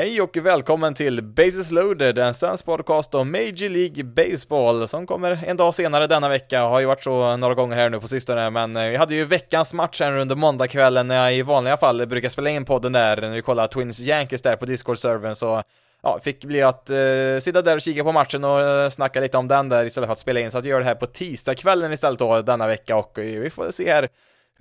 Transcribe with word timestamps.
Hej 0.00 0.20
och 0.20 0.36
välkommen 0.36 0.94
till 0.94 1.22
Bases 1.22 1.70
loaded, 1.70 2.18
en 2.18 2.34
svensk 2.34 2.66
podcast 2.66 3.14
om 3.14 3.32
Major 3.32 3.68
League 3.68 4.04
Baseball 4.04 4.88
som 4.88 5.06
kommer 5.06 5.44
en 5.46 5.56
dag 5.56 5.74
senare 5.74 6.06
denna 6.06 6.28
vecka. 6.28 6.62
Har 6.62 6.80
ju 6.80 6.86
varit 6.86 7.02
så 7.02 7.36
några 7.36 7.54
gånger 7.54 7.76
här 7.76 7.90
nu 7.90 8.00
på 8.00 8.08
sistone, 8.08 8.50
men 8.50 8.76
eh, 8.76 8.88
vi 8.88 8.96
hade 8.96 9.14
ju 9.14 9.24
veckans 9.24 9.74
match 9.74 10.00
här 10.00 10.16
under 10.16 10.36
måndagskvällen 10.36 11.06
när 11.06 11.14
jag 11.14 11.34
i 11.34 11.42
vanliga 11.42 11.76
fall 11.76 12.06
brukar 12.06 12.28
spela 12.28 12.50
in 12.50 12.64
podden 12.64 12.92
där, 12.92 13.20
när 13.20 13.30
vi 13.30 13.42
kollar 13.42 13.66
Twins 13.66 14.00
Yankees 14.00 14.42
där 14.42 14.56
på 14.56 14.66
Discord-servern, 14.66 15.34
så 15.34 15.62
ja, 16.02 16.18
fick 16.22 16.44
bli 16.44 16.62
att 16.62 16.90
eh, 16.90 16.96
sitta 17.40 17.62
där 17.62 17.74
och 17.74 17.82
kika 17.82 18.04
på 18.04 18.12
matchen 18.12 18.44
och 18.44 18.60
eh, 18.60 18.88
snacka 18.88 19.20
lite 19.20 19.38
om 19.38 19.48
den 19.48 19.68
där 19.68 19.84
istället 19.84 20.06
för 20.06 20.12
att 20.12 20.18
spela 20.18 20.40
in, 20.40 20.50
så 20.50 20.58
att 20.58 20.64
jag 20.64 20.70
gör 20.70 20.78
det 20.78 20.86
här 20.86 20.94
på 20.94 21.06
tisdagskvällen 21.06 21.92
istället 21.92 22.18
då 22.18 22.42
denna 22.42 22.66
vecka 22.66 22.96
och 22.96 23.18
eh, 23.18 23.40
vi 23.40 23.50
får 23.50 23.70
se 23.70 23.92
här 23.92 24.08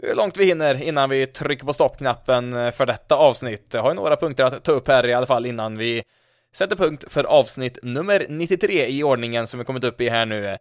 hur 0.03 0.15
långt 0.15 0.37
vi 0.37 0.45
hinner 0.45 0.83
innan 0.83 1.09
vi 1.09 1.25
trycker 1.25 1.65
på 1.65 1.73
stoppknappen 1.73 2.71
för 2.71 2.85
detta 2.85 3.15
avsnitt. 3.15 3.67
Jag 3.73 3.81
har 3.81 3.89
ju 3.89 3.95
några 3.95 4.15
punkter 4.15 4.43
att 4.43 4.63
ta 4.63 4.71
upp 4.71 4.87
här 4.87 5.07
i 5.07 5.13
alla 5.13 5.25
fall 5.25 5.45
innan 5.45 5.77
vi 5.77 6.03
sätter 6.55 6.75
punkt 6.75 7.05
för 7.07 7.23
avsnitt 7.23 7.79
nummer 7.83 8.25
93 8.29 8.87
i 8.87 9.03
ordningen 9.03 9.47
som 9.47 9.59
vi 9.59 9.65
kommit 9.65 9.83
upp 9.83 10.01
i 10.01 10.09
här 10.09 10.25
nu. 10.25 10.57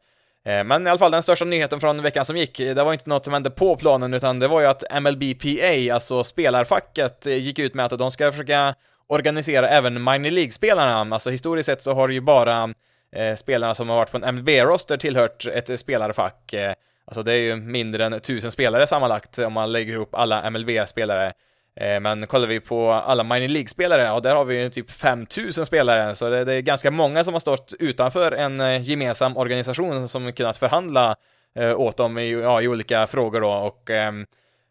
Eh, 0.47 0.65
men 0.65 0.87
i 0.87 0.91
alla 0.91 0.99
fall 0.99 1.11
den 1.11 1.23
största 1.23 1.45
nyheten 1.45 1.81
från 1.81 2.03
veckan 2.03 2.25
som 2.25 2.37
gick, 2.37 2.59
det 2.59 2.85
var 2.85 2.93
inte 2.93 3.09
något 3.09 3.25
som 3.25 3.35
hände 3.35 3.51
på 3.51 3.77
planen 3.77 4.15
utan 4.15 4.39
det 4.39 4.49
var 4.49 4.61
ju 4.61 4.67
att 4.67 5.03
MLBPA, 5.03 5.95
alltså 5.95 6.25
spelarfacket, 6.25 7.27
eh, 7.27 7.37
gick 7.37 7.59
ut 7.59 7.75
med 7.75 7.87
att 7.87 7.99
de 7.99 8.11
ska 8.11 8.33
försöka 8.33 8.75
organisera 9.07 9.69
även 9.69 10.05
minor 10.05 10.31
League-spelarna. 10.31 11.15
Alltså 11.15 11.31
historiskt 11.31 11.67
sett 11.67 11.83
så 11.83 11.95
har 11.95 12.09
ju 12.09 12.21
bara 12.21 12.75
eh, 13.17 13.35
spelarna 13.35 13.75
som 13.75 13.89
har 13.89 13.97
varit 13.97 14.11
på 14.11 14.17
en 14.17 14.35
MLB-roster 14.35 14.97
tillhört 14.97 15.47
ett 15.47 15.71
eh, 15.71 15.77
spelarfack. 15.77 16.55
Alltså 17.07 17.23
det 17.23 17.33
är 17.33 17.41
ju 17.41 17.57
mindre 17.57 18.05
än 18.07 18.21
tusen 18.21 18.51
spelare 18.51 18.87
sammanlagt 18.87 19.39
om 19.39 19.53
man 19.53 19.73
lägger 19.73 19.93
ihop 19.93 20.15
alla 20.15 20.51
MLB-spelare. 20.51 21.33
Eh, 21.81 22.01
men 22.01 22.27
kollar 22.27 22.47
vi 22.47 22.61
på 22.61 22.93
alla 22.93 23.23
minor 23.23 23.49
League-spelare, 23.49 24.03
ja 24.03 24.21
där 24.21 24.35
har 24.35 24.45
vi 24.45 24.63
ju 24.63 24.71
typ 24.71 24.91
5000 24.91 25.67
spelare, 25.67 26.15
så 26.15 26.31
det, 26.31 26.53
är 26.55 26.61
ganska 26.61 26.91
många 26.91 27.25
som 27.25 27.33
har 27.35 27.41
stått 27.41 27.75
utanför 27.79 28.33
en 28.33 28.61
eh, 28.61 28.83
gemensam 28.83 29.37
organisation 29.37 30.09
som 30.09 30.33
kunnat 30.33 30.57
förhandla 30.57 31.17
eh, 31.59 31.81
åt 31.81 31.97
dem 31.97 32.19
i, 32.19 32.33
ja, 32.33 32.63
i 32.63 32.69
olika 32.69 33.07
frågor 33.07 33.41
då 33.41 33.51
och 33.51 33.91
ehm, 33.91 34.27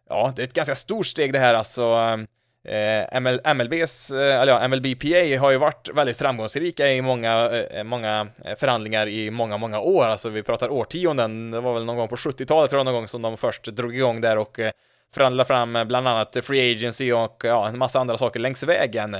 ja, 0.09 0.33
det 0.35 0.41
är 0.41 0.43
ett 0.43 0.53
ganska 0.53 0.75
stort 0.75 1.05
steg 1.05 1.33
det 1.33 1.39
här 1.39 1.53
alltså. 1.53 1.83
Ehm, 1.83 2.27
Eh, 2.65 3.21
ML, 3.21 3.41
MLBs, 3.55 4.11
eh, 4.11 4.41
eller 4.41 4.53
ja, 4.53 4.67
MLBPA 4.67 5.39
har 5.39 5.51
ju 5.51 5.57
varit 5.57 5.89
väldigt 5.93 6.17
framgångsrika 6.17 6.91
i 6.91 7.01
många, 7.01 7.49
eh, 7.49 7.83
många 7.83 8.27
eh, 8.45 8.55
förhandlingar 8.55 9.07
i 9.07 9.31
många, 9.31 9.57
många 9.57 9.79
år, 9.79 10.05
alltså 10.05 10.29
vi 10.29 10.43
pratar 10.43 10.69
årtionden, 10.69 11.51
det 11.51 11.61
var 11.61 11.73
väl 11.73 11.85
någon 11.85 11.97
gång 11.97 12.07
på 12.07 12.15
70-talet 12.15 12.69
tror 12.69 12.79
jag 12.79 12.85
någon 12.85 12.93
gång 12.93 13.07
som 13.07 13.21
de 13.21 13.37
först 13.37 13.63
drog 13.65 13.95
igång 13.95 14.21
där 14.21 14.37
och 14.37 14.59
eh, 14.59 14.71
förhandlade 15.13 15.47
fram 15.47 15.77
bland 15.87 16.07
annat 16.07 16.37
Free 16.43 16.71
Agency 16.71 17.11
och 17.11 17.43
ja, 17.45 17.67
en 17.67 17.77
massa 17.77 17.99
andra 17.99 18.17
saker 18.17 18.39
längs 18.39 18.63
vägen. 18.63 19.15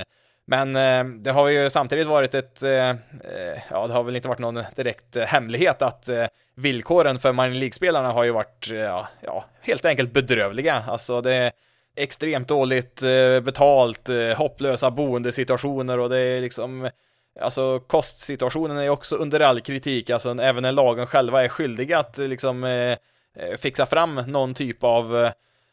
Men 0.46 0.76
eh, 0.76 1.04
det 1.04 1.30
har 1.30 1.48
ju 1.48 1.70
samtidigt 1.70 2.06
varit 2.06 2.34
ett, 2.34 2.62
eh, 2.62 2.94
ja 3.70 3.86
det 3.86 3.92
har 3.92 4.02
väl 4.02 4.16
inte 4.16 4.28
varit 4.28 4.38
någon 4.38 4.62
direkt 4.74 5.16
hemlighet 5.16 5.82
att 5.82 6.08
eh, 6.08 6.24
villkoren 6.54 7.18
för 7.18 7.32
minor 7.32 7.54
League-spelarna 7.54 8.12
har 8.12 8.24
ju 8.24 8.30
varit, 8.30 8.68
ja, 8.70 9.08
ja, 9.20 9.44
helt 9.60 9.84
enkelt 9.84 10.12
bedrövliga. 10.12 10.84
Alltså 10.88 11.20
det, 11.20 11.52
extremt 11.96 12.48
dåligt 12.48 13.02
eh, 13.02 13.40
betalt, 13.40 14.08
eh, 14.08 14.36
hopplösa 14.36 14.90
boendesituationer 14.90 15.98
och 15.98 16.08
det 16.08 16.18
är 16.18 16.40
liksom 16.40 16.90
Alltså 17.40 17.80
kostsituationen 17.80 18.76
är 18.76 18.88
också 18.88 19.16
under 19.16 19.40
all 19.40 19.60
kritik, 19.60 20.10
alltså 20.10 20.30
även 20.30 20.62
när 20.62 20.72
lagen 20.72 21.06
själva 21.06 21.44
är 21.44 21.48
skyldiga 21.48 21.98
att 21.98 22.18
eh, 22.18 22.28
liksom 22.28 22.64
eh, 22.64 22.98
fixa 23.58 23.86
fram 23.86 24.14
någon 24.14 24.54
typ 24.54 24.84
av 24.84 25.30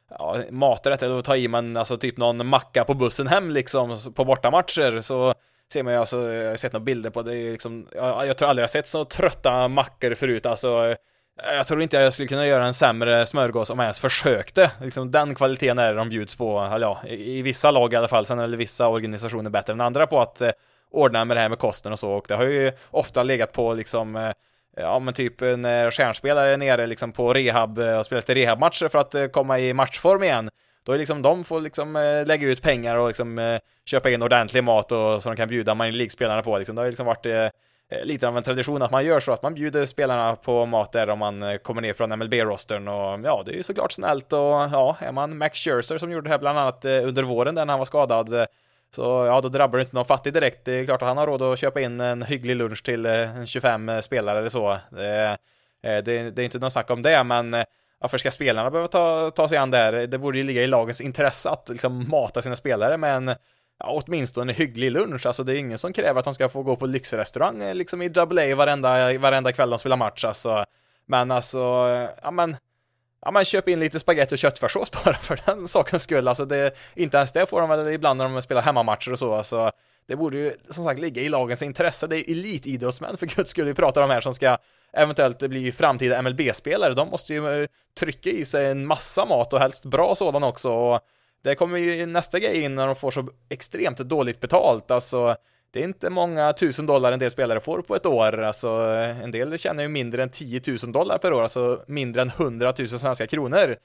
ja, 0.10 0.38
maträtt 0.50 1.04
eller 1.04 1.20
att 1.20 1.26
ta 1.26 1.36
i 1.36 1.48
man 1.48 1.78
alltså 1.78 1.98
typ 1.98 2.18
någon 2.18 2.48
macka 2.48 2.84
på 2.84 2.94
bussen 2.94 3.28
hem 3.28 3.50
liksom 3.50 3.98
på 4.16 4.26
bortamatcher 4.26 5.02
så 5.02 5.34
ser 5.74 5.84
man 5.84 5.94
ju 5.94 6.00
alltså, 6.00 6.34
jag 6.34 6.50
har 6.50 6.56
sett 6.56 6.74
några 6.74 6.84
bilder 6.84 7.10
på 7.10 7.22
det, 7.22 7.52
liksom, 7.52 7.88
jag, 7.96 8.28
jag 8.28 8.38
tror 8.38 8.50
aldrig 8.50 8.64
jag 8.64 8.70
sett 8.70 8.88
så 8.88 9.06
trötta 9.06 9.68
mackor 9.68 10.14
förut. 10.14 10.46
Alltså 10.46 10.96
jag 11.36 11.68
tror 11.68 11.82
inte 11.82 11.98
jag 11.98 12.14
skulle 12.14 12.28
kunna 12.28 12.48
göra 12.48 12.66
en 12.66 12.74
sämre 12.74 13.26
smörgås 13.26 13.70
om 13.70 13.80
jag 13.80 13.86
ens 13.86 14.00
försökte. 14.00 14.72
Liksom 14.82 15.12
den 15.12 15.36
kvaliteten 15.36 15.80
är 15.80 15.90
det 15.90 15.98
de 15.98 16.10
bjuds 16.10 16.36
på, 16.36 16.60
eller 16.60 16.86
ja, 16.86 17.02
i, 17.08 17.38
i 17.38 17.42
vissa 17.42 17.72
lag 17.72 17.94
i 17.94 17.96
alla 17.96 18.08
fall. 18.08 18.26
Sen 18.26 18.40
är 18.40 18.44
väl 18.44 18.56
vissa 18.56 18.88
organisationer 18.88 19.50
bättre 19.50 19.74
än 19.74 19.82
andra 19.82 20.08
på 20.08 20.22
att 20.22 20.42
eh, 20.42 20.52
ordna 20.92 21.26
med 21.26 21.38
det 21.38 21.42
här 21.42 21.50
med 21.50 21.60
kosten 21.60 21.92
och 21.92 22.00
så. 22.00 22.12
Och 22.12 22.26
det 22.28 22.36
har 22.36 22.44
ju 22.44 22.72
ofta 22.92 23.24
legat 23.24 23.52
på 23.52 23.74
liksom 23.74 24.16
eh, 24.16 24.32
Ja 24.76 25.00
men 25.00 25.14
typ 25.14 25.42
när 25.42 25.92
stjärnspelare 25.92 26.54
är 26.54 26.58
nere 26.58 26.88
liksom 26.88 27.12
på 27.12 27.34
rehab 27.34 27.78
eh, 27.78 27.98
och 27.98 28.06
spelar 28.06 28.22
lite 28.22 28.34
rehabmatcher 28.34 28.88
för 28.88 29.00
att 29.00 29.16
eh, 29.16 29.26
komma 29.26 29.60
i 29.60 29.74
matchform 29.74 30.24
igen. 30.24 30.50
Då 30.86 30.92
är 30.92 30.98
liksom 30.98 31.22
de 31.22 31.44
får 31.44 31.62
liksom 31.62 31.96
eh, 31.96 32.26
lägga 32.26 32.48
ut 32.48 32.62
pengar 32.62 32.96
och 32.96 33.08
liksom 33.08 33.60
köpa 33.86 34.10
in 34.10 34.22
ordentlig 34.22 34.64
mat 34.64 34.92
och 34.92 35.24
så 35.24 35.30
de 35.30 35.36
kan 35.36 35.48
bjuda 35.48 35.74
man 35.76 35.92
League-spelarna 35.92 36.42
på 36.42 36.58
liksom. 36.58 36.76
Det 36.76 36.82
har 36.82 36.86
ju 36.86 36.92
liksom 36.92 37.06
varit 37.06 37.26
Eh, 37.90 38.06
lite 38.06 38.28
av 38.28 38.38
en 38.38 38.44
tradition 38.44 38.82
att 38.82 38.92
man 38.92 39.06
gör 39.06 39.20
så, 39.20 39.32
att 39.32 39.44
man 39.44 39.54
bjuder 39.54 39.86
spelarna 39.86 40.36
på 40.36 40.66
mat 40.66 40.92
där 40.92 41.10
om 41.10 41.20
man 41.20 41.44
eh, 41.44 41.58
kommer 41.58 41.82
ner 41.82 41.94
från 41.94 42.20
MLB-rostern 42.20 42.88
och 42.88 43.20
ja, 43.24 43.44
det 43.46 43.52
är 43.52 43.56
ju 43.56 43.64
såklart 43.64 43.92
snällt 43.92 44.34
och 44.34 44.40
ja, 44.40 44.98
är 45.00 45.12
man 45.12 45.38
Max 45.38 45.60
Scherzer 45.60 45.98
som 45.98 46.12
gjorde 46.12 46.28
det 46.28 46.32
här 46.32 46.40
bland 46.40 46.60
annat 46.60 46.86
eh, 46.86 47.08
under 47.08 47.24
våren 47.24 47.56
där 47.56 47.66
när 47.66 47.74
han 47.74 47.80
var 47.80 47.86
skadad 47.86 48.48
så 48.96 49.02
ja, 49.02 49.42
då 49.42 49.50
drabbar 49.50 49.78
det 49.78 49.82
inte 49.82 49.96
någon 49.96 50.06
fattig 50.06 50.34
direkt. 50.34 50.66
Det 50.66 50.72
är 50.72 50.86
klart 50.86 51.02
att 51.02 51.08
han 51.08 51.18
har 51.18 51.28
råd 51.28 51.42
att 51.42 51.60
köpa 51.60 51.82
in 51.82 52.00
en 52.00 52.22
hygglig 52.22 52.56
lunch 52.56 52.84
till 52.84 53.08
25 53.46 54.02
spelare 54.02 54.38
eller 54.38 54.50
så. 54.50 54.78
Det, 54.90 55.38
det, 55.82 56.02
det 56.02 56.42
är 56.42 56.44
inte 56.44 56.60
något 56.60 56.74
snack 56.74 56.92
om 56.92 57.02
det, 57.02 57.24
men 57.24 57.66
varför 58.00 58.18
ska 58.18 58.32
spelarna 58.32 58.72
behöva 58.72 58.88
ta, 58.88 59.32
ta 59.32 59.48
sig 59.48 59.58
an 59.58 59.72
det 59.72 59.78
här? 59.78 59.92
Det 59.92 60.18
borde 60.18 60.38
ju 60.38 60.44
ligga 60.44 60.64
i 60.64 60.68
lagens 60.68 61.02
intresse 61.02 61.50
att 61.50 61.70
liksom 61.70 62.10
mata 62.10 62.42
sina 62.42 62.56
spelare 62.56 62.98
med 62.98 63.16
en 63.16 63.36
ja, 63.80 64.02
åtminstone 64.06 64.52
en 64.52 64.56
hygglig 64.56 64.92
lunch. 64.92 65.26
Alltså 65.26 65.44
det 65.44 65.56
är 65.56 65.58
ingen 65.58 65.78
som 65.78 65.94
kräver 65.94 66.20
att 66.20 66.26
de 66.26 66.34
ska 66.34 66.50
få 66.50 66.64
gå 66.64 66.76
på 66.76 66.86
lyxrestaurang 66.86 67.62
eh, 67.62 67.76
liksom 67.76 68.02
i 68.02 68.12
AA 68.18 68.56
varenda, 68.56 69.18
varenda 69.18 69.52
kväll 69.52 69.70
de 69.70 69.80
spelar 69.80 69.98
match 69.98 70.26
alltså. 70.26 70.66
Men 71.06 71.32
alltså, 71.32 71.60
eh, 71.60 72.10
ja 72.22 72.32
men, 72.32 72.56
ja 73.22 73.32
men 73.32 73.46
köp 73.46 73.68
in 73.68 73.80
lite 73.80 74.00
spagetti 74.00 74.36
och 74.36 74.40
köttfärssås 74.40 74.92
bara 75.06 75.14
för 75.14 75.42
den 75.46 75.68
sakens 75.68 76.04
skull. 76.04 76.28
Alltså 76.28 76.46
det, 76.46 76.76
inte 76.96 77.18
ens 77.18 77.32
det 77.32 77.46
får 77.46 77.62
de 77.62 77.70
väl 77.70 77.88
ibland 77.88 78.18
när 78.18 78.30
de 78.30 78.42
spelar 78.42 78.62
hemmamatcher 78.62 79.12
och 79.12 79.20
så. 79.20 79.34
Alltså, 79.34 79.72
det 80.08 80.16
borde 80.16 80.38
ju 80.38 80.54
som 80.70 80.84
sagt 80.84 81.00
ligga 81.00 81.22
i 81.22 81.30
lagens 81.30 81.62
intresse. 81.62 82.08
Det 82.08 82.18
är 82.18 82.32
elitidrottsmän 82.32 83.18
för 83.18 83.26
guds 83.26 83.52
skull 83.52 83.66
vi 83.66 83.74
pratar 83.74 84.02
om 84.02 84.10
här 84.10 84.22
som 84.22 84.34
ska 84.34 84.58
eventuellt 84.94 85.40
bli 85.40 85.72
framtida 85.72 86.22
MLB-spelare. 86.22 86.94
De 86.94 87.10
måste 87.10 87.34
ju 87.34 87.62
eh, 87.62 87.68
trycka 88.00 88.30
i 88.30 88.46
sig 88.46 88.72
en 88.72 88.86
massa 88.86 89.26
mat 89.26 89.54
och 89.54 89.60
helst 89.60 89.86
bra 89.86 90.16
sådan 90.16 90.44
också. 90.44 90.72
Och 90.72 91.02
det 91.44 91.56
kommer 91.56 91.78
ju 91.78 92.06
nästa 92.06 92.40
grej 92.40 92.62
in 92.62 92.76
när 92.76 92.88
de 92.88 92.96
får 92.96 93.12
så 93.12 93.30
extremt 93.50 93.98
dåligt 93.98 94.40
betalt, 94.40 94.92
alltså 94.92 95.36
det 95.72 95.80
är 95.80 95.84
inte 95.84 96.10
många 96.10 96.54
tusen 96.54 96.86
dollar 96.86 97.12
en 97.12 97.20
del 97.20 97.32
spelare 97.32 97.60
får 97.60 97.82
på 97.82 97.96
ett 97.96 98.06
år, 98.06 98.42
alltså 98.42 98.70
en 99.24 99.32
del 99.32 99.58
tjänar 99.58 99.84
ju 99.84 99.90
mindre 99.90 100.24
än 100.24 100.30
10 100.30 100.62
000 100.68 100.92
dollar 100.92 101.18
per 101.18 101.34
år, 101.34 101.42
alltså 101.42 101.84
mindre 101.88 102.22
än 102.22 102.30
100 102.30 102.74
000 102.80 102.88
svenska 102.88 103.28
kronor. 103.28 103.76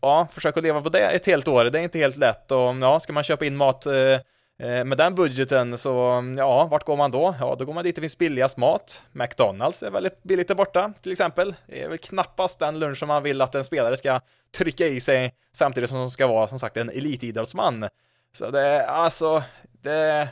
Ja, 0.00 0.28
försök 0.32 0.56
att 0.56 0.62
leva 0.62 0.82
på 0.82 0.88
det 0.88 1.00
ett 1.00 1.26
helt 1.26 1.48
år, 1.48 1.64
det 1.64 1.78
är 1.78 1.82
inte 1.82 1.98
helt 1.98 2.16
lätt. 2.16 2.52
Och 2.52 2.76
ja, 2.80 3.00
ska 3.00 3.12
man 3.12 3.22
köpa 3.22 3.44
in 3.44 3.56
mat 3.56 3.86
eh, 3.86 3.92
Eh, 3.92 4.20
Eh, 4.58 4.84
med 4.84 4.98
den 4.98 5.14
budgeten 5.14 5.78
så, 5.78 6.00
mm, 6.00 6.38
ja, 6.38 6.66
vart 6.66 6.84
går 6.84 6.96
man 6.96 7.10
då? 7.10 7.34
Ja, 7.40 7.56
då 7.58 7.64
går 7.64 7.72
man 7.72 7.84
dit 7.84 7.94
det 7.94 8.00
finns 8.00 8.18
billigast 8.18 8.56
mat. 8.56 9.04
McDonalds 9.12 9.82
är 9.82 9.90
väldigt 9.90 10.22
billigt 10.22 10.48
där 10.48 10.54
borta, 10.54 10.92
till 11.02 11.12
exempel. 11.12 11.54
Det 11.66 11.82
är 11.82 11.88
väl 11.88 11.98
knappast 11.98 12.58
den 12.58 12.78
lunch 12.78 12.98
som 12.98 13.08
man 13.08 13.22
vill 13.22 13.40
att 13.40 13.54
en 13.54 13.64
spelare 13.64 13.96
ska 13.96 14.20
trycka 14.56 14.86
i 14.86 15.00
sig 15.00 15.34
samtidigt 15.52 15.90
som 15.90 15.98
de 15.98 16.10
ska 16.10 16.26
vara, 16.26 16.48
som 16.48 16.58
sagt, 16.58 16.76
en 16.76 16.90
elitidrottsman. 16.90 17.88
Så 18.32 18.50
det, 18.50 18.86
alltså, 18.86 19.42
det, 19.82 20.28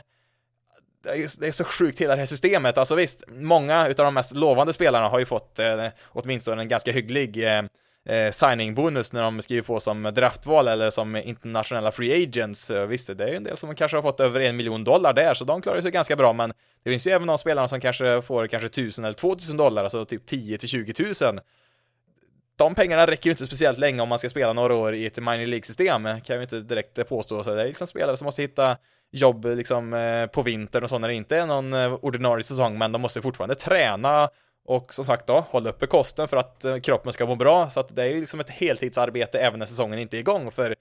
det 1.03 1.09
är, 1.09 1.39
det 1.39 1.47
är 1.47 1.51
så 1.51 1.63
sjukt 1.63 2.01
hela 2.01 2.15
det 2.15 2.19
här 2.21 2.25
systemet. 2.25 2.77
Alltså 2.77 2.95
visst, 2.95 3.23
många 3.27 3.87
utav 3.87 4.05
de 4.05 4.13
mest 4.13 4.35
lovande 4.35 4.73
spelarna 4.73 5.07
har 5.07 5.19
ju 5.19 5.25
fått 5.25 5.59
eh, 5.59 5.87
åtminstone 6.07 6.61
en 6.61 6.67
ganska 6.67 6.91
hygglig 6.91 7.57
eh, 7.57 7.63
eh, 8.09 8.31
signing-bonus 8.31 9.13
när 9.13 9.21
de 9.21 9.41
skriver 9.41 9.63
på 9.63 9.79
som 9.79 10.03
draftval 10.03 10.67
eller 10.67 10.89
som 10.89 11.15
internationella 11.15 11.91
free 11.91 12.23
agents. 12.23 12.71
Eh, 12.71 12.85
visst, 12.85 13.17
det 13.17 13.23
är 13.23 13.27
ju 13.27 13.35
en 13.35 13.43
del 13.43 13.57
som 13.57 13.75
kanske 13.75 13.97
har 13.97 14.01
fått 14.01 14.19
över 14.19 14.39
en 14.39 14.55
miljon 14.55 14.83
dollar 14.83 15.13
där, 15.13 15.33
så 15.33 15.45
de 15.45 15.61
klarar 15.61 15.81
sig 15.81 15.91
ganska 15.91 16.15
bra, 16.15 16.33
men 16.33 16.53
det 16.83 16.89
finns 16.89 17.07
ju 17.07 17.11
även 17.11 17.27
de 17.27 17.37
spelarna 17.37 17.67
som 17.67 17.79
kanske 17.79 18.21
får 18.21 18.47
kanske 18.47 18.69
tusen 18.69 19.05
eller 19.05 19.13
två 19.13 19.35
tusen 19.35 19.57
dollar, 19.57 19.83
alltså 19.83 20.05
typ 20.05 20.25
10 20.25 20.57
till 20.57 20.69
20 20.69 20.93
tusen. 20.93 21.39
De 22.57 22.75
pengarna 22.75 23.07
räcker 23.07 23.25
ju 23.25 23.31
inte 23.31 23.45
speciellt 23.45 23.77
länge 23.77 24.01
om 24.01 24.09
man 24.09 24.19
ska 24.19 24.29
spela 24.29 24.53
några 24.53 24.75
år 24.75 24.95
i 24.95 25.05
ett 25.05 25.17
minor 25.17 25.45
League-system, 25.45 26.07
kan 26.23 26.37
vi 26.37 26.43
inte 26.43 26.59
direkt 26.59 27.09
påstå. 27.09 27.43
Så 27.43 27.55
det 27.55 27.61
är 27.61 27.65
liksom 27.65 27.87
spelare 27.87 28.17
som 28.17 28.25
måste 28.25 28.41
hitta 28.41 28.77
jobb 29.11 29.45
liksom 29.45 29.93
eh, 29.93 30.25
på 30.25 30.41
vintern 30.41 30.83
och 30.83 30.89
så 30.89 30.99
när 30.99 31.07
det 31.07 31.13
inte 31.13 31.37
är 31.37 31.45
någon 31.45 31.73
eh, 31.73 31.93
ordinarie 31.93 32.43
säsong, 32.43 32.77
men 32.77 32.91
de 32.91 33.01
måste 33.01 33.21
fortfarande 33.21 33.55
träna 33.55 34.29
och 34.65 34.93
som 34.93 35.05
sagt 35.05 35.27
då, 35.27 35.45
håll 35.49 35.67
uppe 35.67 35.87
kosten 35.87 36.27
för 36.27 36.37
att 36.37 36.65
eh, 36.65 36.77
kroppen 36.77 37.13
ska 37.13 37.25
må 37.25 37.35
bra, 37.35 37.69
så 37.69 37.79
att 37.79 37.95
det 37.95 38.01
är 38.01 38.07
ju 38.07 38.19
liksom 38.19 38.39
ett 38.39 38.49
heltidsarbete 38.49 39.39
även 39.39 39.59
när 39.59 39.65
säsongen 39.65 39.99
inte 39.99 40.17
är 40.17 40.19
igång, 40.19 40.51
för 40.51 40.75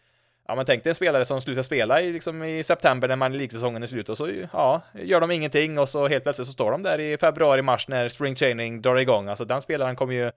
Ja 0.46 0.54
men 0.54 0.64
tänk 0.64 0.84
dig 0.84 0.90
en 0.90 0.94
spelare 0.94 1.25
som 1.25 1.40
slutar 1.40 1.62
spela 1.62 2.02
i, 2.02 2.12
liksom 2.12 2.42
i 2.42 2.64
september 2.64 3.08
när 3.08 3.16
man 3.16 3.48
säsongen 3.50 3.82
är 3.82 3.86
slut 3.86 4.08
och 4.08 4.16
så 4.16 4.31
ja, 4.52 4.82
gör 4.92 5.20
de 5.20 5.31
ingenting 5.31 5.78
och 5.78 5.88
så 5.88 6.08
helt 6.08 6.25
plötsligt 6.25 6.46
så 6.46 6.52
står 6.52 6.70
de 6.70 6.82
där 6.82 7.00
i 7.00 7.19
februari, 7.19 7.62
mars 7.62 7.88
när 7.88 8.08
spring 8.08 8.34
training 8.34 8.82
drar 8.82 8.96
igång. 8.96 9.28
Alltså 9.28 9.44
den 9.44 9.60
spelaren 9.60 9.96
kommer 9.96 10.14
ju 10.14 10.30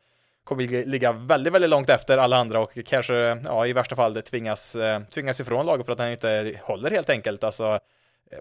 kommer 0.43 0.85
ligga 0.85 1.11
väldigt, 1.11 1.53
väldigt 1.53 1.69
långt 1.69 1.89
efter 1.89 2.17
alla 2.17 2.37
andra 2.37 2.59
och 2.59 2.77
kanske, 2.85 3.13
ja 3.43 3.67
i 3.67 3.73
värsta 3.73 3.95
fall 3.95 4.21
tvingas, 4.21 4.75
eh, 4.75 5.01
tvingas 5.01 5.39
ifrån 5.39 5.65
laget 5.65 5.85
för 5.85 5.93
att 5.93 5.99
han 5.99 6.11
inte 6.11 6.59
håller 6.63 6.91
helt 6.91 7.09
enkelt. 7.09 7.43
Alltså 7.43 7.79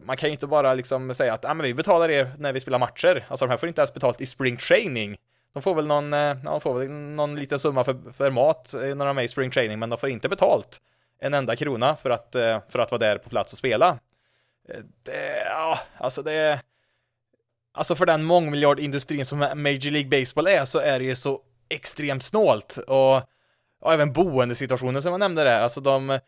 man 0.02 0.16
kan 0.16 0.28
ju 0.28 0.32
inte 0.32 0.46
bara 0.46 0.74
liksom 0.74 1.14
säga 1.14 1.34
att 1.34 1.44
ah, 1.44 1.54
men 1.54 1.66
vi 1.66 1.74
betalar 1.74 2.10
er 2.10 2.32
när 2.38 2.52
vi 2.52 2.60
spelar 2.60 2.78
matcher. 2.78 3.24
Alltså 3.28 3.46
de 3.46 3.50
här 3.50 3.56
får 3.56 3.68
inte 3.68 3.80
ens 3.80 3.94
betalt 3.94 4.20
i 4.20 4.26
spring 4.26 4.56
training. 4.56 5.16
De 5.52 5.62
får 5.62 5.74
väl 5.74 5.86
någon, 5.86 6.12
eh, 6.12 6.20
ja, 6.20 6.50
de 6.50 6.60
får 6.60 6.78
väl 6.78 6.90
någon 6.90 7.36
liten 7.36 7.58
summa 7.58 7.84
för, 7.84 8.12
för 8.12 8.30
mat 8.30 8.74
eh, 8.74 8.80
när 8.80 8.96
de 8.96 9.08
är 9.08 9.12
med 9.12 9.24
i 9.24 9.28
spring 9.28 9.50
training, 9.50 9.78
men 9.78 9.90
de 9.90 9.98
får 9.98 10.08
inte 10.08 10.28
betalt 10.28 10.80
en 11.20 11.34
enda 11.34 11.56
krona 11.56 11.96
för 11.96 12.10
att, 12.10 12.34
eh, 12.34 12.60
för 12.68 12.78
att 12.78 12.90
vara 12.90 12.98
där 12.98 13.18
på 13.18 13.28
plats 13.28 13.52
och 13.52 13.58
spela. 13.58 13.98
Det, 15.02 15.42
ja, 15.44 15.78
alltså 15.98 16.22
det 16.22 16.60
Alltså 17.76 17.94
för 17.94 18.06
den 18.06 18.24
mångmiljardindustrin 18.24 19.26
som 19.26 19.38
Major 19.38 19.90
League 19.90 20.20
Baseball 20.20 20.46
är 20.46 20.64
så 20.64 20.78
är 20.78 20.98
det 20.98 21.04
ju 21.04 21.14
så 21.14 21.40
extremt 21.68 22.22
snålt 22.22 22.76
och, 22.76 23.16
och 23.80 23.92
även 23.92 24.12
boendesituationen 24.12 25.02
som 25.02 25.12
jag 25.12 25.18
nämnde 25.18 25.44
där, 25.44 25.60
alltså 25.60 25.80
de 25.80 26.18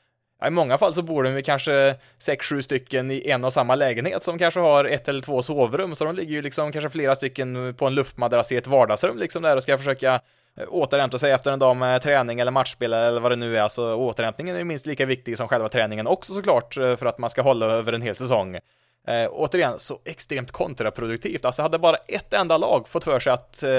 i 0.47 0.51
många 0.51 0.79
fall 0.79 0.95
så 0.95 1.03
bor 1.03 1.23
de 1.23 1.43
kanske 1.43 1.95
6-7 2.19 2.61
stycken 2.61 3.11
i 3.11 3.31
en 3.31 3.45
och 3.45 3.53
samma 3.53 3.75
lägenhet 3.75 4.23
som 4.23 4.39
kanske 4.39 4.61
har 4.61 4.85
ett 4.85 5.09
eller 5.09 5.21
två 5.21 5.43
sovrum, 5.43 5.95
så 5.95 6.05
de 6.05 6.15
ligger 6.15 6.33
ju 6.33 6.43
liksom 6.43 6.73
kanske 6.73 6.91
flera 6.91 7.15
stycken 7.15 7.75
på 7.75 7.87
en 7.87 7.95
luftmadrass 7.95 8.53
i 8.53 8.57
ett 8.57 8.67
vardagsrum 8.67 9.19
liksom 9.19 9.43
där 9.43 9.57
och 9.57 9.63
ska 9.63 9.79
försöka 9.79 10.21
eh, 10.57 10.65
återhämta 10.69 11.19
sig 11.19 11.33
efter 11.33 11.53
en 11.53 11.59
dag 11.59 11.77
med 11.77 12.03
träning 12.03 12.41
eller 12.41 12.51
matchspel 12.51 12.93
eller 12.93 13.21
vad 13.21 13.33
det 13.33 13.37
nu 13.37 13.59
är, 13.59 13.69
så 13.69 13.95
återhämtningen 13.95 14.57
är 14.57 14.65
minst 14.65 14.87
lika 14.87 15.07
viktig 15.07 15.37
som 15.37 15.49
själva 15.49 15.69
träningen 15.69 16.07
också 16.07 16.33
såklart 16.33 16.77
eh, 16.77 16.97
för 16.97 17.07
att 17.07 17.19
man 17.19 17.31
ska 17.31 17.43
hålla 17.43 17.67
över 17.67 17.93
en 17.93 18.03
hel 18.03 18.17
säsong. 18.17 18.59
Eh, 19.07 19.29
återigen, 19.31 19.79
så 19.79 19.99
extremt 20.05 20.53
kontraproduktivt, 20.53 21.45
alltså 21.45 21.63
hade 21.63 21.79
bara 21.79 21.97
ett 21.97 22.35
enda 22.35 22.59
lag 22.59 22.89
fått 22.89 23.05
för 23.05 23.21
sig 23.21 23.33
att 23.33 23.63
eh, 23.63 23.71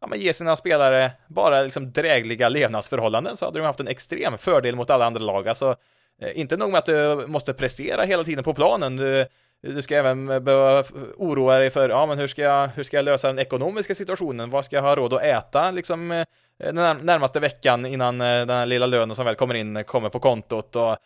ja, 0.00 0.06
men 0.06 0.18
ge 0.20 0.32
sina 0.32 0.56
spelare 0.56 1.12
bara 1.26 1.62
liksom 1.62 1.92
drägliga 1.92 2.48
levnadsförhållanden 2.48 3.36
så 3.36 3.44
hade 3.44 3.58
de 3.58 3.64
haft 3.64 3.80
en 3.80 3.88
extrem 3.88 4.38
fördel 4.38 4.76
mot 4.76 4.90
alla 4.90 5.06
andra 5.06 5.20
lag, 5.20 5.48
alltså 5.48 5.76
Eh, 6.22 6.40
inte 6.40 6.56
nog 6.56 6.70
med 6.70 6.78
att 6.78 6.86
du 6.86 7.24
måste 7.26 7.54
prestera 7.54 8.04
hela 8.04 8.24
tiden 8.24 8.44
på 8.44 8.54
planen, 8.54 8.96
du, 8.96 9.26
du 9.62 9.82
ska 9.82 9.96
även 9.96 10.26
behöva 10.26 10.84
oroa 11.16 11.58
dig 11.58 11.70
för, 11.70 11.88
ja 11.88 12.06
men 12.06 12.18
hur 12.18 12.26
ska, 12.26 12.42
jag, 12.42 12.68
hur 12.68 12.82
ska 12.82 12.96
jag 12.96 13.04
lösa 13.04 13.28
den 13.28 13.38
ekonomiska 13.38 13.94
situationen? 13.94 14.50
Vad 14.50 14.64
ska 14.64 14.76
jag 14.76 14.82
ha 14.82 14.96
råd 14.96 15.14
att 15.14 15.22
äta 15.22 15.70
liksom 15.70 16.10
eh, 16.10 16.24
den 16.58 16.96
närmaste 17.02 17.40
veckan 17.40 17.86
innan 17.86 18.20
eh, 18.20 18.26
den 18.26 18.50
här 18.50 18.66
lilla 18.66 18.86
lönen 18.86 19.14
som 19.14 19.24
väl 19.24 19.34
kommer 19.34 19.54
in 19.54 19.84
kommer 19.84 20.08
på 20.08 20.20
kontot 20.20 20.76
och 20.76 20.96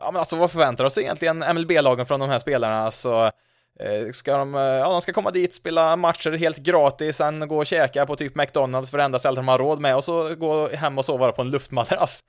ja 0.00 0.10
men 0.10 0.16
alltså 0.16 0.36
vad 0.36 0.50
förväntar 0.50 0.84
oss 0.84 0.98
egentligen 0.98 1.38
MLB-lagen 1.38 2.06
från 2.06 2.20
de 2.20 2.28
här 2.28 2.38
spelarna? 2.38 2.84
Alltså, 2.84 3.30
Ska 4.12 4.36
de, 4.36 4.54
ja, 4.54 4.90
de 4.90 5.00
ska 5.00 5.12
komma 5.12 5.30
dit, 5.30 5.54
spela 5.54 5.96
matcher 5.96 6.30
helt 6.30 6.58
gratis, 6.58 7.16
sen 7.16 7.48
gå 7.48 7.58
och 7.58 7.66
käka 7.66 8.06
på 8.06 8.16
typ 8.16 8.34
McDonalds 8.34 8.90
för 8.90 8.98
det 8.98 9.04
enda 9.04 9.18
stället 9.18 9.36
de 9.36 9.48
har 9.48 9.58
råd 9.58 9.80
med 9.80 9.96
och 9.96 10.04
så 10.04 10.34
gå 10.34 10.68
hem 10.68 10.98
och 10.98 11.04
sova 11.04 11.32
på 11.32 11.42
en 11.42 11.50
luftmadrass. 11.50 12.22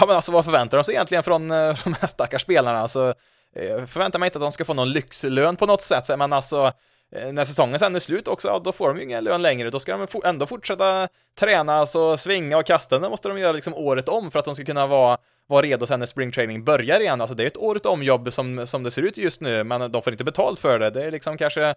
Ja 0.00 0.06
men 0.06 0.16
alltså 0.16 0.32
vad 0.32 0.44
förväntar 0.44 0.78
de 0.78 0.84
sig 0.84 0.94
egentligen 0.94 1.22
från 1.22 1.50
eh, 1.50 1.76
de 1.84 1.94
här 2.00 2.06
stackars 2.06 2.42
spelarna? 2.42 2.78
Alltså, 2.78 3.14
eh, 3.56 3.84
förväntar 3.84 4.18
man 4.18 4.26
inte 4.26 4.38
att 4.38 4.42
de 4.42 4.52
ska 4.52 4.64
få 4.64 4.74
någon 4.74 4.92
lyxlön 4.92 5.56
på 5.56 5.66
något 5.66 5.82
sätt, 5.82 6.18
men 6.18 6.32
alltså 6.32 6.72
eh, 7.16 7.32
när 7.32 7.44
säsongen 7.44 7.78
sen 7.78 7.94
är 7.94 7.98
slut 7.98 8.28
också, 8.28 8.48
ja, 8.48 8.60
då 8.64 8.72
får 8.72 8.88
de 8.88 8.96
ju 8.96 9.04
ingen 9.04 9.24
lön 9.24 9.42
längre, 9.42 9.70
då 9.70 9.78
ska 9.78 9.96
de 9.96 10.20
ändå 10.24 10.46
fortsätta 10.46 11.08
träna, 11.38 11.74
alltså 11.74 12.16
svinga 12.16 12.58
och 12.58 12.66
kasta, 12.66 12.98
det 12.98 13.08
måste 13.08 13.28
de 13.28 13.38
göra 13.38 13.52
liksom 13.52 13.74
året 13.74 14.08
om 14.08 14.30
för 14.30 14.38
att 14.38 14.44
de 14.44 14.54
ska 14.54 14.64
kunna 14.64 14.86
vara, 14.86 15.18
vara 15.46 15.62
redo 15.62 15.86
sen 15.86 15.98
när 15.98 16.06
springtraining 16.06 16.64
börjar 16.64 17.00
igen, 17.00 17.20
alltså 17.20 17.36
det 17.36 17.42
är 17.42 17.46
ett 17.46 17.56
året 17.56 17.86
om 17.86 18.02
jobb 18.02 18.32
som, 18.32 18.66
som 18.66 18.82
det 18.82 18.90
ser 18.90 19.02
ut 19.02 19.18
just 19.18 19.40
nu, 19.40 19.64
men 19.64 19.92
de 19.92 20.02
får 20.02 20.12
inte 20.12 20.24
betalt 20.24 20.60
för 20.60 20.78
det, 20.78 20.90
det 20.90 21.04
är 21.04 21.10
liksom 21.10 21.36
kanske 21.36 21.74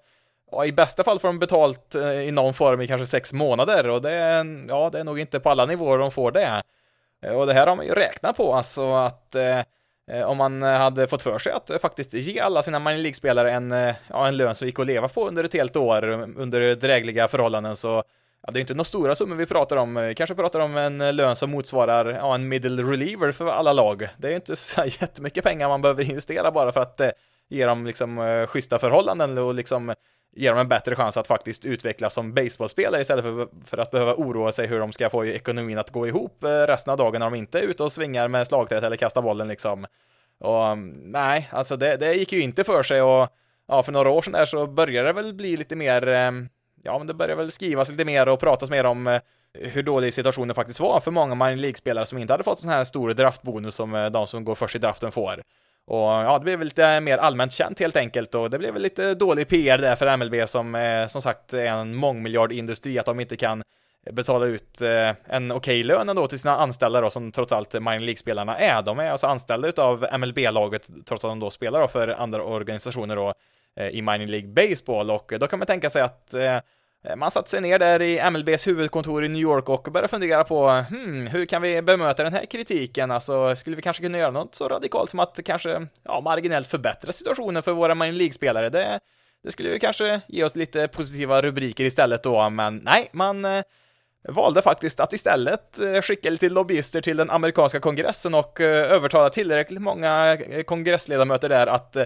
Ja, 0.51 0.65
i 0.65 0.71
bästa 0.71 1.03
fall 1.03 1.19
får 1.19 1.27
de 1.27 1.39
betalt 1.39 1.95
i 2.25 2.31
någon 2.31 2.53
form 2.53 2.81
i 2.81 2.87
kanske 2.87 3.05
sex 3.05 3.33
månader 3.33 3.89
och 3.89 4.01
det 4.01 4.11
är, 4.11 4.65
ja, 4.67 4.89
det 4.89 4.99
är 4.99 5.03
nog 5.03 5.19
inte 5.19 5.39
på 5.39 5.49
alla 5.49 5.65
nivåer 5.65 5.97
de 5.97 6.11
får 6.11 6.31
det. 6.31 6.63
Eh, 7.25 7.33
och 7.33 7.47
det 7.47 7.53
här 7.53 7.67
har 7.67 7.75
man 7.75 7.85
ju 7.85 7.91
räknat 7.91 8.37
på, 8.37 8.53
alltså 8.53 8.93
att 8.93 9.35
eh, 9.35 9.59
eh 10.11 10.23
om 10.25 10.37
man 10.37 10.61
hade 10.61 11.07
fått 11.07 11.21
för 11.21 11.39
sig 11.39 11.51
att 11.51 11.69
eh, 11.69 11.77
faktiskt 11.77 12.13
ge 12.13 12.39
alla 12.39 12.61
sina 12.61 12.79
minor 12.79 12.97
League-spelare 12.97 13.51
en, 13.51 13.71
ja, 14.07 14.27
en 14.27 14.37
lön 14.37 14.55
som 14.55 14.67
gick 14.67 14.79
att 14.79 14.87
leva 14.87 15.07
på 15.07 15.27
under 15.27 15.43
ett 15.43 15.53
helt 15.53 15.75
år 15.75 16.03
under 16.37 16.75
drägliga 16.75 17.27
förhållanden 17.27 17.75
så 17.75 18.03
Ja, 18.41 18.51
det 18.51 18.59
är 18.59 18.61
inte 18.61 18.73
några 18.73 18.83
stora 18.83 19.15
summor 19.15 19.35
vi 19.35 19.45
pratar 19.45 19.77
om. 19.77 19.95
Vi 19.95 20.15
kanske 20.15 20.35
pratar 20.35 20.59
om 20.59 20.77
en 20.77 21.15
lön 21.15 21.35
som 21.35 21.51
motsvarar 21.51 22.05
ja, 22.05 22.35
en 22.35 22.47
middle 22.47 22.83
reliever 22.83 23.31
för 23.31 23.47
alla 23.47 23.73
lag. 23.73 24.07
Det 24.17 24.27
är 24.27 24.35
inte 24.35 24.55
så 24.55 24.83
jättemycket 24.85 25.43
pengar 25.43 25.67
man 25.67 25.81
behöver 25.81 26.03
investera 26.03 26.51
bara 26.51 26.71
för 26.71 26.81
att 26.81 26.99
eh, 26.99 27.09
ge 27.49 27.65
dem 27.65 27.85
liksom 27.85 28.45
schyssta 28.49 28.79
förhållanden 28.79 29.37
och 29.37 29.53
liksom 29.53 29.93
ger 30.35 30.49
dem 30.49 30.59
en 30.59 30.67
bättre 30.67 30.95
chans 30.95 31.17
att 31.17 31.27
faktiskt 31.27 31.65
utvecklas 31.65 32.13
som 32.13 32.33
baseballspelare 32.33 33.01
istället 33.01 33.25
för, 33.25 33.47
för 33.65 33.77
att 33.77 33.91
behöva 33.91 34.13
oroa 34.13 34.51
sig 34.51 34.67
hur 34.67 34.79
de 34.79 34.91
ska 34.91 35.09
få 35.09 35.25
ekonomin 35.25 35.77
att 35.77 35.89
gå 35.89 36.07
ihop 36.07 36.43
eh, 36.43 36.47
resten 36.47 36.91
av 36.91 36.97
dagen 36.97 37.19
när 37.19 37.25
de 37.25 37.35
inte 37.35 37.59
är 37.59 37.63
ute 37.63 37.83
och 37.83 37.91
svingar 37.91 38.27
med 38.27 38.47
slagträet 38.47 38.83
eller 38.83 38.95
kastar 38.95 39.21
bollen 39.21 39.47
liksom. 39.47 39.85
Och 40.39 40.67
mm, 40.67 41.11
nej, 41.11 41.49
alltså 41.51 41.77
det, 41.77 41.97
det 41.97 42.13
gick 42.13 42.33
ju 42.33 42.41
inte 42.41 42.63
för 42.63 42.83
sig 42.83 43.01
och 43.01 43.29
ja, 43.67 43.83
för 43.83 43.91
några 43.91 44.09
år 44.09 44.21
sedan 44.21 44.33
där 44.33 44.45
så 44.45 44.67
började 44.67 45.07
det 45.09 45.13
väl 45.13 45.33
bli 45.33 45.57
lite 45.57 45.75
mer, 45.75 46.07
eh, 46.07 46.31
ja, 46.83 46.97
men 46.97 47.07
det 47.07 47.13
började 47.13 47.41
väl 47.41 47.51
skrivas 47.51 47.89
lite 47.89 48.05
mer 48.05 48.29
och 48.29 48.39
pratas 48.39 48.69
mer 48.69 48.83
om 48.83 49.07
eh, 49.07 49.21
hur 49.53 49.83
dålig 49.83 50.13
situationen 50.13 50.55
faktiskt 50.55 50.79
var 50.79 50.99
för 50.99 51.11
många 51.11 51.35
minor 51.35 51.61
League-spelare 51.61 52.05
som 52.05 52.17
inte 52.17 52.33
hade 52.33 52.43
fått 52.43 52.59
sån 52.59 52.71
här 52.71 52.83
stor 52.83 53.13
draftbonus 53.13 53.75
som 53.75 54.09
de 54.13 54.27
som 54.27 54.43
går 54.43 54.55
först 54.55 54.75
i 54.75 54.79
draften 54.79 55.11
får. 55.11 55.43
Och 55.89 56.09
ja, 56.09 56.37
det 56.39 56.43
blev 56.43 56.63
lite 56.63 56.99
mer 56.99 57.17
allmänt 57.17 57.53
känt 57.53 57.79
helt 57.79 57.95
enkelt 57.95 58.35
och 58.35 58.49
det 58.49 58.59
blev 58.59 58.73
väl 58.73 58.81
lite 58.81 59.13
dålig 59.13 59.47
PR 59.47 59.77
där 59.77 59.95
för 59.95 60.17
MLB 60.17 60.49
som 60.49 60.75
eh, 60.75 61.07
som 61.07 61.21
sagt 61.21 61.53
är 61.53 61.65
en 61.65 61.95
mångmiljardindustri 61.95 62.99
att 62.99 63.05
de 63.05 63.19
inte 63.19 63.37
kan 63.37 63.63
betala 64.11 64.45
ut 64.45 64.81
eh, 64.81 65.11
en 65.25 65.51
okej 65.51 65.83
lön 65.83 66.09
ändå 66.09 66.27
till 66.27 66.39
sina 66.39 66.57
anställda 66.57 67.01
då 67.01 67.09
som 67.09 67.31
trots 67.31 67.53
allt 67.53 67.73
minor 67.73 67.99
League-spelarna 67.99 68.57
är. 68.57 68.81
De 68.81 68.99
är 68.99 69.11
alltså 69.11 69.27
anställda 69.27 69.67
utav 69.67 70.05
MLB-laget 70.19 70.89
trots 71.05 71.25
att 71.25 71.31
de 71.31 71.39
då 71.39 71.49
spelar 71.49 71.81
då 71.81 71.87
för 71.87 72.07
andra 72.07 72.43
organisationer 72.43 73.15
då 73.15 73.33
eh, 73.75 73.87
i 73.87 74.01
minor 74.01 74.27
League 74.27 74.49
Baseball 74.49 75.11
och 75.11 75.33
då 75.39 75.47
kan 75.47 75.59
man 75.59 75.65
tänka 75.65 75.89
sig 75.89 76.01
att 76.01 76.33
Eh, 76.33 76.59
Eh, 77.05 77.15
man 77.15 77.31
satte 77.31 77.49
sig 77.49 77.61
ner 77.61 77.79
där 77.79 78.01
i 78.01 78.29
MLBs 78.31 78.67
huvudkontor 78.67 79.25
i 79.25 79.27
New 79.27 79.41
York 79.41 79.69
och 79.69 79.83
började 79.91 80.07
fundera 80.07 80.43
på 80.43 80.69
hmm, 80.69 81.27
hur 81.27 81.45
kan 81.45 81.61
vi 81.61 81.81
bemöta 81.81 82.23
den 82.23 82.33
här 82.33 82.45
kritiken? 82.45 83.11
Alltså, 83.11 83.55
skulle 83.55 83.75
vi 83.75 83.81
kanske 83.81 84.03
kunna 84.03 84.17
göra 84.17 84.31
något 84.31 84.55
så 84.55 84.69
radikalt 84.69 85.09
som 85.09 85.19
att 85.19 85.39
kanske, 85.45 85.87
ja, 86.03 86.21
marginellt 86.21 86.67
förbättra 86.67 87.11
situationen 87.11 87.63
för 87.63 87.71
våra 87.71 87.95
Minor 87.95 88.11
League-spelare? 88.11 88.69
Det, 88.69 88.99
det 89.43 89.51
skulle 89.51 89.69
ju 89.69 89.79
kanske 89.79 90.21
ge 90.27 90.43
oss 90.43 90.55
lite 90.55 90.87
positiva 90.87 91.41
rubriker 91.41 91.83
istället 91.83 92.23
då, 92.23 92.49
men 92.49 92.77
nej, 92.77 93.09
man 93.11 93.45
eh, 93.45 93.61
valde 94.27 94.61
faktiskt 94.61 94.99
att 94.99 95.13
istället 95.13 95.79
eh, 95.79 96.01
skicka 96.01 96.29
lite 96.29 96.49
lobbyister 96.49 97.01
till 97.01 97.17
den 97.17 97.29
amerikanska 97.29 97.79
kongressen 97.79 98.35
och 98.35 98.61
eh, 98.61 98.91
övertala 98.91 99.29
tillräckligt 99.29 99.81
många 99.81 100.33
eh, 100.33 100.63
kongressledamöter 100.63 101.49
där 101.49 101.67
att 101.67 101.97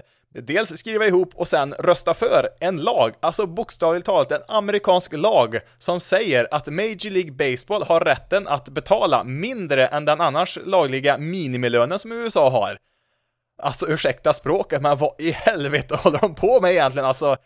dels 0.42 0.78
skriva 0.78 1.06
ihop 1.06 1.34
och 1.34 1.48
sen 1.48 1.74
rösta 1.78 2.14
för 2.14 2.48
en 2.60 2.76
lag, 2.76 3.14
alltså 3.20 3.46
bokstavligt 3.46 4.06
talat 4.06 4.32
en 4.32 4.42
amerikansk 4.48 5.12
lag 5.12 5.58
som 5.78 6.00
säger 6.00 6.48
att 6.50 6.66
Major 6.66 7.10
League 7.10 7.32
Baseball 7.32 7.82
har 7.82 8.00
rätten 8.00 8.48
att 8.48 8.68
betala 8.68 9.24
mindre 9.24 9.86
än 9.86 10.04
den 10.04 10.20
annars 10.20 10.58
lagliga 10.64 11.18
minimilönen 11.18 11.98
som 11.98 12.12
USA 12.12 12.50
har. 12.50 12.78
Alltså 13.62 13.88
ursäkta 13.88 14.32
språket, 14.32 14.82
men 14.82 14.96
vad 14.96 15.14
i 15.18 15.30
helvete 15.30 15.96
håller 15.96 16.18
de 16.18 16.34
på 16.34 16.60
med 16.60 16.70
egentligen? 16.70 17.06
Alltså, 17.06 17.36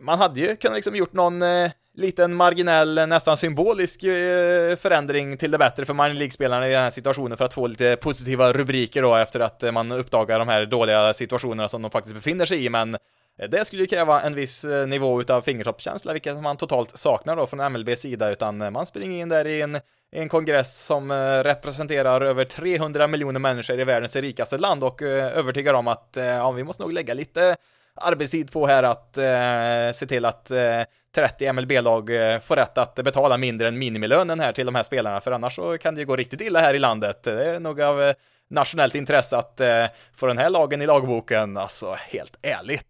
man 0.00 0.18
hade 0.18 0.40
ju 0.40 0.56
kunnat 0.56 0.76
liksom 0.76 0.96
gjort 0.96 1.12
någon 1.12 1.42
eh, 1.42 1.70
liten 1.94 2.34
marginell, 2.34 3.08
nästan 3.08 3.36
symbolisk 3.36 4.04
eh, 4.04 4.76
förändring 4.76 5.36
till 5.36 5.50
det 5.50 5.58
bättre 5.58 5.84
för 5.84 5.94
minor 5.94 6.14
League-spelarna 6.14 6.68
i 6.68 6.72
den 6.72 6.82
här 6.82 6.90
situationen 6.90 7.38
för 7.38 7.44
att 7.44 7.54
få 7.54 7.66
lite 7.66 7.96
positiva 7.96 8.52
rubriker 8.52 9.02
då 9.02 9.16
efter 9.16 9.40
att 9.40 9.62
eh, 9.62 9.72
man 9.72 9.92
uppdagar 9.92 10.38
de 10.38 10.48
här 10.48 10.66
dåliga 10.66 11.14
situationerna 11.14 11.68
som 11.68 11.82
de 11.82 11.90
faktiskt 11.90 12.16
befinner 12.16 12.46
sig 12.46 12.64
i, 12.64 12.68
men 12.68 12.94
eh, 12.94 13.48
det 13.50 13.64
skulle 13.64 13.82
ju 13.82 13.86
kräva 13.86 14.22
en 14.22 14.34
viss 14.34 14.66
nivå 14.86 15.20
utav 15.20 15.40
fingertoppskänsla, 15.40 16.12
vilket 16.12 16.42
man 16.42 16.56
totalt 16.56 16.98
saknar 16.98 17.36
då 17.36 17.46
från 17.46 17.72
MLBs 17.72 18.00
sida, 18.00 18.30
utan 18.30 18.72
man 18.72 18.86
springer 18.86 19.22
in 19.22 19.28
där 19.28 19.46
i 19.46 19.60
en, 19.60 19.76
i 19.76 19.80
en 20.18 20.28
kongress 20.28 20.78
som 20.78 21.12
representerar 21.44 22.20
över 22.20 22.44
300 22.44 23.06
miljoner 23.06 23.40
människor 23.40 23.80
i 23.80 23.84
världens 23.84 24.16
rikaste 24.16 24.58
land 24.58 24.84
och 24.84 25.02
övertygar 25.02 25.74
om 25.74 25.88
att 25.88 26.08
ja, 26.14 26.50
vi 26.50 26.64
måste 26.64 26.82
nog 26.82 26.92
lägga 26.92 27.14
lite 27.14 27.56
arbetstid 28.00 28.52
på 28.52 28.66
här 28.66 28.82
att 28.82 29.18
eh, 29.18 29.92
se 29.92 30.06
till 30.06 30.24
att 30.24 30.50
eh, 30.50 30.82
30 31.14 31.52
MLB-lag 31.52 32.10
eh, 32.10 32.38
får 32.38 32.56
rätt 32.56 32.78
att 32.78 32.94
betala 32.94 33.36
mindre 33.36 33.68
än 33.68 33.78
minimilönen 33.78 34.40
här 34.40 34.52
till 34.52 34.66
de 34.66 34.74
här 34.74 34.82
spelarna, 34.82 35.20
för 35.20 35.32
annars 35.32 35.54
så 35.54 35.78
kan 35.78 35.94
det 35.94 36.00
ju 36.00 36.06
gå 36.06 36.16
riktigt 36.16 36.40
illa 36.40 36.60
här 36.60 36.74
i 36.74 36.78
landet. 36.78 37.22
Det 37.22 37.44
är 37.44 37.60
nog 37.60 37.80
av 37.80 38.02
eh, 38.02 38.14
nationellt 38.50 38.94
intresse 38.94 39.36
att 39.36 39.60
eh, 39.60 39.86
få 40.14 40.26
den 40.26 40.38
här 40.38 40.50
lagen 40.50 40.82
i 40.82 40.86
lagboken, 40.86 41.56
alltså 41.56 41.96
helt 41.98 42.38
ärligt. 42.42 42.86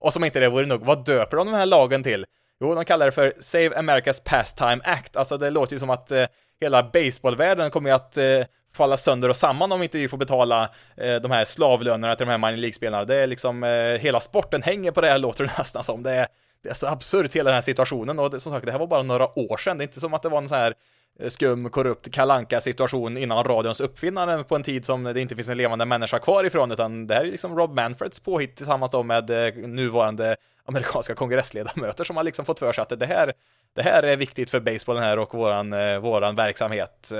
Och 0.00 0.12
som 0.12 0.24
inte 0.24 0.40
det 0.40 0.48
vore 0.48 0.66
nog, 0.66 0.84
vad 0.84 1.04
döper 1.04 1.36
de 1.36 1.46
den 1.46 1.56
här 1.56 1.66
lagen 1.66 2.02
till? 2.02 2.26
Jo, 2.60 2.74
de 2.74 2.84
kallar 2.84 3.06
det 3.06 3.12
för 3.12 3.32
Save 3.38 3.68
America's 3.68 4.22
Pastime 4.24 4.80
Act, 4.84 5.16
alltså 5.16 5.36
det 5.36 5.50
låter 5.50 5.72
ju 5.72 5.78
som 5.78 5.90
att 5.90 6.10
eh, 6.10 6.26
hela 6.60 6.82
baseballvärlden 6.82 7.70
kommer 7.70 7.90
ju 7.90 7.96
att 7.96 8.16
eh, 8.16 8.24
falla 8.74 8.96
sönder 8.96 9.28
och 9.28 9.36
samman 9.36 9.72
om 9.72 9.82
inte 9.82 9.98
vi 9.98 10.08
får 10.08 10.18
betala 10.18 10.70
eh, 10.96 11.16
de 11.16 11.30
här 11.30 11.44
slavlönerna 11.44 12.14
till 12.14 12.26
de 12.26 12.30
här 12.30 12.38
minor 12.38 12.56
League-spelarna. 12.56 13.04
Det 13.04 13.16
är 13.16 13.26
liksom, 13.26 13.64
eh, 13.64 14.00
hela 14.00 14.20
sporten 14.20 14.62
hänger 14.62 14.92
på 14.92 15.00
det 15.00 15.06
här 15.06 15.18
låter 15.24 15.44
det 15.44 15.58
nästan 15.58 15.82
som. 15.82 16.02
Det 16.02 16.10
är, 16.10 16.26
det 16.62 16.68
är 16.68 16.74
så 16.74 16.86
absurt 16.86 17.36
hela 17.36 17.50
den 17.50 17.54
här 17.54 17.62
situationen 17.62 18.18
och 18.18 18.30
det, 18.30 18.40
som 18.40 18.52
sagt, 18.52 18.66
det 18.66 18.72
här 18.72 18.78
var 18.78 18.86
bara 18.86 19.02
några 19.02 19.38
år 19.38 19.56
sedan. 19.56 19.78
Det 19.78 19.84
är 19.84 19.86
inte 19.86 20.00
som 20.00 20.14
att 20.14 20.22
det 20.22 20.28
var 20.28 20.38
en 20.38 20.48
sån 20.48 20.58
här 20.58 20.74
eh, 21.20 21.28
skum, 21.28 21.70
korrupt 21.70 22.12
kalanka 22.12 22.60
situation 22.60 23.16
innan 23.16 23.44
radions 23.44 23.80
uppfinnande 23.80 24.44
på 24.44 24.56
en 24.56 24.62
tid 24.62 24.84
som 24.84 25.04
det 25.04 25.20
inte 25.20 25.36
finns 25.36 25.48
en 25.48 25.56
levande 25.56 25.84
människa 25.84 26.18
kvar 26.18 26.44
ifrån, 26.44 26.72
utan 26.72 27.06
det 27.06 27.14
här 27.14 27.24
är 27.24 27.30
liksom 27.30 27.56
Rob 27.56 27.74
Manfreds 27.74 28.20
påhitt 28.20 28.56
tillsammans 28.56 28.90
då 28.90 29.02
med 29.02 29.30
eh, 29.30 29.54
nuvarande 29.54 30.36
amerikanska 30.64 31.14
kongressledamöter 31.14 32.04
som 32.04 32.16
har 32.16 32.24
liksom 32.24 32.44
fått 32.44 32.58
för 32.58 32.72
sig 32.72 32.82
att 32.82 33.00
det 33.00 33.06
här, 33.06 33.32
det 33.74 33.82
här 33.82 34.02
är 34.02 34.16
viktigt 34.16 34.50
för 34.50 34.60
basebollen 34.60 35.02
här 35.02 35.18
och 35.18 35.34
våran, 35.34 35.72
eh, 35.72 35.98
våran 35.98 36.34
verksamhet. 36.36 37.12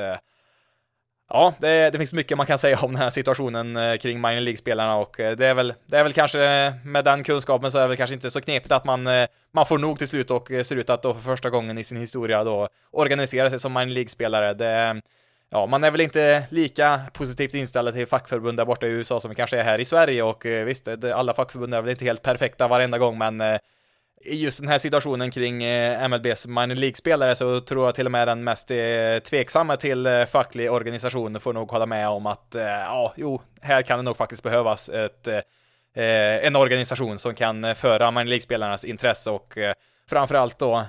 Ja, 1.29 1.55
det, 1.59 1.91
det, 1.91 1.99
finns 1.99 2.13
mycket 2.15 2.37
man 2.37 2.47
kan 2.47 2.59
säga 2.59 2.79
om 2.79 2.93
den 2.93 3.03
här 3.03 3.11
situationen 3.11 3.77
eh, 3.77 3.97
kring 3.97 4.21
minor 4.21 4.41
League-spelarna 4.41 4.97
och 4.97 5.21
eh, 5.21 5.37
det 5.37 5.47
är 5.47 5.55
väl, 5.55 5.75
det 5.87 5.97
är 5.97 6.03
väl 6.03 6.13
kanske 6.13 6.45
eh, 6.45 6.73
med 6.85 7.05
den 7.05 7.25
kunskapen 7.25 7.73
så 7.73 7.79
är 7.79 7.83
det 7.83 7.89
väl 7.89 7.97
kanske 7.97 8.15
inte 8.15 8.31
så 8.31 8.41
knepigt 8.41 8.73
att 8.73 8.85
man, 8.85 9.09
man 9.53 9.67
får 9.67 9.79
nog 9.79 9.99
till 9.99 10.09
slut 10.09 10.31
och 10.31 10.51
ser 10.63 10.77
ut 10.77 10.91
att 10.91 11.03
då 11.03 11.15
för 11.15 11.21
första 11.21 11.51
gången 11.51 11.79
i 11.79 11.85
sin 11.85 11.97
historia 11.97 12.45
då 12.45 12.69
organisera 12.91 13.51
sig 13.51 13.61
som 13.61 13.73
minor 13.73 13.87
League-spelare. 13.87 14.55
Det, 14.55 15.03
ja, 15.51 15.67
man 15.67 15.85
är 15.85 15.91
väl 15.91 16.01
inte 16.01 16.45
lika 16.51 17.01
positivt 17.13 17.55
inställd 17.55 17.95
till 17.95 18.07
fackförbund 18.07 18.59
där 18.59 18.65
borta 18.65 18.87
i 18.87 18.91
USA 18.91 19.21
som 19.21 19.29
vi 19.29 19.35
kanske 19.35 19.59
är 19.59 19.65
här 19.65 19.81
i 19.81 19.85
Sverige 19.85 20.23
och 20.23 20.45
visst, 20.45 20.89
alla 21.15 21.35
fackförbund 21.35 21.75
är 21.75 21.83
väl 21.83 21.91
inte 21.91 22.05
helt 22.05 22.23
perfekta 22.23 22.69
varenda 22.69 22.99
gång, 22.99 23.19
men 23.19 23.59
i 24.25 24.43
just 24.43 24.61
den 24.61 24.69
här 24.69 24.79
situationen 24.79 25.31
kring 25.31 25.65
eh, 25.65 26.09
MLBs 26.09 26.47
minor 26.47 26.75
League-spelare 26.75 27.35
så 27.37 27.61
tror 27.61 27.85
jag 27.85 27.95
till 27.95 28.07
och 28.07 28.13
med 28.13 28.29
den 28.29 28.45
mest 28.45 28.71
eh, 28.71 29.19
tveksamma 29.25 29.77
till 29.77 30.07
eh, 30.07 30.25
facklig 30.25 30.73
organisation 30.73 31.41
får 31.41 31.53
nog 31.53 31.71
hålla 31.71 31.87
med 31.87 32.09
om 32.09 32.27
att 32.27 32.55
ja, 32.55 33.13
jo, 33.17 33.41
här 33.61 33.83
kan 33.83 33.99
det 33.99 34.03
nog 34.03 34.17
faktiskt 34.17 34.43
behövas 34.43 34.89
ett, 34.89 35.29
en 35.97 36.57
organisation 36.57 37.19
som 37.19 37.35
kan 37.35 37.75
föra 37.75 38.11
minor 38.11 38.31
League-spelarnas 38.31 38.85
intresse 38.85 39.31
och 39.31 39.59
framförallt 40.11 40.59
då 40.59 40.85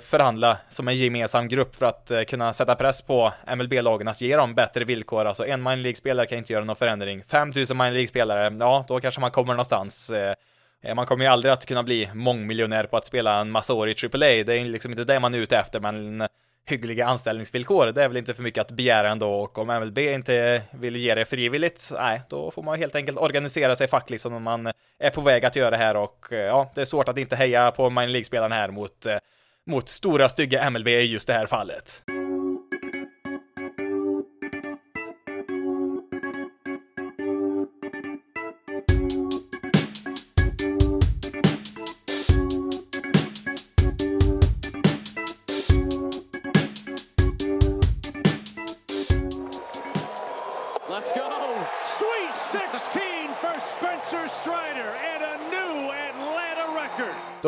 förhandla 0.00 0.56
som 0.68 0.88
en 0.88 0.96
gemensam 0.96 1.48
grupp 1.48 1.76
för 1.76 1.86
att 1.86 2.12
kunna 2.28 2.52
sätta 2.52 2.74
press 2.74 3.02
på 3.02 3.32
MLB-lagen 3.56 4.08
att 4.08 4.20
ge 4.20 4.36
dem 4.36 4.54
bättre 4.54 4.84
villkor. 4.84 5.24
Alltså 5.24 5.46
en 5.46 5.62
minor 5.62 5.76
League-spelare 5.76 6.26
kan 6.26 6.38
inte 6.38 6.52
göra 6.52 6.64
någon 6.64 6.76
förändring. 6.76 7.22
5000 7.24 7.76
minor 7.76 7.90
League-spelare, 7.90 8.56
ja, 8.60 8.84
då 8.88 9.00
kanske 9.00 9.20
man 9.20 9.30
kommer 9.30 9.52
någonstans. 9.52 10.12
Eh, 10.84 10.94
man 10.94 11.06
kommer 11.06 11.24
ju 11.24 11.30
aldrig 11.30 11.52
att 11.52 11.66
kunna 11.66 11.82
bli 11.82 12.10
mångmiljonär 12.14 12.84
på 12.84 12.96
att 12.96 13.04
spela 13.04 13.40
en 13.40 13.50
massa 13.50 13.74
år 13.74 13.88
i 13.88 13.94
AAA, 14.04 14.18
det 14.18 14.58
är 14.58 14.64
liksom 14.64 14.92
inte 14.92 15.04
det 15.04 15.20
man 15.20 15.34
är 15.34 15.38
ute 15.38 15.58
efter, 15.58 15.80
men 15.80 16.28
hyggliga 16.68 17.06
anställningsvillkor, 17.06 17.86
det 17.86 18.02
är 18.02 18.08
väl 18.08 18.16
inte 18.16 18.34
för 18.34 18.42
mycket 18.42 18.60
att 18.60 18.70
begära 18.70 19.10
ändå, 19.10 19.30
och 19.30 19.58
om 19.58 19.66
MLB 19.66 19.98
inte 19.98 20.62
vill 20.70 20.96
ge 20.96 21.14
det 21.14 21.24
frivilligt, 21.24 21.90
nej, 21.94 22.22
då 22.28 22.50
får 22.50 22.62
man 22.62 22.78
helt 22.78 22.94
enkelt 22.94 23.18
organisera 23.18 23.76
sig 23.76 23.88
fackligt 23.88 24.22
som 24.22 24.42
man 24.42 24.72
är 24.98 25.10
på 25.10 25.20
väg 25.20 25.44
att 25.44 25.56
göra 25.56 25.76
här, 25.76 25.96
och 25.96 26.32
eh, 26.32 26.38
ja, 26.38 26.72
det 26.74 26.80
är 26.80 26.84
svårt 26.84 27.08
att 27.08 27.18
inte 27.18 27.36
heja 27.36 27.70
på 27.70 27.90
minor 27.90 28.08
League-spelarna 28.08 28.54
här 28.54 28.70
mot, 28.70 29.06
eh, 29.06 29.16
mot 29.66 29.88
stora 29.88 30.28
stygga 30.28 30.70
MLB 30.70 30.88
i 30.88 31.12
just 31.12 31.26
det 31.26 31.34
här 31.34 31.46
fallet. 31.46 32.02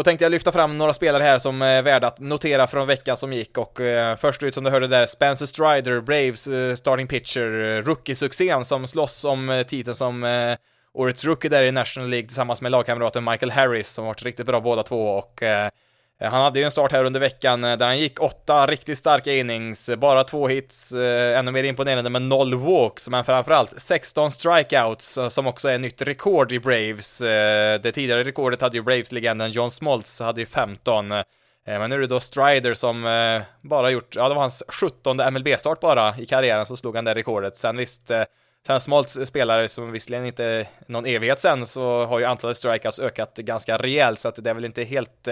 Tänkte 0.07 0.25
jag 0.25 0.31
lyfta 0.31 0.53
fram 0.53 0.79
några 0.79 0.93
spelare 0.93 1.23
här 1.23 1.39
som 1.39 1.63
eh, 1.63 1.69
är 1.69 1.83
värda 1.83 2.07
att 2.07 2.21
notera 2.21 2.67
från 2.67 2.87
veckan 2.87 3.17
som 3.17 3.33
gick. 3.33 3.59
Och 3.59 3.81
eh, 3.81 4.17
först 4.17 4.43
ut 4.43 4.55
som 4.55 4.65
du 4.65 4.71
hörde 4.71 4.87
där, 4.87 5.07
Spencer 5.07 5.47
Strider, 5.47 6.01
Braves 6.01 6.47
eh, 6.47 6.75
starting 6.75 7.07
pitcher, 7.07 7.65
eh, 7.65 7.83
rookie-succén 7.83 8.65
som 8.65 8.87
slåss 8.87 9.25
om 9.25 9.51
eh, 9.51 9.67
titeln 9.67 9.95
som 9.95 10.25
eh, 10.25 10.57
årets 10.95 11.25
rookie 11.25 11.51
där 11.51 11.63
i 11.63 11.73
National 11.73 12.11
League 12.11 12.27
tillsammans 12.27 12.63
med 12.63 12.73
lagkamraten 12.73 13.25
Michael 13.25 13.51
Harris 13.51 13.89
som 13.89 14.05
varit 14.05 14.23
riktigt 14.23 14.47
bra 14.47 14.61
båda 14.61 14.83
två. 14.83 15.09
Och 15.09 15.43
Eh, 15.43 15.69
Eh, 16.21 16.31
han 16.31 16.43
hade 16.43 16.59
ju 16.59 16.65
en 16.65 16.71
start 16.71 16.93
här 16.93 17.05
under 17.05 17.21
veckan 17.21 17.65
eh, 17.65 17.77
där 17.77 17.87
han 17.87 17.99
gick 17.99 18.23
åtta 18.23 18.67
riktigt 18.67 18.99
starka 18.99 19.33
innings, 19.33 19.89
eh, 19.89 19.97
bara 19.97 20.25
två 20.25 20.49
hits, 20.49 20.93
eh, 20.93 21.39
ännu 21.39 21.51
mer 21.53 21.65
imponerande 21.65 22.11
med 22.11 22.23
noll 22.23 22.55
walks, 22.55 23.09
men 23.09 23.25
framförallt 23.25 23.81
16 23.81 24.31
strikeouts, 24.31 25.19
som 25.29 25.47
också 25.47 25.69
är 25.69 25.79
nytt 25.79 26.03
rekord 26.03 26.53
i 26.53 26.61
Braves. 26.61 27.19
Det 27.83 27.93
tidigare 27.93 28.25
rekordet 28.25 28.61
hade 28.61 28.77
ju 28.77 28.83
Braves-legenden 28.83 29.51
John 29.51 29.71
Smoltz, 29.71 30.21
hade 30.21 30.41
ju 30.41 30.47
15. 30.47 31.09
Men 31.69 31.91
nu 31.91 31.97
är 31.97 32.01
det 32.01 32.07
då 32.07 32.21
Strider 32.21 32.75
som 32.75 33.03
bara 33.61 33.91
gjort, 33.91 34.17
ja 34.17 34.29
det 34.29 34.35
var 34.35 34.43
hans 34.43 34.63
17 34.69 35.17
MLB-start 35.17 35.81
bara 35.81 36.15
i 36.19 36.27
karriären, 36.27 36.67
så 36.67 36.77
slog 36.77 36.97
han 36.97 37.05
det 37.05 37.15
rekordet. 37.15 37.57
Sen 37.57 37.77
visst, 37.77 38.11
sen 38.67 38.81
Smoltz 38.81 39.19
spelare 39.25 39.69
som 39.69 39.93
visserligen 39.93 40.27
inte 40.27 40.67
någon 40.87 41.07
evighet 41.07 41.41
sen, 41.41 41.67
så 41.67 42.05
har 42.05 42.19
ju 42.19 42.25
antalet 42.25 42.57
strikeouts 42.57 43.01
ökat 43.01 43.37
ganska 43.37 43.77
rejält, 43.79 44.21
så 44.21 44.29
att 44.29 44.45
det 44.45 44.51
är 44.51 44.55
väl 44.55 44.65
inte 44.65 44.85
helt 44.85 45.29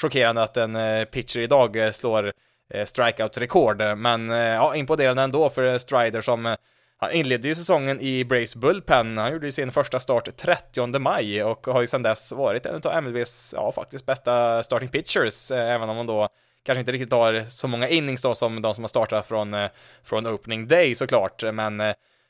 chockerande 0.00 0.42
att 0.42 0.56
en 0.56 0.76
eh, 0.76 1.04
pitcher 1.04 1.40
idag 1.40 1.76
eh, 1.76 1.90
slår 1.90 2.32
eh, 2.74 2.84
strikeout-rekord, 2.84 3.82
men 3.96 4.28
ja, 4.30 4.74
imponerande 4.74 5.22
ändå 5.22 5.50
för 5.50 5.78
Strider 5.78 6.20
som 6.20 6.56
han 7.00 7.12
inledde 7.12 7.48
ju 7.48 7.54
säsongen 7.54 8.00
i 8.00 8.24
Brace 8.24 8.58
Bullpen, 8.58 9.18
han 9.18 9.32
gjorde 9.32 9.46
ju 9.46 9.52
sin 9.52 9.72
första 9.72 10.00
start 10.00 10.36
30 10.36 10.98
maj 10.98 11.44
och 11.44 11.66
har 11.66 11.80
ju 11.80 11.86
sedan 11.86 12.02
dess 12.02 12.32
varit 12.32 12.66
en 12.66 12.80
av 12.84 13.02
MLBs, 13.02 13.54
ja 13.56 13.72
faktiskt 13.72 14.06
bästa 14.06 14.62
starting 14.62 14.88
pitchers, 14.88 15.50
även 15.50 15.88
om 15.88 15.96
han 15.96 16.06
då 16.06 16.28
kanske 16.64 16.80
inte 16.80 16.92
riktigt 16.92 17.12
har 17.12 17.44
så 17.44 17.68
många 17.68 17.88
innings 17.88 18.22
då 18.22 18.34
som 18.34 18.62
de 18.62 18.74
som 18.74 18.84
har 18.84 18.88
startat 18.88 19.26
från, 19.26 19.68
från 20.02 20.26
opening 20.26 20.68
day 20.68 20.94
såklart, 20.94 21.42
men 21.52 21.78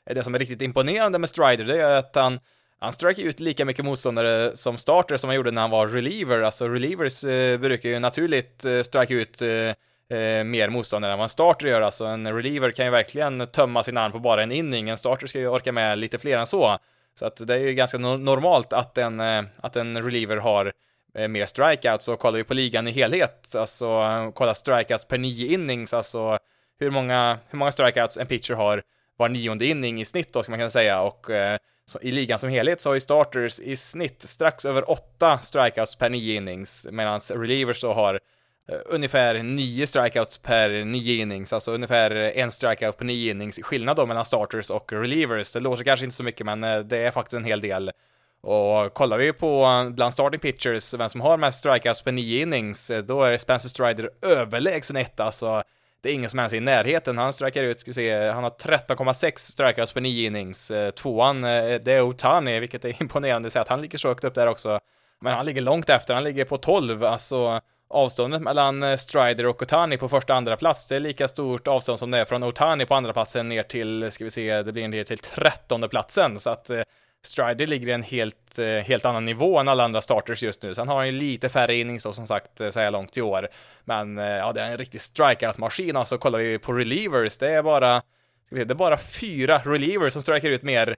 det 0.05 0.23
som 0.23 0.35
är 0.35 0.39
riktigt 0.39 0.61
imponerande 0.61 1.19
med 1.19 1.29
Strider 1.29 1.65
det 1.65 1.81
är 1.81 1.97
att 1.97 2.15
han 2.15 2.39
han 2.79 2.93
strike 2.93 3.21
ut 3.21 3.39
lika 3.39 3.65
mycket 3.65 3.85
motståndare 3.85 4.57
som 4.57 4.77
starter 4.77 5.17
som 5.17 5.27
han 5.27 5.35
gjorde 5.35 5.51
när 5.51 5.61
han 5.61 5.71
var 5.71 5.87
reliever. 5.87 6.41
Alltså 6.41 6.67
relievers 6.67 7.23
eh, 7.23 7.57
brukar 7.57 7.89
ju 7.89 7.99
naturligt 7.99 8.65
eh, 8.65 8.81
strike 8.81 9.13
ut 9.13 9.41
eh, 9.41 10.17
eh, 10.17 10.43
mer 10.43 10.69
motståndare 10.69 11.11
än 11.11 11.17
vad 11.17 11.25
en 11.25 11.29
starter 11.29 11.67
gör. 11.67 11.81
Alltså 11.81 12.05
en 12.05 12.33
reliever 12.33 12.71
kan 12.71 12.85
ju 12.85 12.91
verkligen 12.91 13.47
tömma 13.47 13.83
sin 13.83 13.97
arm 13.97 14.11
på 14.11 14.19
bara 14.19 14.43
en 14.43 14.51
inning. 14.51 14.89
En 14.89 14.97
starter 14.97 15.27
ska 15.27 15.39
ju 15.39 15.47
orka 15.47 15.71
med 15.71 15.97
lite 15.97 16.17
fler 16.17 16.37
än 16.37 16.45
så. 16.45 16.77
Så 17.19 17.25
att 17.25 17.47
det 17.47 17.53
är 17.53 17.59
ju 17.59 17.73
ganska 17.73 17.97
no 17.97 18.17
normalt 18.17 18.73
att 18.73 18.97
en, 18.97 19.19
eh, 19.19 19.43
att 19.61 19.75
en 19.75 20.03
reliever 20.03 20.37
har 20.37 20.73
eh, 21.15 21.27
mer 21.27 21.45
strikeouts. 21.45 22.07
Och 22.07 22.19
kollar 22.19 22.37
vi 22.37 22.43
på 22.43 22.53
ligan 22.53 22.87
i 22.87 22.91
helhet, 22.91 23.55
alltså 23.55 23.87
kolla 24.35 24.53
strikeouts 24.53 25.05
per 25.05 25.17
nio 25.17 25.53
innings, 25.53 25.93
alltså 25.93 26.37
hur 26.79 26.91
många, 26.91 27.39
hur 27.49 27.57
många 27.59 27.71
strikeouts 27.71 28.17
en 28.17 28.27
pitcher 28.27 28.53
har 28.53 28.83
var 29.19 29.29
nionde 29.29 29.65
inning 29.65 30.01
i 30.01 30.05
snitt 30.05 30.33
då, 30.33 30.43
ska 30.43 30.51
man 30.51 30.59
kunna 30.59 30.69
säga. 30.69 31.01
Och 31.01 31.29
eh, 31.29 31.57
i 32.01 32.11
ligan 32.11 32.39
som 32.39 32.49
helhet 32.49 32.81
så 32.81 32.89
har 32.89 32.93
ju 32.93 32.99
starters 32.99 33.59
i 33.59 33.75
snitt 33.75 34.21
strax 34.21 34.65
över 34.65 34.91
8 34.91 35.39
strikeouts 35.41 35.95
per 35.95 36.09
nio 36.09 36.35
innings, 36.35 36.87
medan 36.91 37.19
relievers 37.19 37.81
då 37.81 37.93
har 37.93 38.19
eh, 38.69 38.77
ungefär 38.85 39.43
9 39.43 39.87
strikeouts 39.87 40.37
per 40.37 40.85
nio 40.85 41.21
innings, 41.21 41.53
alltså 41.53 41.71
ungefär 41.71 42.11
en 42.11 42.51
strikeout 42.51 42.97
per 42.97 43.05
9 43.05 43.31
innings 43.31 43.59
skillnad 43.63 43.95
då 43.95 44.05
mellan 44.05 44.25
starters 44.25 44.69
och 44.69 44.93
relievers. 44.93 45.53
Det 45.53 45.59
låter 45.59 45.83
kanske 45.83 46.05
inte 46.05 46.15
så 46.15 46.23
mycket, 46.23 46.45
men 46.45 46.63
eh, 46.63 46.79
det 46.79 46.97
är 46.97 47.11
faktiskt 47.11 47.33
en 47.33 47.45
hel 47.45 47.61
del. 47.61 47.91
Och 48.41 48.93
kollar 48.93 49.17
vi 49.17 49.33
på 49.33 49.63
eh, 49.63 49.89
bland 49.89 50.13
starting 50.13 50.39
pitchers, 50.39 50.93
vem 50.93 51.09
som 51.09 51.21
har 51.21 51.37
mest 51.37 51.59
strikeouts 51.59 52.01
per 52.01 52.11
9 52.11 52.41
innings, 52.41 52.89
eh, 52.89 53.03
då 53.03 53.23
är 53.23 53.37
Spencer 53.37 53.69
Strider 53.69 54.09
överlägsen 54.21 54.95
etta, 54.95 55.23
alltså 55.23 55.63
det 56.01 56.09
är 56.09 56.13
ingen 56.13 56.29
som 56.29 56.39
ens 56.39 56.53
är 56.53 56.57
i 56.57 56.59
närheten. 56.59 57.17
Han 57.17 57.33
strikar 57.33 57.63
ut, 57.63 57.79
ska 57.79 57.89
vi 57.89 57.93
se, 57.93 58.29
han 58.29 58.43
har 58.43 58.51
13,6 58.51 59.33
strikeouts 59.37 59.91
på 59.91 59.99
9 59.99 60.27
innings. 60.27 60.71
Eh, 60.71 60.91
tvåan, 60.91 61.43
eh, 61.43 61.75
det 61.75 61.91
är 61.91 62.01
Otani, 62.01 62.59
vilket 62.59 62.85
är 62.85 63.01
imponerande 63.01 63.49
så 63.49 63.59
att 63.59 63.67
han 63.67 63.81
ligger 63.81 63.97
så 63.97 64.07
högt 64.07 64.23
upp 64.23 64.35
där 64.35 64.47
också. 64.47 64.79
Men 65.21 65.33
han 65.33 65.45
ligger 65.45 65.61
långt 65.61 65.89
efter, 65.89 66.13
han 66.13 66.23
ligger 66.23 66.45
på 66.45 66.57
12, 66.57 67.03
alltså 67.03 67.61
avståndet 67.89 68.41
mellan 68.41 68.83
eh, 68.83 68.95
Strider 68.95 69.45
och 69.45 69.61
Otani 69.61 69.97
på 69.97 70.09
första 70.09 70.33
och 70.33 70.37
andra 70.37 70.57
plats, 70.57 70.87
det 70.87 70.95
är 70.95 70.99
lika 70.99 71.27
stort 71.27 71.67
avstånd 71.67 71.99
som 71.99 72.11
det 72.11 72.17
är 72.17 72.25
från 72.25 72.43
Otani 72.43 72.85
på 72.85 72.95
andra 72.95 73.13
platsen 73.13 73.49
ner 73.49 73.63
till, 73.63 74.11
ska 74.11 74.23
vi 74.23 74.31
se, 74.31 74.61
det 74.63 74.71
blir 74.71 74.87
ner 74.87 75.03
till 75.03 75.17
trettonde 75.17 75.87
platsen 75.87 76.39
så 76.39 76.49
att 76.49 76.71
Strider 77.21 77.67
ligger 77.67 77.87
i 77.87 77.91
en 77.91 78.03
helt, 78.03 78.59
eh, 78.59 78.65
helt 78.67 79.05
annan 79.05 79.25
nivå 79.25 79.59
än 79.59 79.67
alla 79.67 79.83
andra 79.83 80.01
starters 80.01 80.43
just 80.43 80.63
nu. 80.63 80.73
Sen 80.73 80.87
har 80.87 80.95
han 80.95 81.05
ju 81.05 81.11
lite 81.11 81.49
färre 81.49 81.75
innings 81.75 82.05
och 82.05 82.15
som 82.15 82.27
sagt 82.27 82.61
eh, 82.61 82.69
så 82.69 82.79
här 82.79 82.91
långt 82.91 83.17
i 83.17 83.21
år. 83.21 83.47
Men 83.85 84.17
eh, 84.17 84.25
ja, 84.25 84.53
det 84.53 84.61
är 84.61 84.71
en 84.71 84.77
riktig 84.77 85.01
strikeout-maskin. 85.01 85.97
Alltså 85.97 86.17
kollar 86.17 86.39
vi 86.39 86.59
på 86.59 86.73
relievers, 86.73 87.37
det 87.37 87.49
är 87.49 87.63
bara, 87.63 88.01
ska 88.45 88.55
vi 88.55 88.61
se, 88.61 88.65
det 88.65 88.73
är 88.73 88.75
bara 88.75 88.97
fyra 88.97 89.57
relievers 89.57 90.13
som 90.13 90.21
strikar 90.21 90.49
ut 90.49 90.63
mer 90.63 90.95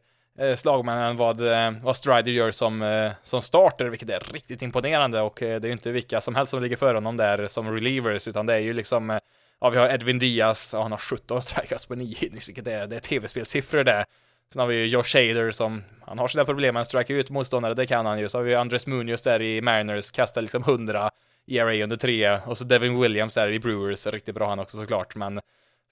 slagmän 0.55 0.97
än 0.97 1.17
vad, 1.17 1.41
vad 1.81 1.95
Strider 1.95 2.31
gör 2.31 2.51
som, 2.51 3.11
som 3.23 3.41
starter, 3.41 3.85
vilket 3.85 4.09
är 4.09 4.19
riktigt 4.19 4.61
imponerande 4.61 5.21
och 5.21 5.37
det 5.39 5.45
är 5.45 5.65
ju 5.65 5.71
inte 5.71 5.91
vilka 5.91 6.21
som 6.21 6.35
helst 6.35 6.51
som 6.51 6.61
ligger 6.61 6.75
före 6.75 6.97
honom 6.97 7.17
där 7.17 7.47
som 7.47 7.71
relievers, 7.71 8.27
utan 8.27 8.45
det 8.45 8.53
är 8.53 8.59
ju 8.59 8.73
liksom 8.73 9.19
Ja, 9.61 9.69
vi 9.69 9.77
har 9.77 9.89
Edwin 9.89 10.19
Diaz, 10.19 10.71
ja, 10.73 10.81
han 10.81 10.91
har 10.91 10.97
17 10.97 11.41
strikeouts 11.41 11.85
på 11.85 11.95
9 11.95 12.15
innings, 12.21 12.49
vilket 12.49 12.67
är, 12.67 12.87
det 12.87 12.95
är 12.95 12.99
tv-spelsiffror 12.99 13.83
det. 13.83 14.05
Sen 14.53 14.59
har 14.59 14.67
vi 14.67 14.75
ju 14.75 14.85
Josh 14.87 15.15
Hader 15.15 15.51
som, 15.51 15.83
han 16.01 16.19
har 16.19 16.27
sina 16.27 16.45
problem 16.45 16.73
med 16.73 16.81
att 16.81 17.09
ut 17.09 17.29
motståndare, 17.29 17.73
det 17.73 17.87
kan 17.87 18.05
han 18.05 18.19
ju. 18.19 18.29
Så 18.29 18.37
har 18.37 18.43
vi 18.43 18.55
Andres 18.55 18.87
Munoz 18.87 19.21
där 19.21 19.41
i 19.41 19.61
Mariners, 19.61 20.11
kastar 20.11 20.41
liksom 20.41 20.63
100 20.63 21.11
ERA 21.47 21.83
under 21.83 21.97
tre. 21.97 22.39
Och 22.45 22.57
så 22.57 22.63
Devin 22.63 23.01
Williams 23.01 23.35
där 23.35 23.49
i 23.49 23.59
Brewers, 23.59 24.07
riktigt 24.07 24.35
bra 24.35 24.49
han 24.49 24.59
också 24.59 24.77
såklart. 24.77 25.15
Men 25.15 25.41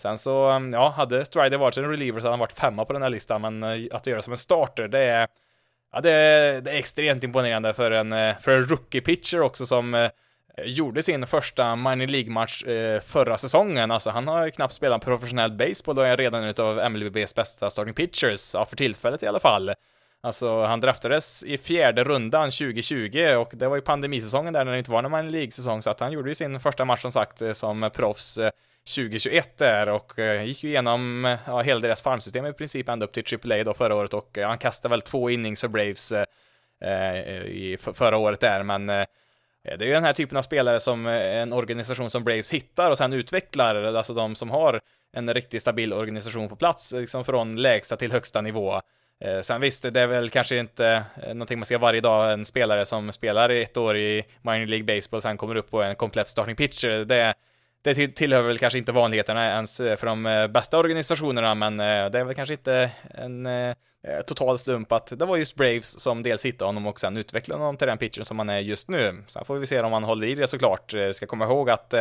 Sen 0.02 0.18
så, 0.18 0.50
mm, 0.50 0.74
ja, 0.74 0.90
hade 0.90 1.26
Strider 1.26 1.58
varit 1.58 1.78
en 1.78 1.90
reliever 1.90 2.20
så 2.20 2.28
hade 2.28 2.34
han 2.34 2.40
varit 2.40 2.60
femma 2.60 2.86
på 2.86 2.94
den 2.94 3.02
här 3.02 3.10
listan, 3.10 3.42
men 3.42 3.64
eh, 3.64 3.88
att 3.92 4.08
göra 4.08 4.22
som 4.22 4.34
en 4.34 4.38
starter, 4.38 4.88
det 4.88 5.00
är, 5.00 5.28
ja, 5.92 6.02
det 6.02 6.12
är, 6.12 6.62
det 6.62 6.72
är 6.72 6.76
extremt 6.76 7.24
imponerande 7.24 7.74
för 7.74 7.92
en, 7.92 8.14
eh, 8.14 8.38
för 8.38 8.52
en 8.52 8.64
rookie-pitcher 8.64 9.40
också 9.40 9.66
som 9.66 9.94
eh, 9.94 10.12
Eh, 10.58 10.66
gjorde 10.66 11.04
sin 11.04 11.28
första 11.28 11.76
minor 11.76 12.08
League-match 12.08 12.64
eh, 12.64 13.02
förra 13.02 13.38
säsongen. 13.38 13.92
Alltså 13.92 14.10
han 14.10 14.28
har 14.28 14.50
knappt 14.50 14.74
spelat 14.74 15.02
professionell 15.02 15.52
baseball 15.52 15.98
och 15.98 16.08
är 16.08 16.18
redan 16.18 16.44
utav 16.44 16.92
MLBs 16.92 17.36
bästa 17.36 17.70
starting 17.70 17.94
pitchers, 17.94 18.54
ja 18.54 18.66
för 18.66 18.76
tillfället 18.76 19.24
i 19.24 19.28
alla 19.28 19.40
fall. 19.40 19.72
Alltså 20.22 20.64
han 20.64 20.80
draftades 20.80 21.44
i 21.44 21.58
fjärde 21.58 22.04
rundan 22.04 22.52
2020 22.52 23.36
och 23.38 23.50
det 23.54 23.68
var 23.68 23.76
ju 23.76 23.82
pandemisäsongen 23.82 24.54
där 24.54 24.66
när 24.66 24.72
det 24.72 24.78
inte 24.78 24.92
var 24.92 25.02
någon 25.02 25.12
minor 25.12 25.30
League-säsong 25.30 25.82
så 25.82 25.90
att 25.90 26.00
han 26.00 26.12
gjorde 26.12 26.30
ju 26.30 26.36
sin 26.36 26.60
första 26.60 26.86
match 26.86 27.02
som 27.02 27.12
sagt 27.12 27.42
eh, 27.42 27.52
som 27.52 27.90
proffs 27.94 28.38
eh, 28.38 28.52
2021 28.96 29.58
där 29.58 29.90
och 29.90 30.14
gick 30.46 30.64
ju 30.64 30.70
igenom 30.70 31.38
ja, 31.48 31.62
hela 31.62 31.80
deras 31.80 32.02
farmsystem 32.02 32.46
i 32.46 32.54
princip 32.54 32.90
ända 32.90 33.06
upp 33.06 33.14
till 33.14 33.52
AAA 33.52 33.64
då 33.64 33.74
förra 33.74 33.96
året 33.96 34.14
och 34.14 34.38
han 34.38 34.58
kastade 34.58 34.92
väl 34.92 35.02
två 35.02 35.30
innings 35.30 35.62
för 35.62 35.68
Braves 35.68 36.12
eh, 36.12 36.24
i 37.46 37.78
förra 37.94 38.18
året 38.18 38.40
där 38.40 38.64
men 38.64 38.90
Eh, 38.90 39.06
Eh, 39.68 39.78
det 39.78 39.86
är 39.86 39.88
ju 39.88 39.94
den 39.94 40.04
här 40.04 40.14
typen 40.14 40.38
av 40.38 40.42
spelare 40.42 40.80
som 40.80 41.08
eh, 41.08 41.38
en 41.38 41.54
organisation 41.54 42.10
som 42.10 42.24
Braves 42.24 42.54
hittar 42.54 42.92
och 42.92 42.98
sen 42.98 43.14
utvecklar, 43.14 43.84
alltså 43.84 44.14
de 44.14 44.36
som 44.36 44.50
har 44.50 44.82
en 45.14 45.34
riktigt 45.34 45.62
stabil 45.62 45.94
organisation 45.94 46.50
på 46.50 46.56
plats, 46.56 46.94
liksom 46.94 47.26
från 47.26 47.62
lägsta 47.62 47.96
till 47.96 48.12
högsta 48.12 48.42
nivå. 48.42 48.82
Eh, 49.24 49.42
sen 49.42 49.62
visst, 49.62 49.94
det 49.94 50.02
är 50.02 50.08
väl 50.08 50.30
kanske 50.30 50.58
inte 50.58 51.04
någonting 51.28 51.60
man 51.60 51.66
ser 51.66 51.78
varje 51.78 52.02
dag, 52.02 52.34
en 52.34 52.46
spelare 52.46 52.86
som 52.86 53.12
spelar 53.12 53.50
ett 53.50 53.78
år 53.78 53.98
i 53.98 54.26
minor 54.42 54.66
League 54.66 54.96
Baseball 54.96 55.22
sen 55.22 55.38
kommer 55.38 55.56
upp 55.56 55.72
på 55.72 55.84
en 55.84 55.96
komplett 55.96 56.30
starting 56.30 56.56
pitcher. 56.56 57.06
Det, 57.06 57.34
det 57.82 58.08
tillhör 58.08 58.42
väl 58.42 58.58
kanske 58.58 58.80
inte 58.80 58.92
vanligheterna 58.92 59.46
ens 59.46 59.80
eh, 59.80 59.96
för 59.96 60.08
de 60.08 60.26
eh, 60.26 60.48
bästa 60.48 60.78
organisationerna, 60.78 61.56
men 61.56 61.80
eh, 61.80 62.10
det 62.10 62.20
är 62.20 62.24
väl 62.24 62.36
kanske 62.36 62.54
inte 62.54 62.92
en 63.14 63.48
total 64.26 64.58
slump 64.58 64.92
att 64.92 65.20
det 65.20 65.26
var 65.26 65.38
just 65.38 65.56
Braves 65.56 66.00
som 66.00 66.24
dels 66.24 66.46
hittade 66.46 66.68
honom 66.68 66.88
och 66.88 67.00
sen 67.00 67.18
utvecklade 67.18 67.62
honom 67.62 67.78
till 67.78 67.88
den 67.88 67.98
pitchen 67.98 68.26
som 68.26 68.40
han 68.40 68.50
är 68.50 68.60
just 68.60 68.90
nu. 68.90 69.24
Sen 69.28 69.46
får 69.46 69.56
vi 69.56 69.68
se 69.68 69.82
om 69.82 69.94
han 69.94 70.04
håller 70.04 70.28
i 70.28 70.36
det 70.36 70.48
såklart. 70.48 70.94
Eh, 70.94 71.12
ska 71.12 71.26
komma 71.26 71.46
ihåg 71.46 71.70
att 71.70 71.94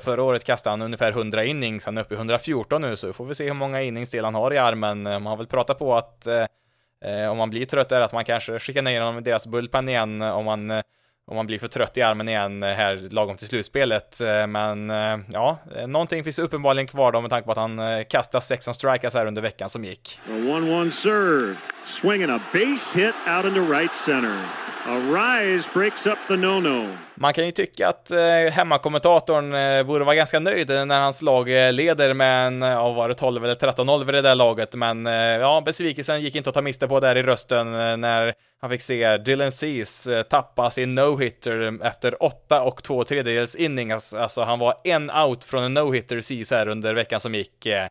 Förra 0.00 0.22
året 0.22 0.44
kastade 0.44 0.72
han 0.72 0.82
ungefär 0.82 1.12
100 1.12 1.44
innings, 1.44 1.86
han 1.86 1.98
är 1.98 2.02
uppe 2.02 2.14
i 2.14 2.16
114 2.16 2.82
nu, 2.82 2.96
så 2.96 3.12
får 3.12 3.24
vi 3.24 3.34
se 3.34 3.44
hur 3.44 3.54
många 3.54 3.82
innings 3.82 4.10
del 4.10 4.24
han 4.24 4.34
har 4.34 4.52
i 4.52 4.58
armen. 4.58 5.02
Man 5.02 5.26
har 5.26 5.36
väl 5.36 5.46
pratat 5.46 5.78
på 5.78 5.96
att 5.96 6.26
eh, 6.26 7.30
om 7.30 7.36
man 7.36 7.50
blir 7.50 7.64
trött 7.64 7.92
är 7.92 8.00
att 8.00 8.12
man 8.12 8.24
kanske 8.24 8.58
skickar 8.58 8.82
ner 8.82 9.00
honom 9.00 9.18
i 9.18 9.20
deras 9.20 9.46
bullpen 9.46 9.88
igen 9.88 10.22
om 10.22 10.44
man 10.44 10.82
om 11.28 11.36
man 11.36 11.46
blir 11.46 11.58
för 11.58 11.68
trött 11.68 11.96
i 11.96 12.02
armen 12.02 12.28
igen 12.28 12.62
eh, 12.62 12.68
här 12.68 13.08
lagom 13.10 13.36
till 13.36 13.46
slutspelet. 13.46 14.20
Eh, 14.20 14.46
men 14.46 14.90
eh, 14.90 15.18
ja, 15.28 15.58
någonting 15.86 16.24
finns 16.24 16.38
uppenbarligen 16.38 16.86
kvar 16.86 17.12
då 17.12 17.20
med 17.20 17.30
tanke 17.30 17.46
på 17.46 17.52
att 17.52 17.58
han 17.58 17.78
eh, 17.78 18.04
kastade 18.04 18.44
16 18.44 18.74
strikers 18.74 19.14
här 19.14 19.26
under 19.26 19.42
veckan 19.42 19.68
som 19.68 19.84
gick. 19.84 20.20
1-1 20.28 20.90
serve, 20.90 21.56
swinging 21.84 22.30
a 22.30 22.40
base 22.52 22.98
hit 22.98 23.14
out 23.36 23.44
into 23.44 23.72
right 23.72 23.94
center. 23.94 24.67
Arise 24.88 25.70
breaks 25.74 26.06
up 26.06 26.18
the 26.28 26.36
no-no. 26.36 26.96
Man 27.14 27.32
kan 27.32 27.46
ju 27.46 27.52
tycka 27.52 27.88
att 27.88 28.10
eh, 28.10 28.52
hemmakommentatorn 28.52 29.54
eh, 29.54 29.82
borde 29.82 30.04
vara 30.04 30.14
ganska 30.14 30.40
nöjd 30.40 30.68
när 30.68 31.00
hans 31.00 31.22
lag 31.22 31.66
eh, 31.66 31.72
leder 31.72 32.14
med 32.14 32.46
en, 32.46 32.62
eh, 32.62 32.68
ja, 32.68 32.92
var 32.92 33.08
det 33.08 33.14
12 33.14 33.44
eller 33.44 33.54
13-0 33.54 34.04
vid 34.04 34.14
det 34.14 34.22
där 34.22 34.34
laget, 34.34 34.74
men 34.74 35.06
eh, 35.06 35.12
ja, 35.12 35.62
besvikelsen 35.64 36.20
gick 36.20 36.34
inte 36.34 36.50
att 36.50 36.54
ta 36.54 36.62
miste 36.62 36.88
på 36.88 37.00
där 37.00 37.16
i 37.16 37.22
rösten 37.22 37.74
eh, 37.74 37.96
när 37.96 38.34
han 38.60 38.70
fick 38.70 38.82
se 38.82 39.16
Dylan 39.16 39.52
Seas 39.52 40.06
eh, 40.06 40.22
tappa 40.22 40.70
sin 40.70 40.98
no-hitter 40.98 41.86
efter 41.86 42.22
8 42.22 42.62
och 42.62 42.82
2 42.82 43.04
tredjedels 43.04 43.56
innings. 43.56 44.14
Alltså, 44.14 44.42
han 44.42 44.58
var 44.58 44.74
en 44.84 45.10
out 45.10 45.44
från 45.44 45.64
en 45.64 45.78
no-hitter 45.78 46.20
Seas 46.20 46.50
här 46.50 46.68
under 46.68 46.94
veckan 46.94 47.20
som 47.20 47.34
gick. 47.34 47.66
Eh, 47.66 47.86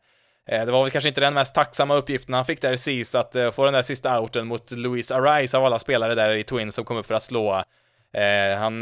Eh, 0.47 0.65
det 0.65 0.71
var 0.71 0.83
väl 0.83 0.91
kanske 0.91 1.07
inte 1.07 1.21
den 1.21 1.33
mest 1.33 1.55
tacksamma 1.55 1.95
uppgiften 1.95 2.33
han 2.33 2.45
fick 2.45 2.61
där 2.61 2.73
i 2.73 2.77
SIS, 2.77 3.15
att 3.15 3.35
eh, 3.35 3.51
få 3.51 3.65
den 3.65 3.73
där 3.73 3.81
sista 3.81 4.19
outen 4.19 4.47
mot 4.47 4.71
Luis 4.71 5.11
Arise 5.11 5.57
av 5.57 5.65
alla 5.65 5.79
spelare 5.79 6.15
där 6.15 6.31
i 6.31 6.43
Twins 6.43 6.75
som 6.75 6.85
kom 6.85 6.97
upp 6.97 7.05
för 7.05 7.15
att 7.15 7.23
slå. 7.23 7.63
Eh, 8.13 8.57
han, 8.57 8.81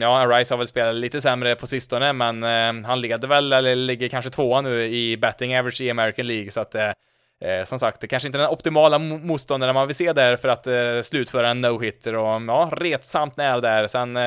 ja, 0.00 0.18
Arise 0.18 0.54
har 0.54 0.58
väl 0.58 0.68
spelat 0.68 0.94
lite 0.94 1.20
sämre 1.20 1.54
på 1.54 1.66
sistone, 1.66 2.12
men 2.12 2.42
han 2.84 3.00
leder 3.00 3.28
väl, 3.28 3.52
eller 3.52 3.76
ligger 3.76 4.08
kanske 4.08 4.30
tvåa 4.30 4.60
nu 4.60 4.82
i 4.84 5.16
batting 5.16 5.58
average 5.58 5.80
i 5.80 5.90
American 5.90 6.26
League, 6.26 6.50
så 6.50 6.60
att 6.60 6.76
som 7.64 7.78
sagt, 7.78 8.00
det 8.00 8.06
kanske 8.06 8.26
inte 8.26 8.38
är 8.38 8.42
den 8.42 8.50
optimala 8.50 8.98
motståndaren 8.98 9.74
man 9.74 9.86
vill 9.86 9.96
se 9.96 10.12
där 10.12 10.36
för 10.36 10.48
att 10.48 10.66
slutföra 11.04 11.50
en 11.50 11.64
no-hitter 11.64 12.14
och 12.14 12.42
ja, 12.42 12.70
retsamt 12.72 13.36
nära 13.36 13.60
där. 13.60 13.86
Sen 13.86 14.18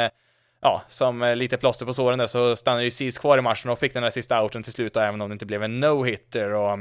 ja, 0.66 0.82
som 0.88 1.34
lite 1.36 1.58
plåster 1.58 1.86
på 1.86 1.94
såren 1.94 2.20
där 2.20 2.28
så 2.28 2.56
stannade 2.56 2.84
ju 2.84 2.92
Seas 2.92 3.18
kvar 3.18 3.38
i 3.38 3.42
matchen 3.42 3.72
och 3.72 3.80
fick 3.80 3.94
den 3.94 4.04
där 4.04 4.10
sista 4.10 4.44
outen 4.44 4.64
till 4.64 4.72
slut, 4.72 4.98
även 4.98 5.22
om 5.22 5.30
det 5.30 5.34
inte 5.34 5.46
blev 5.46 5.64
en 5.64 5.84
no-hitter 5.84 6.50
och 6.54 6.80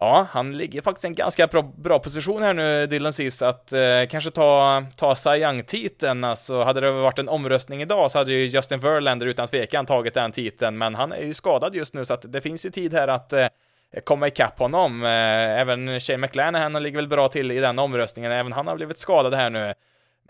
Ja, 0.00 0.26
han 0.30 0.56
ligger 0.56 0.82
faktiskt 0.82 1.04
i 1.04 1.08
en 1.08 1.14
ganska 1.14 1.46
bra, 1.46 1.62
bra 1.62 1.98
position 1.98 2.42
här 2.42 2.54
nu, 2.54 2.86
Dylan 2.86 3.12
Seas, 3.12 3.42
att 3.42 3.72
eh, 3.72 3.80
kanske 4.10 4.30
ta, 4.30 4.84
ta 4.96 5.14
Cy 5.14 5.30
Young-titeln. 5.30 6.24
Alltså, 6.24 6.62
hade 6.62 6.80
det 6.80 6.90
varit 6.90 7.18
en 7.18 7.28
omröstning 7.28 7.82
idag 7.82 8.10
så 8.10 8.18
hade 8.18 8.32
ju 8.32 8.46
Justin 8.46 8.80
Verlander 8.80 9.26
utan 9.26 9.46
tvekan 9.46 9.86
tagit 9.86 10.14
den 10.14 10.32
titeln, 10.32 10.78
men 10.78 10.94
han 10.94 11.12
är 11.12 11.22
ju 11.22 11.34
skadad 11.34 11.74
just 11.74 11.94
nu, 11.94 12.04
så 12.04 12.14
att 12.14 12.32
det 12.32 12.40
finns 12.40 12.66
ju 12.66 12.70
tid 12.70 12.94
här 12.94 13.08
att 13.08 13.32
eh, 13.32 13.46
komma 14.04 14.26
ikapp 14.26 14.58
honom. 14.58 15.04
Eh, 15.04 15.60
även 15.60 16.00
Shane 16.00 16.18
McLanahan 16.18 16.82
ligger 16.82 16.96
väl 16.96 17.08
bra 17.08 17.28
till 17.28 17.50
i 17.50 17.60
den 17.60 17.78
omröstningen, 17.78 18.32
även 18.32 18.52
han 18.52 18.66
har 18.66 18.76
blivit 18.76 18.98
skadad 18.98 19.34
här 19.34 19.50
nu. 19.50 19.74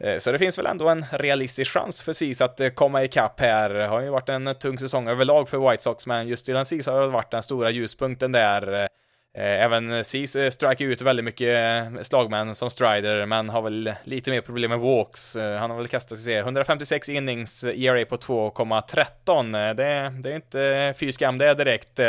Eh, 0.01 0.19
så 0.19 0.33
det 0.33 0.39
finns 0.39 0.59
väl 0.59 0.67
ändå 0.67 0.89
en 0.89 1.05
realistisk 1.11 1.71
chans 1.73 2.03
för 2.03 2.13
Sis 2.13 2.41
att 2.41 2.61
eh, 2.61 2.69
komma 2.69 3.05
ikapp 3.05 3.41
här. 3.41 3.71
Det 3.71 3.87
har 3.87 4.01
ju 4.01 4.11
varit 4.11 4.29
en 4.29 4.47
eh, 4.47 4.53
tung 4.53 4.79
säsong 4.79 5.09
överlag 5.09 5.49
för 5.49 5.71
White 5.71 5.83
Sox, 5.83 6.07
men 6.07 6.29
just 6.29 6.47
Dylan 6.47 6.67
Sis 6.67 6.87
har 6.87 7.07
varit 7.07 7.31
den 7.31 7.43
stora 7.43 7.71
ljuspunkten 7.71 8.33
där. 8.33 8.89
Även 9.37 10.05
Sis 10.05 10.37
strikar 10.51 10.85
ut 10.85 11.03
väldigt 11.03 11.25
mycket 11.25 11.59
slagmän 12.07 12.55
som 12.55 12.71
Strider, 12.71 13.27
men 13.27 13.49
har 13.49 13.63
väl 13.63 13.95
lite 14.05 14.31
mer 14.31 14.41
problem 14.41 14.71
med 14.71 14.79
walks. 14.79 15.37
Han 15.37 15.71
har 15.71 15.77
väl 15.77 15.89
kastat, 15.89 16.19
ska 16.19 16.25
se, 16.25 16.39
156 16.39 17.09
innings, 17.09 17.65
ERA 17.65 18.05
på 18.05 18.17
2,13. 18.17 19.75
Det, 19.75 20.23
det 20.23 20.31
är 20.31 20.37
inte 20.37 20.95
fy 20.99 21.13
skam 21.13 21.39
det 21.39 21.47
är 21.47 21.55
direkt. 21.55 22.01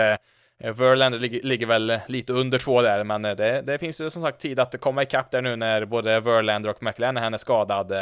Eh, 0.59 0.73
Verlander 0.73 1.19
ligger, 1.19 1.41
ligger, 1.41 1.65
väl 1.65 1.89
eh, 1.89 1.99
lite 2.07 2.33
under 2.33 2.57
två 2.57 2.81
där, 2.81 3.03
men 3.03 3.25
eh, 3.25 3.35
det, 3.35 3.61
det 3.61 3.77
finns 3.77 4.01
ju 4.01 4.09
som 4.09 4.21
sagt 4.21 4.41
tid 4.41 4.59
att 4.59 4.79
komma 4.79 5.03
ikapp 5.03 5.31
där 5.31 5.41
nu 5.41 5.55
när 5.55 5.85
både 5.85 6.19
Verlander 6.19 6.69
och 6.69 6.83
McLennan 6.83 7.33
är 7.33 7.37
skadad. 7.37 7.93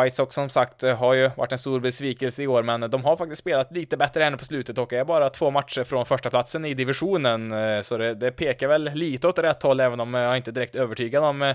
White 0.00 0.16
Sox 0.16 0.34
som 0.34 0.48
sagt 0.48 0.82
har 0.82 1.14
ju 1.14 1.30
varit 1.36 1.52
en 1.52 1.58
stor 1.58 1.80
besvikelse 1.80 2.42
i 2.42 2.46
år, 2.46 2.62
men 2.62 2.80
de 2.90 3.04
har 3.04 3.16
faktiskt 3.16 3.40
spelat 3.40 3.72
lite 3.72 3.96
bättre 3.96 4.24
än 4.24 4.38
på 4.38 4.44
slutet 4.44 4.78
och 4.78 4.92
är 4.92 5.04
bara 5.04 5.30
två 5.30 5.50
matcher 5.50 5.84
från 5.84 6.06
första 6.06 6.30
platsen 6.30 6.64
i 6.64 6.74
divisionen, 6.74 7.54
så 7.84 7.96
det, 7.96 8.14
det 8.14 8.30
pekar 8.30 8.68
väl 8.68 8.90
lite 8.94 9.28
åt 9.28 9.38
rätt 9.38 9.62
håll, 9.62 9.80
även 9.80 10.00
om 10.00 10.14
jag 10.14 10.36
inte 10.36 10.50
är 10.50 10.52
direkt 10.52 10.76
övertygad 10.76 11.24
om 11.24 11.54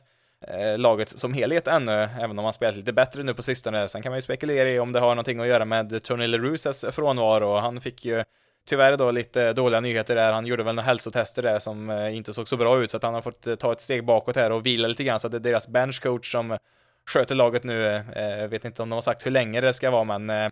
laget 0.77 1.09
som 1.09 1.33
helhet 1.33 1.67
ännu, 1.67 2.09
även 2.19 2.39
om 2.39 2.43
man 2.43 2.53
spelat 2.53 2.75
lite 2.75 2.93
bättre 2.93 3.23
nu 3.23 3.33
på 3.33 3.41
sistone. 3.41 3.87
Sen 3.87 4.01
kan 4.01 4.09
man 4.09 4.17
ju 4.17 4.21
spekulera 4.21 4.69
i 4.69 4.79
om 4.79 4.91
det 4.91 4.99
har 4.99 5.09
någonting 5.09 5.39
att 5.39 5.47
göra 5.47 5.65
med 5.65 6.03
Tony 6.03 6.27
LaRuses 6.27 6.85
frånvaro. 6.91 7.59
Han 7.59 7.81
fick 7.81 8.05
ju 8.05 8.23
tyvärr 8.67 8.97
då 8.97 9.11
lite 9.11 9.53
dåliga 9.53 9.79
nyheter 9.79 10.15
där. 10.15 10.33
Han 10.33 10.45
gjorde 10.45 10.63
väl 10.63 10.75
några 10.75 10.85
hälsotester 10.85 11.43
där 11.43 11.59
som 11.59 11.89
eh, 11.89 12.15
inte 12.15 12.33
såg 12.33 12.47
så 12.47 12.57
bra 12.57 12.83
ut, 12.83 12.91
så 12.91 12.97
att 12.97 13.03
han 13.03 13.13
har 13.13 13.21
fått 13.21 13.47
eh, 13.47 13.55
ta 13.55 13.71
ett 13.71 13.81
steg 13.81 14.05
bakåt 14.05 14.35
här 14.35 14.51
och 14.51 14.65
vila 14.65 14.87
lite 14.87 15.03
grann, 15.03 15.19
så 15.19 15.27
att 15.27 15.31
det 15.31 15.37
är 15.37 15.39
deras 15.39 15.67
benchcoach 15.67 16.31
som 16.31 16.51
eh, 16.51 16.57
sköter 17.09 17.35
laget 17.35 17.63
nu. 17.63 18.03
Jag 18.15 18.47
vet 18.47 18.65
inte 18.65 18.81
om 18.81 18.89
de 18.89 18.93
har 18.93 19.01
sagt 19.01 19.25
hur 19.25 19.31
länge 19.31 19.61
det 19.61 19.73
ska 19.73 19.91
vara, 19.91 20.17
men 20.17 20.51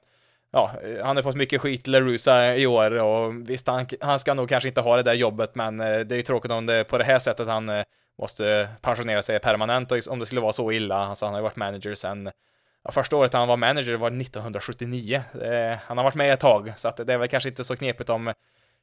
ja, 0.52 0.72
han 1.04 1.16
har 1.16 1.24
fått 1.24 1.36
mycket 1.36 1.62
skit, 1.62 1.88
LaRusa, 1.88 2.56
i 2.56 2.68
år 2.68 2.92
och 2.92 3.50
visst, 3.50 3.68
han, 3.68 3.86
han 4.00 4.20
ska 4.20 4.34
nog 4.34 4.50
kanske 4.50 4.70
inte 4.70 4.82
ha 4.82 4.96
det 4.96 5.04
där 5.04 5.14
jobbet, 5.14 5.56
men 5.56 5.78
det 5.78 6.12
är 6.12 6.16
ju 6.16 6.22
tråkigt 6.22 6.52
om 6.52 6.66
det 6.66 6.84
på 6.84 6.98
det 6.98 7.04
här 7.04 7.20
sättet 7.20 7.48
han 7.48 7.84
måste 8.22 8.68
pensionera 8.82 9.22
sig 9.22 9.40
permanent 9.40 10.08
om 10.08 10.20
det 10.20 10.26
skulle 10.26 10.42
vara 10.42 10.54
så 10.54 10.72
illa. 10.72 10.96
Alltså, 10.96 11.26
han 11.26 11.34
har 11.34 11.40
ju 11.40 11.44
varit 11.44 11.56
manager 11.56 11.96
sen 11.96 12.32
ja, 12.86 12.92
första 12.92 13.16
året 13.16 13.34
han 13.34 13.48
var 13.48 13.58
manager 13.58 13.94
var 13.94 14.08
1979. 14.08 15.24
Eh, 15.42 15.78
han 15.86 15.98
har 15.98 16.04
varit 16.04 16.16
med 16.16 16.34
ett 16.34 16.40
tag, 16.40 16.74
så 16.78 16.88
att 16.88 16.98
det 16.98 17.14
är 17.14 17.18
väl 17.18 17.28
kanske 17.28 17.50
inte 17.50 17.64
så 17.64 17.76
knepigt 17.76 18.10
om 18.10 18.28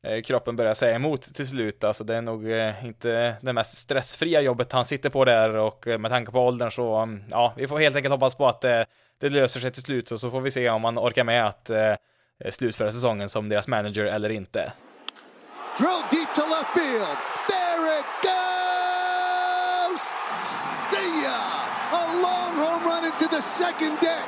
eh, 0.06 0.22
kroppen 0.24 0.56
börjar 0.56 0.74
säga 0.74 0.94
emot 0.94 1.34
till 1.34 1.48
slut. 1.48 1.84
Alltså 1.84 2.04
det 2.04 2.14
är 2.14 2.22
nog 2.22 2.52
eh, 2.52 2.84
inte 2.84 3.36
det 3.40 3.52
mest 3.52 3.76
stressfria 3.76 4.40
jobbet 4.40 4.72
han 4.72 4.84
sitter 4.84 5.10
på 5.10 5.24
där 5.24 5.54
och 5.54 5.88
eh, 5.88 5.98
med 5.98 6.10
tanke 6.10 6.32
på 6.32 6.40
åldern 6.40 6.70
så, 6.70 6.96
mm, 6.96 7.24
ja, 7.30 7.52
vi 7.56 7.66
får 7.66 7.78
helt 7.78 7.96
enkelt 7.96 8.12
hoppas 8.12 8.34
på 8.34 8.48
att 8.48 8.60
det, 8.60 8.86
det 9.20 9.28
löser 9.28 9.60
sig 9.60 9.70
till 9.70 9.82
slut 9.82 10.10
och 10.10 10.20
så 10.20 10.30
får 10.30 10.40
vi 10.40 10.50
se 10.50 10.70
om 10.70 10.84
han 10.84 10.98
orkar 10.98 11.24
med 11.24 11.46
att 11.46 11.70
eh, 11.70 11.94
slutföra 12.50 12.90
säsongen 12.90 13.28
som 13.28 13.48
deras 13.48 13.68
manager 13.68 14.04
eller 14.04 14.30
inte. 14.30 14.72
Drill 15.78 16.02
deep 16.10 16.34
to 16.34 16.42
left 16.42 16.74
field. 16.74 17.16
There 17.48 17.98
it 17.98 18.06
goes! 18.22 20.12
See 20.90 21.24
ya! 21.24 21.61
A 21.92 22.04
long 22.26 22.54
home 22.64 22.84
run 22.90 23.04
into 23.04 23.26
the 23.36 23.42
second 23.42 24.00
deck. 24.00 24.26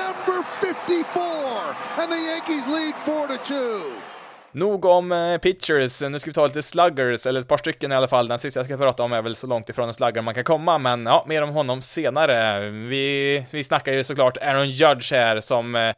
Number 0.00 0.42
54! 0.42 1.76
And 1.98 2.12
the 2.12 2.18
Yankees 2.18 2.66
lead 2.68 2.94
4-2. 2.94 4.12
Nog 4.52 4.84
om 4.84 5.12
eh, 5.12 5.38
pitchers, 5.38 6.02
nu 6.02 6.18
ska 6.18 6.30
vi 6.30 6.34
ta 6.34 6.46
lite 6.46 6.62
sluggers, 6.62 7.26
eller 7.26 7.40
ett 7.40 7.48
par 7.48 7.56
stycken 7.56 7.92
i 7.92 7.94
alla 7.94 8.08
fall. 8.08 8.28
Den 8.28 8.38
sista 8.38 8.60
jag 8.60 8.66
ska 8.66 8.76
prata 8.76 9.02
om 9.02 9.12
är 9.12 9.22
väl 9.22 9.34
så 9.34 9.46
långt 9.46 9.68
ifrån 9.68 9.88
en 9.88 9.94
slugger 9.94 10.22
man 10.22 10.34
kan 10.34 10.44
komma, 10.44 10.78
men 10.78 11.06
ja, 11.06 11.24
mer 11.28 11.42
om 11.42 11.50
honom 11.50 11.82
senare. 11.82 12.70
Vi, 12.70 13.46
vi 13.52 13.64
snackar 13.64 13.92
ju 13.92 14.04
såklart 14.04 14.36
Aaron 14.36 14.68
Judge 14.68 15.12
här 15.12 15.40
som 15.40 15.74
eh, 15.74 15.94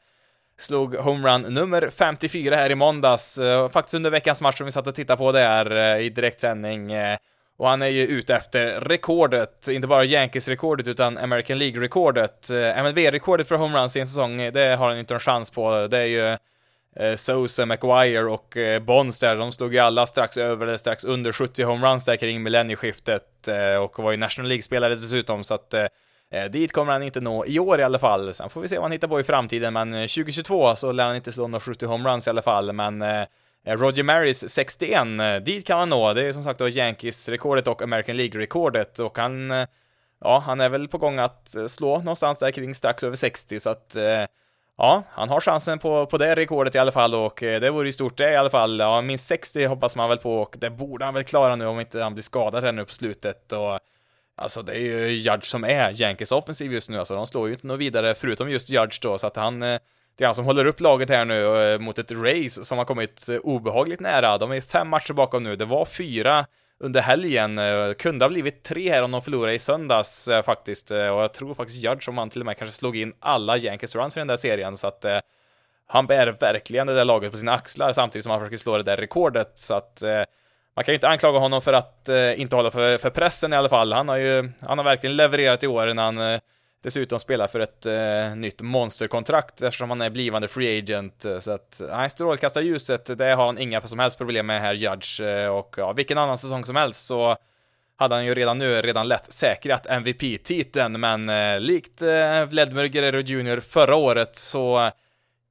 slog 0.59 0.95
homerun 0.95 1.43
nummer 1.43 1.91
54 1.93 2.57
här 2.57 2.71
i 2.71 2.75
måndags, 2.75 3.39
eh, 3.39 3.69
faktiskt 3.69 3.95
under 3.95 4.11
veckans 4.11 4.41
match 4.41 4.57
som 4.59 4.65
vi 4.65 4.73
satt 4.73 4.87
och 4.87 4.95
tittade 4.95 5.19
på 5.19 5.33
där 5.33 5.97
eh, 5.97 6.07
i 6.07 6.09
direktsändning. 6.09 6.93
Och 7.57 7.69
han 7.69 7.83
är 7.83 7.87
ju 7.87 8.07
ute 8.07 8.35
efter 8.35 8.81
rekordet, 8.81 9.69
inte 9.69 9.89
bara 9.89 10.05
Yankees-rekordet 10.05 10.89
utan 10.89 11.19
American 11.19 11.59
League-rekordet. 11.59 12.51
Eh, 12.51 12.83
MLB-rekordet 12.83 13.49
för 13.49 13.57
homeruns 13.57 13.97
i 13.97 14.01
en 14.01 14.07
säsong, 14.07 14.37
det 14.53 14.77
har 14.77 14.89
han 14.89 14.99
inte 14.99 15.15
en 15.15 15.21
chans 15.21 15.51
på. 15.51 15.87
Det 15.87 15.99
är 15.99 16.07
ju 16.07 16.37
eh, 16.97 17.17
Sosa, 17.17 17.67
McGuire 17.67 18.25
och 18.25 18.57
eh, 18.57 18.83
Bonds 18.83 19.19
där, 19.19 19.37
de 19.37 19.53
slog 19.53 19.75
ju 19.75 19.79
alla 19.79 20.07
strax 20.07 20.37
över 20.37 20.67
eller 20.67 20.77
strax 20.77 21.05
under 21.05 21.33
70 21.33 21.63
homeruns 21.63 22.05
där 22.05 22.17
kring 22.17 22.43
millennieskiftet 22.43 23.49
och 23.81 23.99
var 23.99 24.11
ju 24.11 24.17
National 24.17 24.49
League-spelare 24.49 24.95
dessutom, 24.95 25.45
så 25.45 25.55
att 25.55 25.75
dit 26.51 26.73
kommer 26.73 26.93
han 26.93 27.03
inte 27.03 27.21
nå 27.21 27.47
i 27.47 27.59
år 27.59 27.81
i 27.81 27.83
alla 27.83 27.99
fall. 27.99 28.35
Sen 28.35 28.51
får 28.51 28.61
vi 28.61 28.69
se 28.69 28.75
vad 28.75 28.85
han 28.85 28.93
hittar 28.93 29.09
på 29.09 29.21
i 29.21 29.25
framtiden, 29.25 29.73
men 29.73 29.93
2022 29.93 30.77
så 30.77 30.93
lär 30.93 31.07
han 31.07 31.17
inte 31.17 31.33
slå 31.33 31.47
några 31.47 31.61
70 31.61 31.87
homeruns 31.87 32.27
i 32.27 32.31
alla 32.31 32.43
fall, 32.43 32.73
men 32.73 33.05
Eh, 33.65 33.77
Roger 33.77 34.03
Marys 34.03 34.49
61, 34.49 35.21
eh, 35.21 35.37
dit 35.37 35.67
kan 35.67 35.79
han 35.79 35.89
nå. 35.89 36.13
Det 36.13 36.29
är 36.29 36.33
som 36.33 36.43
sagt 36.43 36.59
då 36.59 36.69
Yankees-rekordet 36.69 37.69
och 37.69 37.83
American 37.83 38.17
League-rekordet. 38.17 39.01
Och 39.01 39.19
han, 39.19 39.51
eh, 39.51 39.67
ja, 40.21 40.43
han 40.47 40.61
är 40.61 40.69
väl 40.69 40.89
på 40.89 40.99
gång 40.99 41.19
att 41.19 41.55
slå 41.69 41.99
någonstans 41.99 42.39
där 42.39 42.51
kring 42.51 42.75
strax 42.75 43.05
över 43.05 43.17
60 43.17 43.61
så 43.61 43.71
att 43.71 43.97
Ja, 44.77 45.03
han 45.11 45.29
har 45.29 45.41
chansen 45.41 45.79
på, 45.79 46.07
på 46.07 46.19
det 46.19 46.35
rekordet 46.35 46.75
i 46.75 46.79
alla 46.79 46.93
fall. 46.93 47.15
Och 47.15 47.37
det 47.41 47.71
vore 47.71 47.87
ju 47.87 47.93
stort 47.93 48.17
det 48.17 48.33
i 48.33 48.37
alla 48.37 48.51
fall. 48.51 48.79
Ja, 48.79 49.01
minst 49.01 49.27
60 49.27 49.67
hoppas 49.67 49.97
man 49.97 50.09
väl 50.09 50.19
på. 50.19 50.43
Och 50.43 50.57
det 50.59 50.71
borde 50.71 51.05
han 51.05 51.15
väl 51.15 51.25
klara 51.25 51.57
nu 51.57 51.67
om 51.67 51.81
inte 51.81 52.03
han 52.03 52.15
blir 52.15 52.23
skadad 52.23 52.65
här 52.65 52.73
nu 52.73 52.85
på 52.85 52.93
slutet. 52.93 53.53
Och 53.53 53.81
Alltså 54.37 54.63
det 54.63 54.73
är 54.73 54.81
ju 54.81 55.09
Judge 55.09 55.45
som 55.45 55.65
är 55.65 56.03
Yankees 56.03 56.33
offensiv 56.33 56.73
just 56.73 56.91
nu, 56.91 56.99
alltså 56.99 57.15
de 57.15 57.27
slår 57.27 57.49
ju 57.49 57.55
inte 57.55 57.67
något 57.67 57.81
vidare 57.81 58.15
förutom 58.15 58.51
just 58.51 58.71
Judge 58.71 58.99
då, 59.03 59.19
så 59.19 59.27
att 59.27 59.37
han 59.37 59.63
eh, 59.63 59.79
det 60.17 60.25
är 60.25 60.27
han 60.27 60.35
som 60.35 60.45
håller 60.45 60.65
upp 60.65 60.81
laget 60.81 61.09
här 61.09 61.25
nu 61.25 61.73
eh, 61.73 61.79
mot 61.79 61.99
ett 61.99 62.13
race 62.13 62.65
som 62.65 62.79
har 62.79 62.85
kommit 62.85 63.29
eh, 63.29 63.37
obehagligt 63.37 64.01
nära. 64.01 64.39
De 64.39 64.53
är 64.53 64.61
fem 64.61 64.89
matcher 64.89 65.13
bakom 65.13 65.43
nu. 65.43 65.57
Det 65.57 65.65
var 65.65 65.85
fyra 65.85 66.47
under 66.81 67.01
helgen. 67.01 67.59
Eh, 67.59 67.93
kunde 67.93 68.25
ha 68.25 68.31
blivit 68.31 68.63
tre 68.63 68.91
här 68.91 69.03
om 69.03 69.11
de 69.11 69.23
förlorade 69.23 69.55
i 69.55 69.59
söndags 69.59 70.29
faktiskt. 70.45 70.91
Och 70.91 70.97
jag 70.97 71.33
tror 71.33 71.55
faktiskt 71.55 71.85
Judge 71.85 72.09
om 72.09 72.19
han 72.19 72.31
till 72.31 72.41
och 72.41 72.47
med 72.47 72.59
kanske 72.59 72.77
slog 72.77 72.97
in 72.97 73.13
alla 73.21 73.59
Yankees 73.59 73.97
runs 73.97 74.17
i 74.17 74.21
den 74.21 74.27
där 74.27 74.37
serien. 74.37 74.77
Så 74.77 74.87
att 74.87 75.05
han 75.87 76.07
bär 76.07 76.37
verkligen 76.41 76.87
det 76.87 76.95
där 76.95 77.05
laget 77.05 77.31
på 77.31 77.37
sina 77.37 77.53
axlar 77.53 77.93
samtidigt 77.93 78.23
som 78.23 78.31
han 78.31 78.41
försöker 78.41 78.57
slå 78.57 78.77
det 78.77 78.83
där 78.83 78.97
rekordet. 78.97 79.53
Så 79.55 79.75
att 79.75 80.03
man 80.77 80.85
kan 80.85 80.93
ju 80.93 80.95
inte 80.95 81.09
anklaga 81.09 81.39
honom 81.39 81.63
för 81.63 81.73
att 81.73 82.09
inte 82.37 82.57
hålla 82.57 82.71
för, 82.71 82.99
för 82.99 83.11
pressen 83.11 83.53
i 83.53 83.57
alla 83.57 83.69
fall. 83.69 83.93
Han 83.93 84.09
har 84.09 84.17
ju, 84.17 84.51
han 84.61 84.79
har 84.79 84.85
verkligen 84.85 85.17
levererat 85.17 85.63
i 85.63 85.67
år 85.67 85.95
när 85.95 86.03
han 86.03 86.41
dessutom 86.85 87.19
spelar 87.19 87.47
för 87.47 87.61
ett 87.61 87.87
eh, 87.87 88.37
nytt 88.37 88.63
monsterkontrakt 88.63 89.63
eftersom 89.63 89.91
han 89.91 90.01
är 90.01 90.11
blivande 90.11 90.49
free 90.49 90.79
agent. 90.79 91.25
Eh, 91.25 91.39
så 91.39 91.53
att, 91.53 91.81
nej, 91.91 92.11
strålkastarljuset, 92.11 93.19
det 93.19 93.35
har 93.35 93.47
han 93.47 93.59
inga 93.59 93.81
som 93.81 93.99
helst 93.99 94.19
problem 94.19 94.47
med 94.47 94.61
här, 94.61 94.75
Judge. 94.75 95.21
Eh, 95.21 95.49
och 95.49 95.75
ja, 95.79 95.93
vilken 95.93 96.19
annan 96.19 96.39
säsong 96.39 96.65
som 96.65 96.77
helst 96.77 97.07
så 97.07 97.37
hade 97.97 98.15
han 98.15 98.25
ju 98.25 98.35
redan 98.35 98.59
nu 98.59 98.83
redan 98.83 99.09
lätt 99.09 99.33
säkrat 99.33 99.87
MVP-titeln, 99.87 101.01
men 101.01 101.29
eh, 101.29 101.61
likt 101.61 102.03
eh, 102.03 102.45
Vladimir 102.45 102.85
Guerrero 102.85 103.21
Jr 103.21 103.61
förra 103.61 103.95
året 103.95 104.37
så 104.37 104.91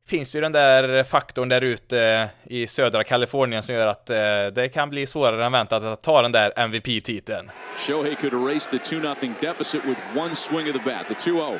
finns 0.08 0.36
ju 0.36 0.42
den 0.42 0.52
där 0.52 1.04
faktorn 1.04 1.50
där 1.50 1.62
ute 1.62 2.30
i 2.44 2.68
södra 2.68 3.04
Kalifornien 3.04 3.64
som 3.64 3.76
gör 3.76 3.88
att 3.88 4.10
eh, 4.10 4.16
det 4.56 4.70
kan 4.74 4.90
bli 4.90 5.06
svårare 5.06 5.46
än 5.46 5.52
väntat 5.52 5.84
att 5.84 6.02
ta 6.02 6.22
den 6.22 6.32
där 6.32 6.54
MVP-titeln. 6.56 7.52
Shohei 7.78 8.16
could 8.16 8.34
erase 8.34 8.72
the 8.72 8.78
2-0 8.78 9.34
deficit 9.42 9.86
with 9.86 10.00
one 10.16 10.36
swing 10.36 10.68
of 10.70 10.74
the 10.74 10.90
bat, 10.90 11.08
the 11.08 11.32
2-0. 11.32 11.60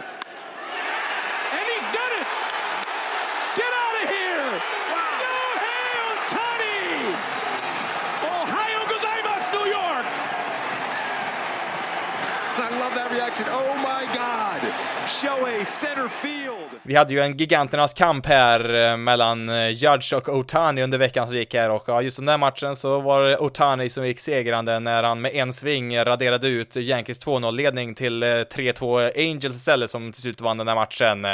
Oh 13.56 13.76
my 13.78 14.06
God! 14.14 14.62
Shohei 15.08 15.66
center 15.66 16.08
field! 16.08 16.53
Vi 16.86 16.96
hade 16.96 17.14
ju 17.14 17.20
en 17.20 17.38
giganternas 17.38 17.94
kamp 17.94 18.26
här 18.26 18.74
eh, 18.74 18.98
mellan 18.98 19.50
eh, 19.50 19.70
Judge 19.70 20.14
och 20.14 20.30
Otani 20.30 20.84
under 20.84 20.98
veckan 20.98 21.28
som 21.28 21.38
gick 21.38 21.54
här 21.54 21.70
och 21.70 21.84
ja, 21.88 22.02
just 22.02 22.18
den 22.18 22.26
där 22.26 22.38
matchen 22.38 22.76
så 22.76 23.00
var 23.00 23.22
det 23.22 23.38
Otani 23.38 23.90
som 23.90 24.08
gick 24.08 24.20
segrande 24.20 24.80
när 24.80 25.04
han 25.04 25.22
med 25.22 25.32
en 25.34 25.54
sving 25.54 25.98
raderade 25.98 26.48
ut 26.48 26.76
Yankees 26.76 27.26
2-0-ledning 27.26 27.96
till 27.96 28.24
eh, 28.24 28.28
3-2 28.28 29.12
Angels 29.18 29.56
istället 29.56 29.90
som 29.90 30.12
till 30.12 30.22
slut 30.22 30.42
vann 30.42 30.58
den 30.58 30.68
där 30.68 30.76
matchen. 30.76 31.26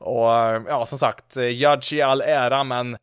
Och 0.00 0.28
ja, 0.68 0.86
som 0.86 0.98
sagt, 0.98 1.36
Judge 1.36 1.92
i 1.92 2.02
all 2.02 2.20
ära, 2.20 2.64
men 2.64 2.96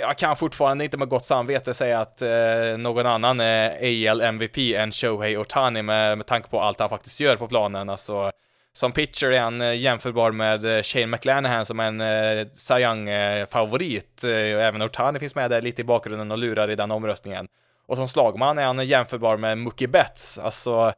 jag 0.00 0.18
kan 0.18 0.36
fortfarande 0.36 0.84
inte 0.84 0.96
med 0.96 1.08
gott 1.08 1.24
samvete 1.24 1.74
säga 1.74 2.00
att 2.00 2.22
eh, 2.22 2.78
någon 2.78 3.06
annan 3.06 3.40
är 3.40 4.10
AL 4.10 4.20
MVP 4.20 4.58
än 4.58 4.92
Shohei 4.92 5.36
Otani 5.36 5.82
med, 5.82 6.18
med 6.18 6.26
tanke 6.26 6.48
på 6.48 6.60
allt 6.60 6.80
han 6.80 6.88
faktiskt 6.88 7.20
gör 7.20 7.36
på 7.36 7.48
planen. 7.48 7.88
Alltså, 7.88 8.32
som 8.76 8.92
pitcher 8.92 9.30
är 9.30 9.40
han 9.40 9.60
eh, 9.60 9.76
jämförbar 9.76 10.30
med 10.30 10.64
eh, 10.64 10.82
Shane 10.82 11.06
McClanahan 11.06 11.66
som 11.66 11.80
en 11.80 12.00
eh, 12.00 12.46
Cy 12.54 12.74
Young-favorit. 12.74 14.24
Eh, 14.24 14.66
även 14.66 14.82
Otani 14.82 15.18
finns 15.18 15.34
med 15.34 15.50
där 15.50 15.62
lite 15.62 15.82
i 15.82 15.84
bakgrunden 15.84 16.30
och 16.30 16.38
lurar 16.38 16.70
i 16.70 16.74
den 16.74 16.90
omröstningen. 16.90 17.48
Och 17.86 17.96
som 17.96 18.08
slagman 18.08 18.58
är 18.58 18.64
han 18.64 18.86
jämförbar 18.86 19.36
med 19.36 19.58
Mookie 19.58 19.88
Betts. 19.88 20.38
Alltså, 20.38 20.92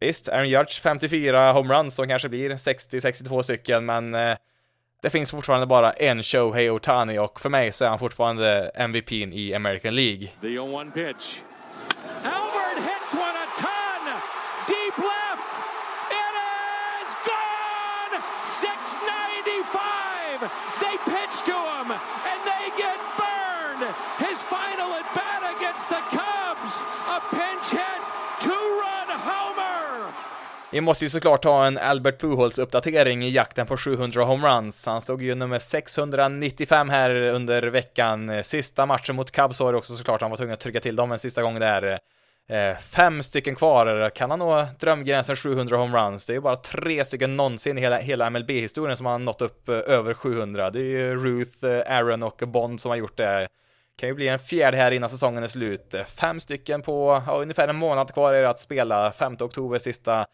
visst, 0.00 0.28
Aaron 0.28 0.48
Judge 0.48 0.80
54 0.80 1.52
homeruns 1.52 1.94
som 1.94 2.08
kanske 2.08 2.28
blir 2.28 2.50
60-62 2.50 3.42
stycken, 3.42 3.86
men 3.86 4.14
eh, 4.14 4.36
det 5.02 5.10
finns 5.10 5.30
fortfarande 5.30 5.66
bara 5.66 5.92
en 5.92 6.22
Shohei 6.22 6.70
Otani 6.70 7.18
och 7.18 7.40
för 7.40 7.48
mig 7.48 7.72
så 7.72 7.84
är 7.84 7.88
han 7.88 7.98
fortfarande 7.98 8.70
MVP'n 8.74 9.32
i 9.32 9.54
American 9.54 9.94
League. 9.94 10.28
The 10.40 10.46
0-1 10.46 10.92
pitch. 10.92 11.40
Albert 12.24 12.78
hits 12.90 13.14
one 13.14 13.36
a 13.44 13.46
ton! 13.56 14.04
Deep 14.68 14.98
left! 14.98 15.52
It 16.22 16.34
is 17.02 17.14
gone! 17.30 18.14
695! 18.46 20.50
They 20.82 20.96
pitch 21.12 21.36
to 21.50 21.56
him 21.72 21.88
and 22.30 22.38
they 22.50 22.64
get 22.84 22.98
burned! 23.16 23.82
His 24.28 24.38
final 24.42 24.90
at 25.00 25.08
bat 25.14 25.42
against 25.56 25.88
the 25.88 26.02
Cubs! 26.16 26.74
A 27.16 27.18
pinch 27.36 27.70
hit! 27.70 28.00
Vi 30.72 30.80
måste 30.80 31.04
ju 31.04 31.08
såklart 31.08 31.44
ha 31.44 31.66
en 31.66 31.78
Albert 31.78 32.22
Pujols-uppdatering 32.22 33.24
i 33.24 33.30
jakten 33.30 33.66
på 33.66 33.76
700 33.76 34.24
homeruns. 34.24 34.86
Han 34.86 35.00
slog 35.00 35.22
ju 35.22 35.34
nummer 35.34 35.58
695 35.58 36.88
här 36.88 37.10
under 37.10 37.62
veckan. 37.62 38.44
Sista 38.44 38.86
matchen 38.86 39.16
mot 39.16 39.30
Cubs 39.30 39.60
var 39.60 39.72
det 39.72 39.78
också 39.78 39.94
såklart, 39.94 40.20
han 40.20 40.30
var 40.30 40.36
tvungen 40.36 40.54
att 40.54 40.60
trycka 40.60 40.80
till 40.80 40.96
dem 40.96 41.12
en 41.12 41.18
sista 41.18 41.42
gång 41.42 41.58
där. 41.58 41.98
Eh, 42.48 42.76
fem 42.76 43.22
stycken 43.22 43.54
kvar, 43.54 44.10
kan 44.10 44.30
han 44.30 44.38
nå 44.38 44.66
drömgränsen 44.78 45.36
700 45.36 45.76
homeruns? 45.76 46.26
Det 46.26 46.32
är 46.32 46.34
ju 46.34 46.40
bara 46.40 46.56
tre 46.56 47.04
stycken 47.04 47.36
någonsin 47.36 47.78
i 47.78 47.80
hela, 47.80 47.98
hela 47.98 48.30
MLB-historien 48.30 48.96
som 48.96 49.06
har 49.06 49.18
nått 49.18 49.42
upp 49.42 49.68
eh, 49.68 49.74
över 49.74 50.14
700. 50.14 50.70
Det 50.70 50.80
är 50.80 50.82
ju 50.82 51.16
Ruth, 51.16 51.66
eh, 51.66 51.96
Aaron 51.96 52.22
och 52.22 52.42
Bond 52.46 52.80
som 52.80 52.88
har 52.88 52.96
gjort 52.96 53.16
det. 53.16 53.48
Kan 53.98 54.08
ju 54.08 54.14
bli 54.14 54.28
en 54.28 54.38
fjärde 54.38 54.76
här 54.76 54.90
innan 54.90 55.10
säsongen 55.10 55.42
är 55.42 55.46
slut. 55.46 55.94
Fem 56.16 56.40
stycken 56.40 56.82
på 56.82 57.22
ja, 57.26 57.32
ungefär 57.32 57.68
en 57.68 57.76
månad 57.76 58.14
kvar 58.14 58.34
är 58.34 58.42
det 58.42 58.50
att 58.50 58.60
spela. 58.60 59.12
5 59.12 59.36
oktober 59.40 59.78
sista 59.78 60.26